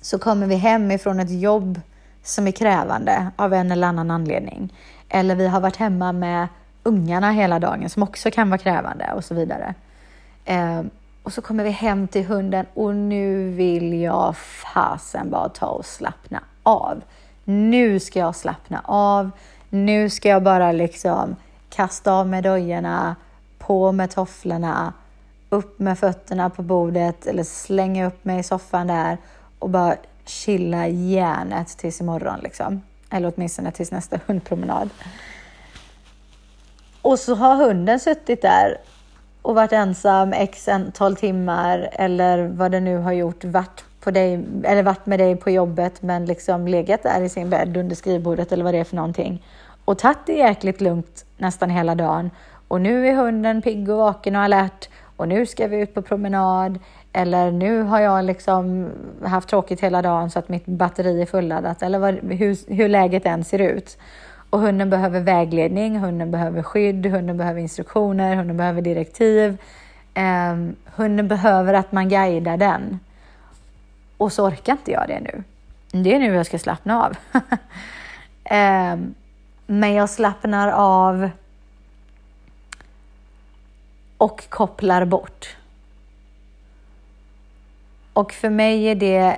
så 0.00 0.18
kommer 0.18 0.46
vi 0.46 0.54
hem 0.54 0.90
ifrån 0.90 1.20
ett 1.20 1.40
jobb 1.40 1.80
som 2.22 2.46
är 2.46 2.52
krävande 2.52 3.30
av 3.36 3.54
en 3.54 3.70
eller 3.70 3.86
annan 3.86 4.10
anledning. 4.10 4.72
Eller 5.08 5.34
vi 5.34 5.46
har 5.46 5.60
varit 5.60 5.76
hemma 5.76 6.12
med 6.12 6.48
ungarna 6.82 7.32
hela 7.32 7.58
dagen 7.58 7.90
som 7.90 8.02
också 8.02 8.30
kan 8.30 8.50
vara 8.50 8.58
krävande 8.58 9.12
och 9.14 9.24
så 9.24 9.34
vidare. 9.34 9.74
Ehm, 10.44 10.90
och 11.22 11.32
så 11.32 11.42
kommer 11.42 11.64
vi 11.64 11.70
hem 11.70 12.08
till 12.08 12.26
hunden 12.26 12.66
och 12.74 12.94
nu 12.94 13.50
vill 13.50 14.00
jag 14.00 14.36
fasen 14.36 15.30
bara 15.30 15.48
ta 15.48 15.66
och 15.66 15.86
slappna 15.86 16.42
av. 16.62 17.02
Nu 17.44 18.00
ska 18.00 18.18
jag 18.18 18.36
slappna 18.36 18.80
av. 18.84 19.30
Nu 19.70 20.10
ska 20.10 20.28
jag 20.28 20.42
bara 20.42 20.72
liksom 20.72 21.36
kasta 21.70 22.12
av 22.12 22.28
med 22.28 22.44
dojorna, 22.44 23.16
på 23.58 23.92
med 23.92 24.10
tofflorna, 24.10 24.92
upp 25.48 25.78
med 25.78 25.98
fötterna 25.98 26.50
på 26.50 26.62
bordet 26.62 27.26
eller 27.26 27.44
slänga 27.44 28.06
upp 28.06 28.24
mig 28.24 28.40
i 28.40 28.42
soffan 28.42 28.86
där 28.86 29.18
och 29.58 29.70
bara 29.70 29.96
chilla 30.24 30.88
järnet 30.88 31.68
tills 31.68 32.00
imorgon 32.00 32.40
liksom. 32.40 32.82
Eller 33.10 33.32
åtminstone 33.36 33.72
tills 33.72 33.90
nästa 33.90 34.20
hundpromenad. 34.26 34.90
Och 37.02 37.18
så 37.18 37.34
har 37.34 37.56
hunden 37.56 38.00
suttit 38.00 38.42
där 38.42 38.76
och 39.42 39.54
varit 39.54 39.72
ensam 39.72 40.32
x 40.32 40.68
antal 40.68 41.16
timmar 41.16 41.88
eller 41.92 42.48
vad 42.48 42.72
det 42.72 42.80
nu 42.80 42.96
har 42.96 43.12
gjort, 43.12 43.44
varit, 43.44 43.84
på 44.00 44.10
dig, 44.10 44.44
eller 44.64 44.82
varit 44.82 45.06
med 45.06 45.18
dig 45.18 45.36
på 45.36 45.50
jobbet 45.50 46.02
men 46.02 46.26
liksom 46.26 46.68
legat 46.68 47.02
där 47.02 47.22
i 47.22 47.28
sin 47.28 47.50
bädd 47.50 47.76
under 47.76 47.96
skrivbordet 47.96 48.52
eller 48.52 48.64
vad 48.64 48.74
det 48.74 48.78
är 48.78 48.84
för 48.84 48.96
någonting 48.96 49.42
och 49.84 49.98
tagit 49.98 50.18
det 50.26 50.32
jäkligt 50.32 50.80
lugnt 50.80 51.24
nästan 51.38 51.70
hela 51.70 51.94
dagen. 51.94 52.30
Och 52.68 52.80
nu 52.80 53.08
är 53.08 53.14
hunden 53.14 53.62
pigg 53.62 53.90
och 53.90 53.96
vaken 53.96 54.36
och 54.36 54.42
alert 54.42 54.88
och 55.16 55.28
nu 55.28 55.46
ska 55.46 55.66
vi 55.66 55.80
ut 55.80 55.94
på 55.94 56.02
promenad 56.02 56.78
eller 57.12 57.50
nu 57.50 57.82
har 57.82 58.00
jag 58.00 58.24
liksom 58.24 58.90
haft 59.24 59.48
tråkigt 59.48 59.80
hela 59.80 60.02
dagen 60.02 60.30
så 60.30 60.38
att 60.38 60.48
mitt 60.48 60.66
batteri 60.66 61.22
är 61.22 61.26
fulladdat 61.26 61.82
eller 61.82 61.98
vad, 61.98 62.14
hur, 62.14 62.74
hur 62.74 62.88
läget 62.88 63.26
än 63.26 63.44
ser 63.44 63.58
ut. 63.58 63.98
Och 64.50 64.60
hunden 64.60 64.90
behöver 64.90 65.20
vägledning, 65.20 65.98
hunden 65.98 66.30
behöver 66.30 66.62
skydd, 66.62 67.06
hunden 67.06 67.36
behöver 67.36 67.60
instruktioner, 67.60 68.36
hunden 68.36 68.56
behöver 68.56 68.82
direktiv. 68.82 69.58
Eh, 70.14 70.56
hunden 70.84 71.28
behöver 71.28 71.74
att 71.74 71.92
man 71.92 72.08
guidar 72.08 72.56
den. 72.56 73.00
Och 74.16 74.32
så 74.32 74.46
orkar 74.46 74.72
inte 74.72 74.90
jag 74.90 75.08
det 75.08 75.20
nu. 75.20 75.44
Det 76.02 76.14
är 76.14 76.18
nu 76.18 76.34
jag 76.34 76.46
ska 76.46 76.58
slappna 76.58 77.04
av. 77.04 77.16
eh, 78.44 78.98
men 79.66 79.94
jag 79.94 80.10
slappnar 80.10 80.68
av 80.72 81.30
och 84.16 84.48
kopplar 84.48 85.04
bort. 85.04 85.56
Och 88.12 88.32
för 88.32 88.50
mig 88.50 88.84
är 88.84 88.94
det 88.94 89.36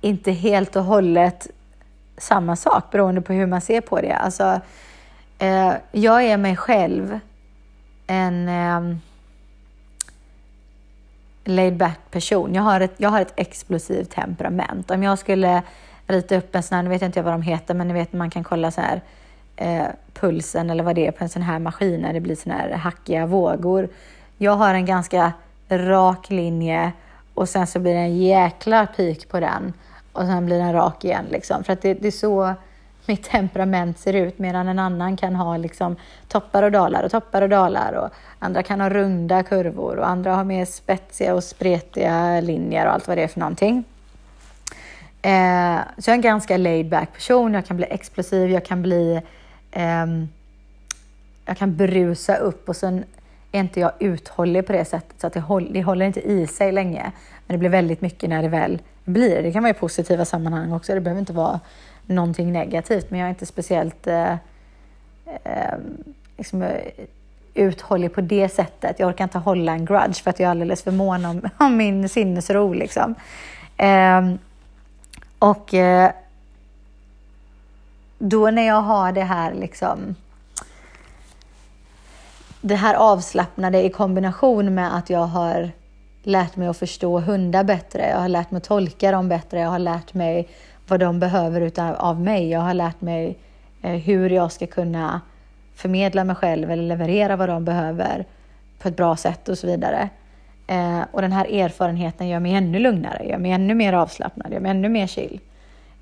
inte 0.00 0.32
helt 0.32 0.76
och 0.76 0.84
hållet 0.84 1.50
samma 2.20 2.56
sak 2.56 2.90
beroende 2.90 3.20
på 3.20 3.32
hur 3.32 3.46
man 3.46 3.60
ser 3.60 3.80
på 3.80 4.00
det. 4.00 4.12
Alltså, 4.12 4.60
eh, 5.38 5.72
jag 5.92 6.24
är 6.24 6.36
mig 6.36 6.56
själv 6.56 7.20
en 8.06 8.48
eh, 8.48 8.96
laid 11.44 11.76
back 11.76 11.98
person. 12.10 12.54
Jag 12.54 12.62
har, 12.62 12.80
ett, 12.80 12.94
jag 12.96 13.10
har 13.10 13.20
ett 13.20 13.32
explosivt 13.36 14.10
temperament. 14.10 14.90
Om 14.90 15.02
jag 15.02 15.18
skulle 15.18 15.62
rita 16.06 16.36
upp 16.36 16.54
en 16.54 16.62
sån 16.62 16.76
här, 16.76 16.82
nu 16.82 16.88
vet 16.88 17.00
jag 17.00 17.08
inte 17.08 17.22
vad 17.22 17.34
de 17.34 17.42
heter, 17.42 17.74
men 17.74 17.88
ni 17.88 17.94
vet 17.94 18.12
man 18.12 18.30
kan 18.30 18.44
kolla 18.44 18.70
så 18.70 18.80
här 18.80 19.00
eh, 19.56 19.86
pulsen 20.14 20.70
eller 20.70 20.84
vad 20.84 20.94
det 20.94 21.06
är 21.06 21.10
på 21.10 21.24
en 21.24 21.30
sån 21.30 21.42
här 21.42 21.58
maskin 21.58 22.00
när 22.00 22.12
det 22.12 22.20
blir 22.20 22.36
såna 22.36 22.54
här 22.54 22.70
hackiga 22.70 23.26
vågor. 23.26 23.88
Jag 24.38 24.52
har 24.52 24.74
en 24.74 24.86
ganska 24.86 25.32
rak 25.68 26.30
linje 26.30 26.92
och 27.34 27.48
sen 27.48 27.66
så 27.66 27.78
blir 27.78 27.94
det 27.94 28.00
en 28.00 28.18
jäkla 28.18 28.86
pik 28.86 29.28
på 29.28 29.40
den 29.40 29.72
och 30.12 30.26
sen 30.26 30.46
blir 30.46 30.58
den 30.58 30.72
rak 30.72 31.04
igen. 31.04 31.24
Liksom. 31.30 31.64
För 31.64 31.72
att 31.72 31.82
det, 31.82 31.94
det 31.94 32.06
är 32.06 32.12
så 32.12 32.54
mitt 33.06 33.22
temperament 33.22 33.98
ser 33.98 34.12
ut 34.12 34.38
medan 34.38 34.68
en 34.68 34.78
annan 34.78 35.16
kan 35.16 35.36
ha 35.36 35.56
liksom 35.56 35.96
toppar 36.28 36.62
och 36.62 36.72
dalar 36.72 37.02
och 37.02 37.10
toppar 37.10 37.42
och 37.42 37.48
dalar 37.48 37.92
och 37.92 38.08
andra 38.38 38.62
kan 38.62 38.80
ha 38.80 38.88
runda 38.88 39.42
kurvor 39.42 39.96
och 39.96 40.08
andra 40.08 40.34
har 40.34 40.44
mer 40.44 40.64
spetsiga 40.64 41.34
och 41.34 41.44
spretiga 41.44 42.40
linjer 42.40 42.86
och 42.86 42.92
allt 42.92 43.08
vad 43.08 43.16
det 43.16 43.22
är 43.22 43.28
för 43.28 43.40
någonting. 43.40 43.84
Eh, 45.22 45.78
så 45.98 46.10
jag 46.10 46.14
är 46.14 46.18
en 46.18 46.20
ganska 46.20 46.56
laid 46.56 46.88
back 46.88 47.12
person. 47.12 47.54
Jag 47.54 47.66
kan 47.66 47.76
bli 47.76 47.86
explosiv, 47.90 48.50
jag 48.50 48.64
kan 48.64 48.82
bli 48.82 49.20
eh, 49.70 50.06
jag 51.44 51.56
kan 51.56 51.76
brusa 51.76 52.36
upp 52.36 52.68
och 52.68 52.76
sen 52.76 53.04
är 53.52 53.60
inte 53.60 53.80
jag 53.80 53.92
uthållig 53.98 54.66
på 54.66 54.72
det 54.72 54.84
sättet 54.84 55.20
så 55.20 55.26
att 55.26 55.32
det, 55.32 55.40
håller, 55.40 55.72
det 55.72 55.82
håller 55.82 56.06
inte 56.06 56.20
i 56.20 56.46
sig 56.46 56.72
länge. 56.72 57.12
Men 57.50 57.54
det 57.54 57.58
blir 57.58 57.70
väldigt 57.70 58.00
mycket 58.00 58.30
när 58.30 58.42
det 58.42 58.48
väl 58.48 58.82
blir. 59.04 59.42
Det 59.42 59.52
kan 59.52 59.62
vara 59.62 59.70
i 59.70 59.74
positiva 59.74 60.24
sammanhang 60.24 60.72
också. 60.72 60.94
Det 60.94 61.00
behöver 61.00 61.20
inte 61.20 61.32
vara 61.32 61.60
någonting 62.06 62.52
negativt, 62.52 63.10
men 63.10 63.20
jag 63.20 63.26
är 63.26 63.30
inte 63.30 63.46
speciellt 63.46 64.06
eh, 64.06 64.32
eh, 65.44 65.74
liksom, 66.36 66.62
eh, 66.62 66.80
uthållig 67.54 68.14
på 68.14 68.20
det 68.20 68.48
sättet. 68.48 68.98
Jag 68.98 69.08
orkar 69.08 69.24
inte 69.24 69.38
hålla 69.38 69.72
en 69.72 69.84
grudge 69.84 70.22
för 70.22 70.30
att 70.30 70.40
jag 70.40 70.46
är 70.46 70.50
alldeles 70.50 70.82
för 70.82 70.90
mån 70.90 71.24
om, 71.24 71.48
om 71.58 71.76
min 71.76 72.08
sinnesro. 72.08 72.72
Liksom. 72.72 73.14
Eh, 73.76 74.32
och 75.38 75.74
eh, 75.74 76.10
då 78.18 78.50
när 78.50 78.66
jag 78.66 78.82
har 78.82 79.12
det 79.12 79.24
här 79.24 79.54
liksom 79.54 80.14
det 82.60 82.76
här 82.76 82.94
avslappnade 82.94 83.84
i 83.84 83.90
kombination 83.90 84.74
med 84.74 84.96
att 84.96 85.10
jag 85.10 85.26
har 85.26 85.70
lärt 86.22 86.56
mig 86.56 86.68
att 86.68 86.76
förstå 86.76 87.18
hundar 87.18 87.64
bättre. 87.64 88.08
Jag 88.08 88.18
har 88.18 88.28
lärt 88.28 88.50
mig 88.50 88.58
att 88.58 88.64
tolka 88.64 89.12
dem 89.12 89.28
bättre. 89.28 89.60
Jag 89.60 89.68
har 89.68 89.78
lärt 89.78 90.14
mig 90.14 90.48
vad 90.88 91.00
de 91.00 91.20
behöver 91.20 91.60
utav, 91.60 91.94
av 91.94 92.20
mig. 92.20 92.50
Jag 92.50 92.60
har 92.60 92.74
lärt 92.74 93.00
mig 93.00 93.38
eh, 93.82 93.92
hur 93.92 94.30
jag 94.30 94.52
ska 94.52 94.66
kunna 94.66 95.20
förmedla 95.74 96.24
mig 96.24 96.36
själv 96.36 96.70
eller 96.70 96.82
leverera 96.82 97.36
vad 97.36 97.48
de 97.48 97.64
behöver 97.64 98.24
på 98.78 98.88
ett 98.88 98.96
bra 98.96 99.16
sätt 99.16 99.48
och 99.48 99.58
så 99.58 99.66
vidare. 99.66 100.08
Eh, 100.66 101.00
och 101.10 101.22
den 101.22 101.32
här 101.32 101.44
erfarenheten 101.44 102.28
gör 102.28 102.40
mig 102.40 102.54
ännu 102.54 102.78
lugnare, 102.78 103.24
gör 103.24 103.38
mig 103.38 103.50
ännu 103.50 103.74
mer 103.74 103.92
avslappnad, 103.92 104.52
gör 104.52 104.60
mig 104.60 104.70
ännu 104.70 104.88
mer 104.88 105.06
chill. 105.06 105.40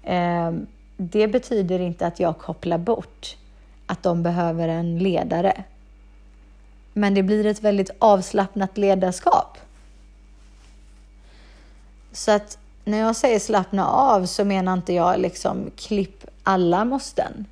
Eh, 0.02 0.52
det 0.96 1.28
betyder 1.28 1.78
inte 1.78 2.06
att 2.06 2.20
jag 2.20 2.38
kopplar 2.38 2.78
bort 2.78 3.36
att 3.86 4.02
de 4.02 4.22
behöver 4.22 4.68
en 4.68 4.98
ledare. 4.98 5.64
Men 6.92 7.14
det 7.14 7.22
blir 7.22 7.46
ett 7.46 7.62
väldigt 7.62 7.90
avslappnat 7.98 8.78
ledarskap. 8.78 9.58
Så 12.12 12.30
att 12.30 12.58
när 12.84 12.98
jag 12.98 13.16
säger 13.16 13.38
slappna 13.38 13.86
av 13.86 14.26
så 14.26 14.44
menar 14.44 14.72
inte 14.72 14.92
jag 14.92 15.20
liksom 15.20 15.70
klipp 15.76 16.24
alla 16.42 16.84
måsten. 16.84 17.46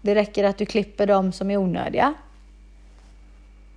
Det 0.00 0.14
räcker 0.14 0.44
att 0.44 0.58
du 0.58 0.66
klipper 0.66 1.06
dem 1.06 1.32
som 1.32 1.50
är 1.50 1.56
onödiga. 1.56 2.14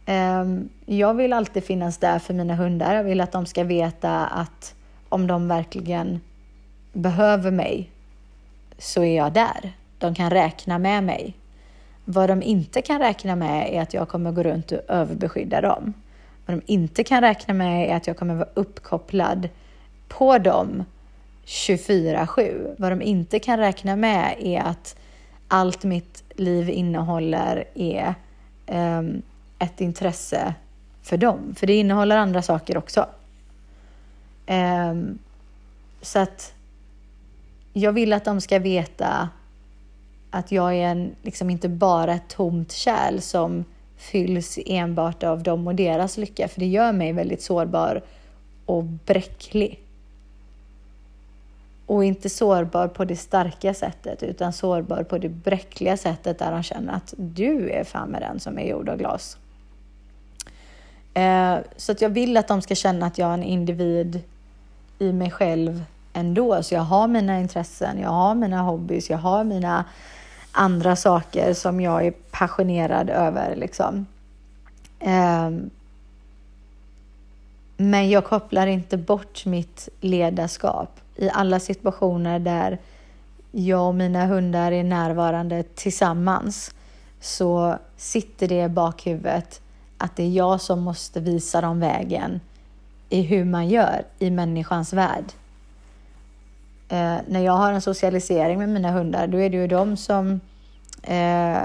Ehm, 0.05 0.70
jag 0.86 1.13
vill 1.13 1.34
alltid 1.34 1.63
finnas 1.63 1.97
där 1.97 2.20
för 2.20 2.34
mina 2.34 2.55
hundar. 2.55 2.95
Jag 2.95 3.03
vill 3.03 3.22
att 3.22 3.32
de 3.32 3.45
ska 3.45 3.63
veta 3.63 4.26
att 4.26 4.76
om 5.09 5.28
de 5.28 5.47
verkligen 5.47 6.22
behöver 6.93 7.51
mig 7.51 7.91
så 8.78 9.03
är 9.03 9.18
jag 9.18 9.34
där. 9.34 9.74
De 9.97 10.15
kan 10.15 10.30
räkna 10.30 10.80
med 10.80 11.03
mig. 11.03 11.34
Vad 12.05 12.30
de 12.30 12.41
inte 12.43 12.82
kan 12.82 12.99
räkna 12.99 13.36
med 13.36 13.74
är 13.74 13.82
att 13.82 13.93
jag 13.93 14.09
kommer 14.09 14.32
gå 14.32 14.43
runt 14.43 14.72
och 14.72 14.82
överbeskydda 14.88 15.61
dem. 15.61 15.93
Vad 16.48 16.58
de 16.58 16.62
inte 16.66 17.04
kan 17.04 17.22
räkna 17.22 17.54
med 17.54 17.89
är 17.89 17.95
att 17.95 18.08
jag 18.08 18.18
kommer 18.18 18.36
vara 18.36 18.50
uppkopplad 18.54 19.50
på 20.08 20.38
dem 20.38 20.84
24-7. 21.45 22.76
Vad 22.78 22.91
de 22.91 23.02
inte 23.02 23.39
kan 23.39 23.60
räkna 23.60 23.95
med 23.95 24.36
är 24.39 24.62
att 24.62 24.95
allt 25.48 25.84
mitt 25.84 26.24
liv 26.36 26.70
innehåller 26.70 27.64
är 27.74 28.16
um, 28.68 29.22
ett 29.60 29.82
intresse 29.82 30.54
för 31.02 31.18
dem. 31.18 31.56
För 31.56 31.68
det 31.68 31.74
innehåller 31.74 32.18
andra 32.18 32.41
saker 32.41 32.78
också. 32.78 33.06
Um, 34.48 35.20
så 36.02 36.20
att 36.20 36.54
jag 37.74 37.91
vill 37.91 38.14
att 38.14 38.26
de 38.26 38.41
ska 38.41 38.60
veta 38.60 39.30
att 40.30 40.52
jag 40.52 40.76
är 40.76 40.88
en, 40.88 41.16
liksom 41.22 41.50
inte 41.50 41.70
bara 41.70 42.14
ett 42.14 42.28
tomt 42.30 42.72
kärl 42.72 43.20
som 43.20 43.66
fylls 43.98 44.60
enbart 44.66 45.24
av 45.24 45.43
dem 45.43 45.68
och 45.68 45.76
deras 45.76 46.18
lycka, 46.18 46.48
för 46.48 46.60
det 46.60 46.68
gör 46.68 46.91
mig 46.91 47.14
väldigt 47.14 47.41
sårbar 47.41 48.02
och 48.66 48.84
bräcklig. 48.84 49.84
Och 51.86 52.04
inte 52.04 52.30
sårbar 52.30 52.88
på 52.88 53.06
det 53.06 53.16
starka 53.16 53.74
sättet, 53.74 54.24
utan 54.24 54.54
sårbar 54.54 55.04
på 55.04 55.18
det 55.18 55.30
bräckliga 55.30 55.98
sättet 55.98 56.39
där 56.39 56.52
de 56.52 56.64
känner 56.64 56.93
att 56.93 57.14
du 57.18 57.70
är 57.70 57.84
fan 57.84 58.10
med 58.10 58.22
den 58.22 58.39
som 58.39 58.60
är 58.60 58.70
gjord 58.70 58.89
av 58.89 58.98
glas. 58.98 59.38
Eh, 61.14 61.58
så 61.78 61.91
att 61.91 62.02
jag 62.02 62.10
vill 62.10 62.38
att 62.38 62.48
de 62.48 62.62
ska 62.62 62.76
känna 62.76 63.06
att 63.06 63.18
jag 63.18 63.30
är 63.30 63.34
en 63.34 63.43
individ 63.43 64.22
i 65.00 65.14
mig 65.14 65.32
själv 65.32 65.84
ändå. 66.14 66.64
Så 66.64 66.74
jag 66.74 66.82
har 66.82 67.08
mina 67.08 67.39
intressen, 67.39 68.00
jag 68.00 68.10
har 68.10 68.36
mina 68.36 68.62
hobbys, 68.62 69.10
jag 69.10 69.18
har 69.18 69.43
mina 69.43 69.86
andra 70.58 70.95
saker 70.95 71.53
som 71.53 71.82
jag 71.82 72.05
är 72.05 72.12
passionerad 72.12 73.10
över. 73.10 73.55
Liksom. 73.55 74.05
Um, 74.99 75.70
men 77.78 78.10
jag 78.10 78.26
kopplar 78.26 78.68
inte 78.68 78.97
bort 78.97 79.45
mitt 79.45 79.89
ledarskap 80.01 80.99
i 81.16 81.30
alla 81.30 81.60
situationer 81.60 82.39
där 82.39 82.78
jag 83.51 83.88
och 83.88 83.95
mina 83.95 84.26
hundar 84.26 84.72
är 84.72 84.84
närvarande 84.84 85.64
tillsammans 85.64 86.72
så 87.22 87.78
sitter 87.97 88.47
det 88.47 88.64
i 88.64 88.70
bakhuvudet 88.70 89.62
att 89.97 90.16
det 90.16 90.24
är 90.24 90.30
jag 90.30 90.62
som 90.62 90.80
måste 90.80 91.20
visa 91.20 91.62
dem 91.62 91.80
vägen 91.80 92.39
i 93.10 93.22
hur 93.22 93.45
man 93.45 93.68
gör 93.68 94.03
i 94.20 94.30
människans 94.30 94.93
värld. 94.93 95.26
Eh, 96.90 97.18
när 97.28 97.40
jag 97.40 97.54
har 97.54 97.74
en 97.74 97.82
socialisering 97.82 98.60
med 98.60 98.70
mina 98.70 98.92
hundar, 98.92 99.28
då 99.28 99.38
är 99.42 99.50
det 99.50 99.58
ju 99.58 99.68
de 99.68 99.98
som 99.98 100.40
eh, 101.04 101.62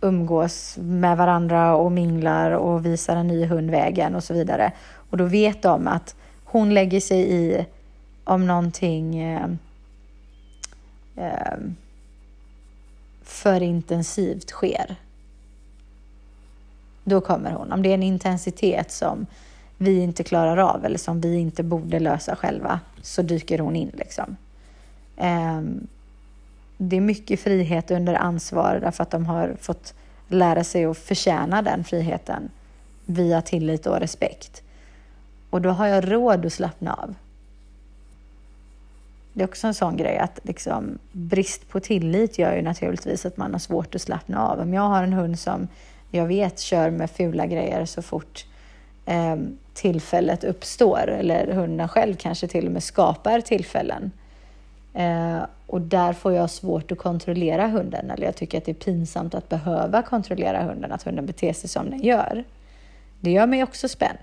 umgås 0.00 0.76
med 0.80 1.16
varandra 1.16 1.76
och 1.76 1.92
minglar 1.92 2.50
och 2.50 2.86
visar 2.86 3.16
en 3.16 3.26
ny 3.26 3.46
hund 3.46 3.70
vägen 3.70 4.14
och 4.14 4.24
så 4.24 4.34
vidare. 4.34 4.72
Och 5.10 5.16
då 5.16 5.24
vet 5.24 5.62
de 5.62 5.88
att 5.88 6.16
hon 6.44 6.74
lägger 6.74 7.00
sig 7.00 7.32
i 7.32 7.66
om 8.24 8.46
någonting 8.46 9.18
eh, 9.18 9.48
eh, 11.16 11.58
för 13.22 13.62
intensivt 13.62 14.50
sker. 14.50 14.96
Då 17.04 17.20
kommer 17.20 17.50
hon. 17.50 17.72
Om 17.72 17.82
det 17.82 17.88
är 17.88 17.94
en 17.94 18.02
intensitet 18.02 18.90
som 18.90 19.26
vi 19.78 20.00
inte 20.00 20.24
klarar 20.24 20.56
av 20.56 20.84
eller 20.84 20.98
som 20.98 21.20
vi 21.20 21.36
inte 21.36 21.62
borde 21.62 22.00
lösa 22.00 22.36
själva 22.36 22.80
så 23.02 23.22
dyker 23.22 23.58
hon 23.58 23.76
in. 23.76 23.90
Liksom. 23.94 24.36
Eh, 25.16 25.60
det 26.78 26.96
är 26.96 27.00
mycket 27.00 27.40
frihet 27.40 27.90
under 27.90 28.14
ansvar 28.14 28.78
därför 28.82 29.02
att 29.02 29.10
de 29.10 29.26
har 29.26 29.56
fått 29.60 29.94
lära 30.28 30.64
sig 30.64 30.84
att 30.84 30.98
förtjäna 30.98 31.62
den 31.62 31.84
friheten 31.84 32.50
via 33.06 33.42
tillit 33.42 33.86
och 33.86 34.00
respekt. 34.00 34.62
Och 35.50 35.62
då 35.62 35.70
har 35.70 35.86
jag 35.86 36.12
råd 36.12 36.46
att 36.46 36.52
slappna 36.52 36.94
av. 36.94 37.14
Det 39.32 39.42
är 39.42 39.48
också 39.48 39.66
en 39.66 39.74
sån 39.74 39.96
grej 39.96 40.18
att 40.18 40.40
liksom, 40.42 40.98
brist 41.12 41.68
på 41.68 41.80
tillit 41.80 42.38
gör 42.38 42.56
ju 42.56 42.62
naturligtvis 42.62 43.26
att 43.26 43.36
man 43.36 43.52
har 43.52 43.58
svårt 43.58 43.94
att 43.94 44.02
slappna 44.02 44.48
av. 44.48 44.60
Om 44.60 44.74
jag 44.74 44.82
har 44.82 45.02
en 45.02 45.12
hund 45.12 45.38
som 45.38 45.68
jag 46.10 46.26
vet 46.26 46.60
kör 46.60 46.90
med 46.90 47.10
fula 47.10 47.46
grejer 47.46 47.84
så 47.84 48.02
fort 48.02 48.46
eh, 49.06 49.36
tillfället 49.74 50.44
uppstår 50.44 51.08
eller 51.08 51.52
hunden 51.52 51.88
själv 51.88 52.14
kanske 52.14 52.48
till 52.48 52.66
och 52.66 52.72
med 52.72 52.82
skapar 52.82 53.40
tillfällen. 53.40 54.10
Eh, 54.94 55.42
och 55.66 55.80
där 55.80 56.12
får 56.12 56.32
jag 56.32 56.50
svårt 56.50 56.92
att 56.92 56.98
kontrollera 56.98 57.66
hunden 57.66 58.10
eller 58.10 58.26
jag 58.26 58.36
tycker 58.36 58.58
att 58.58 58.64
det 58.64 58.72
är 58.72 58.74
pinsamt 58.74 59.34
att 59.34 59.48
behöva 59.48 60.02
kontrollera 60.02 60.62
hunden, 60.62 60.92
att 60.92 61.02
hunden 61.02 61.26
beter 61.26 61.52
sig 61.52 61.68
som 61.70 61.90
den 61.90 62.02
gör. 62.02 62.44
Det 63.20 63.30
gör 63.30 63.46
mig 63.46 63.62
också 63.62 63.88
spänd. 63.88 64.18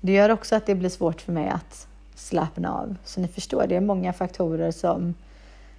Det 0.00 0.12
gör 0.12 0.30
också 0.30 0.56
att 0.56 0.66
det 0.66 0.74
blir 0.74 0.90
svårt 0.90 1.20
för 1.20 1.32
mig 1.32 1.48
att 1.48 1.86
slappna 2.14 2.74
av. 2.74 2.96
Så 3.04 3.20
ni 3.20 3.28
förstår, 3.28 3.66
det 3.66 3.76
är 3.76 3.80
många 3.80 4.12
faktorer 4.12 4.70
som 4.70 5.14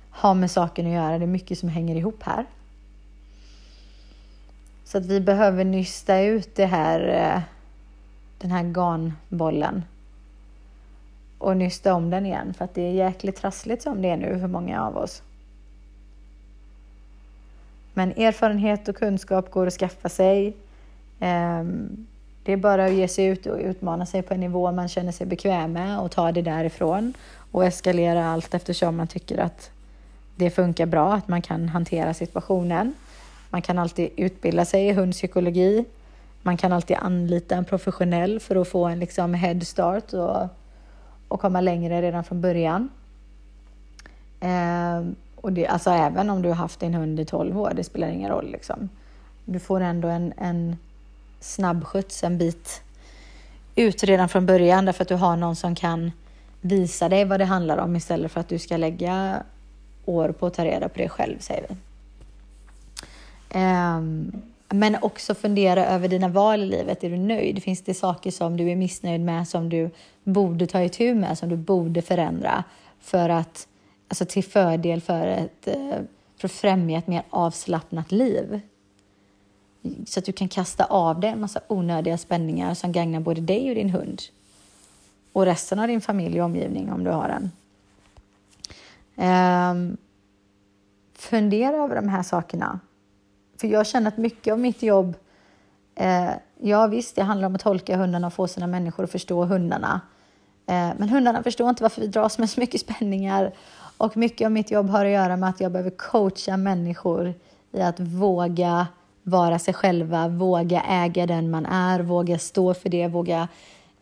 har 0.10 0.34
med 0.34 0.52
saken 0.52 0.86
att 0.86 0.94
göra. 0.94 1.18
Det 1.18 1.26
är 1.26 1.28
mycket 1.28 1.60
som 1.60 1.70
hänger 1.70 1.96
ihop 1.96 2.24
här. 2.24 2.46
Så 4.86 4.98
att 4.98 5.06
vi 5.06 5.20
behöver 5.20 5.64
nysta 5.64 6.20
ut 6.20 6.56
det 6.56 6.66
här, 6.66 7.00
eh, 7.08 7.42
den 8.38 8.52
här 8.52 8.64
garnbollen 8.64 9.84
och 11.40 11.58
nysta 11.58 11.94
om 11.94 12.10
den 12.10 12.26
igen 12.26 12.54
för 12.54 12.66
att 12.66 12.74
det 12.74 12.82
är 12.82 12.92
jäkligt 12.92 13.36
trassligt 13.36 13.84
som 13.84 14.02
det 14.02 14.10
är 14.10 14.18
nu 14.18 14.40
för 14.40 14.48
många 14.48 14.84
av 14.84 14.98
oss. 14.98 15.22
Men 17.94 18.12
erfarenhet 18.12 18.88
och 18.88 18.96
kunskap 18.96 19.52
går 19.52 19.68
att 19.68 19.74
skaffa 19.74 20.10
sig. 20.10 20.54
Ehm, 21.20 22.08
det 22.44 22.54
är 22.54 22.58
bara 22.58 22.86
att 22.86 22.94
ge 22.94 23.08
sig 23.08 23.26
ut 23.26 23.46
och 23.46 23.58
utmana 23.58 24.06
sig 24.06 24.22
på 24.22 24.34
en 24.34 24.40
nivå 24.40 24.72
man 24.72 24.88
känner 24.88 25.12
sig 25.12 25.28
bekväm 25.28 25.74
med 25.74 26.00
och 26.00 26.12
ta 26.12 26.32
det 26.32 26.42
därifrån 26.42 27.14
och 27.52 27.66
eskalera 27.66 28.28
allt 28.28 28.54
eftersom 28.54 28.98
man 28.98 29.08
tycker 29.08 29.38
att 29.38 29.72
det 30.36 30.50
funkar 30.50 30.86
bra, 30.86 31.14
att 31.14 31.28
man 31.28 31.42
kan 31.42 31.70
hantera 31.70 32.14
situationen. 32.14 32.94
Man 33.50 33.62
kan 33.62 33.80
alltid 33.80 34.10
utbilda 34.16 34.66
sig 34.66 34.88
i 34.88 34.94
hundpsykologi. 34.94 35.86
Man 36.42 36.58
kan 36.58 36.74
alltid 36.74 36.98
anlita 37.00 37.56
en 37.56 37.66
professionell 37.66 38.40
för 38.40 38.56
att 38.56 38.68
få 38.68 38.86
en 38.86 39.00
liksom 39.00 39.34
head 39.34 39.62
start 39.62 40.14
och, 40.14 40.48
och 41.30 41.42
komma 41.42 41.62
längre 41.62 42.02
redan 42.02 42.24
från 42.24 42.42
början. 42.42 42.90
Eh, 44.40 45.06
och 45.36 45.54
det, 45.54 45.68
alltså 45.68 45.90
även 45.90 46.30
om 46.30 46.42
du 46.42 46.50
har 46.50 46.56
haft 46.56 46.80
din 46.80 46.94
hund 46.94 47.20
i 47.20 47.26
12 47.26 47.60
år, 47.60 47.74
det 47.76 47.84
spelar 47.84 48.08
ingen 48.08 48.32
roll. 48.32 48.52
Liksom. 48.52 48.90
Du 49.46 49.60
får 49.60 49.82
ändå 49.82 50.08
en, 50.08 50.34
en 50.38 50.78
snabbskjuts 51.40 52.24
en 52.24 52.38
bit 52.38 52.82
ut 53.76 54.04
redan 54.04 54.30
från 54.30 54.46
början 54.46 54.86
därför 54.86 55.02
att 55.02 55.08
du 55.08 55.16
har 55.16 55.36
någon 55.36 55.56
som 55.56 55.76
kan 55.76 56.12
visa 56.62 57.10
dig 57.10 57.26
vad 57.26 57.40
det 57.40 57.46
handlar 57.46 57.78
om 57.78 57.96
istället 57.96 58.32
för 58.32 58.40
att 58.40 58.48
du 58.48 58.60
ska 58.60 58.78
lägga 58.78 59.44
år 60.06 60.32
på 60.32 60.48
att 60.48 60.54
ta 60.54 60.66
reda 60.66 60.90
på 60.90 60.98
det 60.98 61.10
själv, 61.10 61.40
säger 61.40 61.66
vi. 61.70 61.76
Um, 63.60 64.42
men 64.70 64.98
också 65.02 65.36
fundera 65.36 65.86
över 65.86 66.08
dina 66.08 66.28
val 66.28 66.64
i 66.64 66.66
livet. 66.66 67.04
Är 67.04 67.10
du 67.10 67.18
nöjd? 67.18 67.64
Finns 67.64 67.82
det 67.82 67.94
saker 67.94 68.32
som 68.32 68.58
du 68.58 68.70
är 68.70 68.76
missnöjd 68.76 69.22
med 69.22 69.48
som 69.48 69.70
du 69.70 69.90
borde 70.24 70.68
ta 70.68 70.82
itu 70.82 71.16
med, 71.16 71.38
som 71.38 71.50
du 71.50 71.56
borde 71.56 72.02
förändra 72.02 72.64
för 73.00 73.30
att, 73.30 73.68
alltså 74.08 74.26
till 74.26 74.44
fördel 74.44 75.02
för, 75.02 75.28
ett, 75.28 75.68
eh, 75.68 75.98
för 76.38 76.48
att 76.48 76.52
främja 76.52 76.98
ett 76.98 77.08
mer 77.08 77.24
avslappnat 77.30 78.12
liv? 78.12 78.62
Så 80.06 80.20
att 80.20 80.26
du 80.26 80.32
kan 80.32 80.48
kasta 80.48 80.86
av 80.86 81.20
dig 81.20 81.30
en 81.30 81.42
massa 81.42 81.62
onödiga 81.68 82.18
spänningar 82.18 82.74
som 82.74 82.92
gagnar 82.92 83.20
både 83.20 83.42
dig 83.42 83.70
och 83.70 83.76
din 83.76 83.90
hund 83.90 84.22
och 85.34 85.46
resten 85.46 85.80
av 85.80 85.88
din 85.88 86.02
familj 86.02 86.42
och 86.42 86.46
omgivning 86.46 86.92
om 86.92 87.04
du 87.04 87.12
har 87.12 87.30
en. 87.30 87.52
Um, 89.16 89.98
fundera 91.14 91.78
över 91.78 91.96
de 91.96 92.10
här 92.10 92.24
sakerna. 92.24 92.80
För 93.60 93.68
jag 93.68 93.88
känner 93.88 94.08
att 94.08 94.18
mycket 94.18 94.52
av 94.52 94.60
mitt 94.60 94.84
jobb, 94.84 95.16
eh, 95.96 96.30
ja 96.62 96.88
visst, 96.88 97.16
det 97.16 97.24
handlar 97.24 97.48
om 97.48 97.56
att 97.56 97.62
tolka 97.62 97.98
hundarna 97.98 98.28
och 98.28 98.34
få 98.34 98.48
sina 98.48 98.68
människor 98.68 99.04
att 99.04 99.12
förstå 99.12 99.46
hundarna. 99.46 100.02
Eh, 100.68 100.90
men 100.98 101.10
hundarna 101.10 101.44
förstår 101.44 101.70
inte 101.70 101.84
varför 101.84 102.02
vi 102.02 102.08
dras 102.08 102.38
med 102.38 102.50
så 102.50 102.60
mycket 102.60 102.82
spänningar. 102.82 103.54
Och 103.98 104.18
mycket 104.18 104.46
av 104.46 104.52
mitt 104.52 104.72
jobb 104.72 104.90
har 104.90 105.06
att 105.06 105.12
göra 105.12 105.38
med 105.38 105.50
att 105.50 105.62
jag 105.62 105.72
behöver 105.72 105.90
coacha 105.90 106.58
människor 106.58 107.34
i 107.72 107.82
att 107.82 108.00
våga 108.00 108.88
vara 109.24 109.60
sig 109.60 109.74
själva, 109.74 110.28
våga 110.28 110.82
äga 110.82 111.26
den 111.26 111.52
man 111.52 111.66
är, 111.66 112.00
våga 112.00 112.40
stå 112.40 112.74
för 112.74 112.90
det, 112.90 113.08
våga 113.08 113.48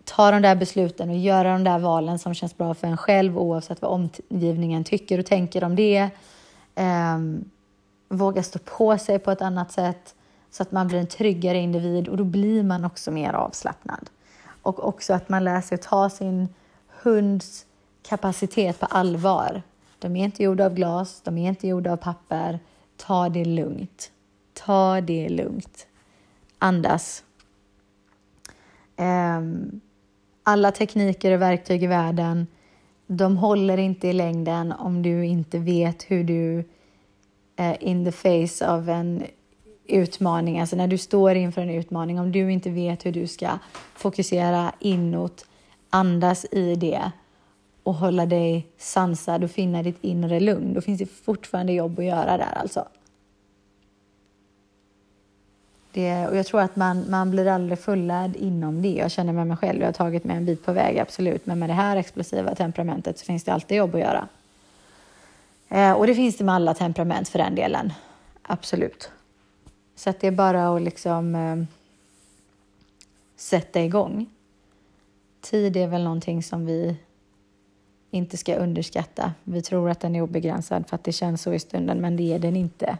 ta 0.04 0.32
de 0.32 0.42
där 0.42 0.56
besluten 0.56 1.10
och 1.10 1.18
göra 1.18 1.52
de 1.54 1.64
där 1.64 1.80
valen 1.80 2.20
som 2.20 2.34
känns 2.34 2.58
bra 2.58 2.74
för 2.74 2.88
en 2.88 2.98
själv 2.98 3.40
oavsett 3.40 3.82
vad 3.82 3.92
omgivningen 3.92 4.84
tycker 4.84 5.20
och 5.20 5.26
tänker 5.26 5.64
om 5.64 5.76
det. 5.76 6.10
Um, 6.76 7.50
våga 8.10 8.44
stå 8.44 8.60
på 8.60 8.98
sig 8.98 9.20
på 9.20 9.32
ett 9.32 9.42
annat 9.42 9.72
sätt 9.72 10.16
så 10.52 10.64
att 10.64 10.72
man 10.72 10.88
blir 10.88 11.00
en 11.00 11.08
tryggare 11.08 11.58
individ 11.58 12.08
och 12.08 12.18
då 12.18 12.24
blir 12.24 12.64
man 12.64 12.86
också 12.86 13.12
mer 13.12 13.34
avslappnad. 13.34 14.10
Och 14.62 14.88
också 14.88 15.14
att 15.14 15.30
man 15.30 15.44
lär 15.44 15.62
sig 15.62 15.76
att 15.76 15.82
ta 15.82 16.10
sin 16.10 16.48
hunds 17.04 17.66
kapacitet 18.04 18.80
på 18.80 18.86
allvar. 18.86 19.62
De 20.00 20.16
är 20.16 20.24
inte 20.24 20.44
gjorda 20.44 20.66
av 20.66 20.74
glas, 20.74 21.22
de 21.24 21.38
är 21.38 21.50
inte 21.50 21.68
gjorda 21.68 21.92
av 21.92 21.98
papper. 21.98 22.60
Ta 22.98 23.30
det 23.30 23.46
lugnt. 23.46 24.12
Ta 24.54 25.02
det 25.02 25.30
lugnt. 25.30 25.88
Andas. 26.60 27.24
Ehm, 28.96 29.82
alla 30.44 30.72
tekniker 30.72 31.32
och 31.32 31.42
verktyg 31.42 31.84
i 31.84 31.88
världen, 31.88 32.48
de 33.08 33.38
håller 33.38 33.78
inte 33.78 34.08
i 34.08 34.14
längden 34.14 34.72
om 34.72 35.02
du 35.02 35.26
inte 35.26 35.60
vet 35.60 36.04
hur 36.04 36.24
du 36.24 36.64
Eh, 37.60 37.76
in 37.80 38.06
the 38.06 38.12
face 38.12 38.68
av 38.68 38.90
en 38.90 39.24
utmaning, 39.86 40.60
alltså 40.60 40.76
när 40.76 40.88
du 40.88 40.98
står 40.98 41.36
inför 41.36 41.62
en 41.62 41.70
utmaning, 41.70 42.20
om 42.20 42.32
du 42.32 42.52
inte 42.52 42.70
vet 42.70 43.06
hur 43.06 43.12
du 43.12 43.28
ska 43.28 43.50
fokusera 43.96 44.72
inåt, 44.80 45.46
andas 45.90 46.46
i 46.52 46.76
det 46.76 47.12
och 47.84 47.94
hålla 47.94 48.26
dig 48.26 48.68
sansad 48.78 49.44
och 49.44 49.52
finna 49.52 49.84
ditt 49.84 49.98
inre 50.02 50.40
lugn, 50.40 50.74
då 50.74 50.82
finns 50.82 51.00
det 51.00 51.06
fortfarande 51.06 51.74
jobb 51.74 52.00
att 52.00 52.06
göra 52.06 52.38
där 52.38 52.58
alltså. 52.58 52.88
Det, 55.92 56.28
och 56.28 56.38
jag 56.38 56.46
tror 56.46 56.62
att 56.62 56.76
man, 56.76 57.10
man 57.10 57.32
blir 57.32 57.48
aldrig 57.48 57.80
fullärd 57.80 58.36
inom 58.36 58.82
det. 58.82 58.94
Jag 58.94 59.12
känner 59.12 59.34
med 59.34 59.48
mig 59.48 59.58
själv, 59.58 59.80
jag 59.80 59.88
har 59.88 59.94
tagit 59.94 60.24
mig 60.24 60.38
en 60.38 60.46
bit 60.46 60.66
på 60.66 60.74
väg, 60.74 61.00
absolut. 61.00 61.46
Men 61.46 61.60
med 61.60 61.70
det 61.70 61.74
här 61.74 61.98
explosiva 61.98 62.56
temperamentet 62.56 63.20
så 63.20 63.26
finns 63.26 63.44
det 63.44 63.54
alltid 63.54 63.78
jobb 63.78 63.96
att 63.96 64.02
göra. 64.02 64.28
Eh, 65.70 65.92
och 65.92 66.08
det 66.08 66.16
finns 66.16 66.38
det 66.38 66.44
med 66.44 66.56
alla 66.56 66.74
temperament 66.74 67.30
för 67.30 67.40
den 67.40 67.56
delen. 67.56 67.94
Absolut. 68.42 69.12
Så 69.96 70.10
att 70.10 70.20
det 70.20 70.28
är 70.28 70.32
bara 70.32 70.76
att 70.76 70.82
liksom 70.82 71.36
eh, 71.36 71.64
sätta 73.36 73.82
igång. 73.82 74.30
Tid 75.42 75.78
är 75.78 75.88
väl 75.88 76.04
någonting 76.04 76.44
som 76.44 76.66
vi 76.66 76.98
inte 78.12 78.38
ska 78.38 78.56
underskatta. 78.56 79.34
Vi 79.44 79.62
tror 79.62 79.90
att 79.90 80.00
den 80.00 80.16
är 80.16 80.22
obegränsad 80.22 80.88
för 80.88 80.96
att 80.96 81.04
det 81.04 81.12
känns 81.12 81.42
så 81.42 81.54
i 81.54 81.60
stunden, 81.60 82.02
men 82.02 82.18
det 82.18 82.34
är 82.34 82.40
den 82.40 82.56
inte. 82.56 82.98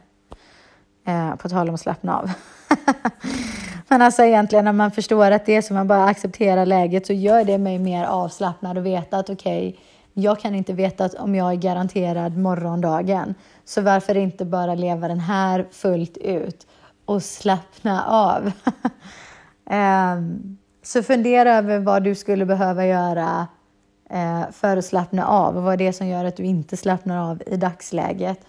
Eh, 1.06 1.36
på 1.36 1.50
tal 1.50 1.70
om 1.70 1.76
att 1.76 1.82
slappna 1.82 2.18
av. 2.18 2.32
Men 3.88 4.02
alltså 4.02 4.24
egentligen 4.24 4.66
när 4.66 4.74
man 4.74 4.92
förstår 4.92 5.32
att 5.32 5.46
det 5.46 5.56
är 5.56 5.62
så, 5.62 5.74
man 5.74 5.88
bara 5.88 6.06
accepterar 6.06 6.66
läget 6.66 7.08
så 7.08 7.14
gör 7.14 7.44
det 7.44 7.58
mig 7.58 7.80
mer 7.80 8.06
avslappnad 8.06 8.78
och 8.78 8.86
veta 8.86 9.18
att 9.18 9.30
okej, 9.30 9.70
okay, 9.70 9.82
jag 10.20 10.40
kan 10.40 10.56
inte 10.56 10.74
veta 10.74 11.06
att 11.06 11.14
om 11.14 11.36
jag 11.36 11.52
är 11.52 11.56
garanterad 11.56 12.38
morgondagen. 12.38 13.36
Så 13.66 13.82
varför 13.82 14.18
inte 14.18 14.46
bara 14.46 14.76
leva 14.76 15.08
den 15.08 15.20
här 15.20 15.68
fullt 15.72 16.18
ut 16.18 16.68
och 17.06 17.24
slappna 17.24 18.06
av? 18.06 18.52
um, 20.16 20.58
så 20.84 21.04
fundera 21.04 21.54
över 21.54 21.80
vad 21.80 22.04
du 22.04 22.16
skulle 22.16 22.46
behöva 22.46 22.86
göra 22.86 23.48
uh, 24.14 24.52
för 24.52 24.78
att 24.78 24.86
slappna 24.86 25.28
av 25.28 25.58
och 25.58 25.64
vad 25.64 25.78
det 25.78 25.88
är 25.88 25.92
som 25.92 26.08
gör 26.08 26.26
att 26.26 26.38
du 26.38 26.44
inte 26.44 26.78
slappnar 26.78 27.32
av 27.32 27.44
i 27.48 27.58
dagsläget 27.58 28.40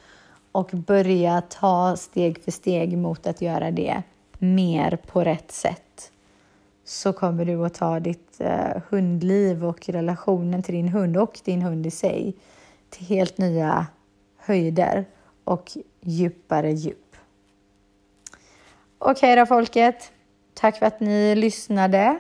och 0.53 0.71
börja 0.73 1.41
ta 1.41 1.97
steg 1.97 2.45
för 2.45 2.51
steg 2.51 2.99
mot 2.99 3.27
att 3.27 3.43
göra 3.43 3.71
det 3.71 4.03
mer 4.39 4.97
på 4.97 5.25
rätt 5.25 5.53
sätt 5.53 6.12
så 6.89 7.12
kommer 7.12 7.45
du 7.45 7.64
att 7.64 7.74
ta 7.74 8.01
ditt 8.01 8.41
eh, 8.41 8.82
hundliv 8.89 9.64
och 9.64 9.89
relationen 9.89 10.62
till 10.62 10.74
din 10.74 10.89
hund 10.89 11.16
och 11.16 11.41
din 11.45 11.62
hund 11.62 11.86
i 11.86 11.91
sig 11.91 12.34
till 12.91 13.07
helt 13.07 13.39
nya 13.39 13.86
höjder 14.36 15.05
och 15.45 15.72
djupare 16.01 16.72
djup. 16.72 17.16
Okej 18.99 19.12
okay 19.12 19.36
då 19.36 19.47
folket. 19.47 20.12
Tack 20.55 20.78
för 20.78 20.86
att 20.86 21.01
ni 21.01 21.34
lyssnade. 21.34 22.18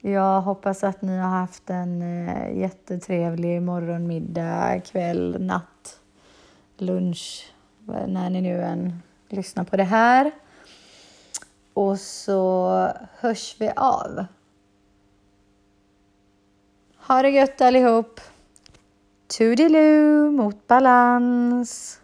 Jag 0.00 0.40
hoppas 0.40 0.84
att 0.84 1.02
ni 1.02 1.18
har 1.18 1.30
haft 1.30 1.70
en 1.70 2.02
eh, 2.02 2.58
jättetrevlig 2.58 3.62
morgon, 3.62 4.06
middag, 4.06 4.80
kväll, 4.80 5.36
natt, 5.40 6.00
lunch, 6.76 7.52
när 8.06 8.30
ni 8.30 8.40
nu 8.40 8.62
än 8.62 9.02
lyssnar 9.28 9.64
på 9.64 9.76
det 9.76 9.84
här. 9.84 10.32
Och 11.74 11.98
så 12.00 12.92
hörs 13.18 13.56
vi 13.58 13.72
av. 13.76 14.24
Ha 16.96 17.22
det 17.22 17.30
gött 17.30 17.60
allihop! 17.60 18.20
Toodiloo 19.26 20.30
mot 20.30 20.66
balans! 20.66 22.00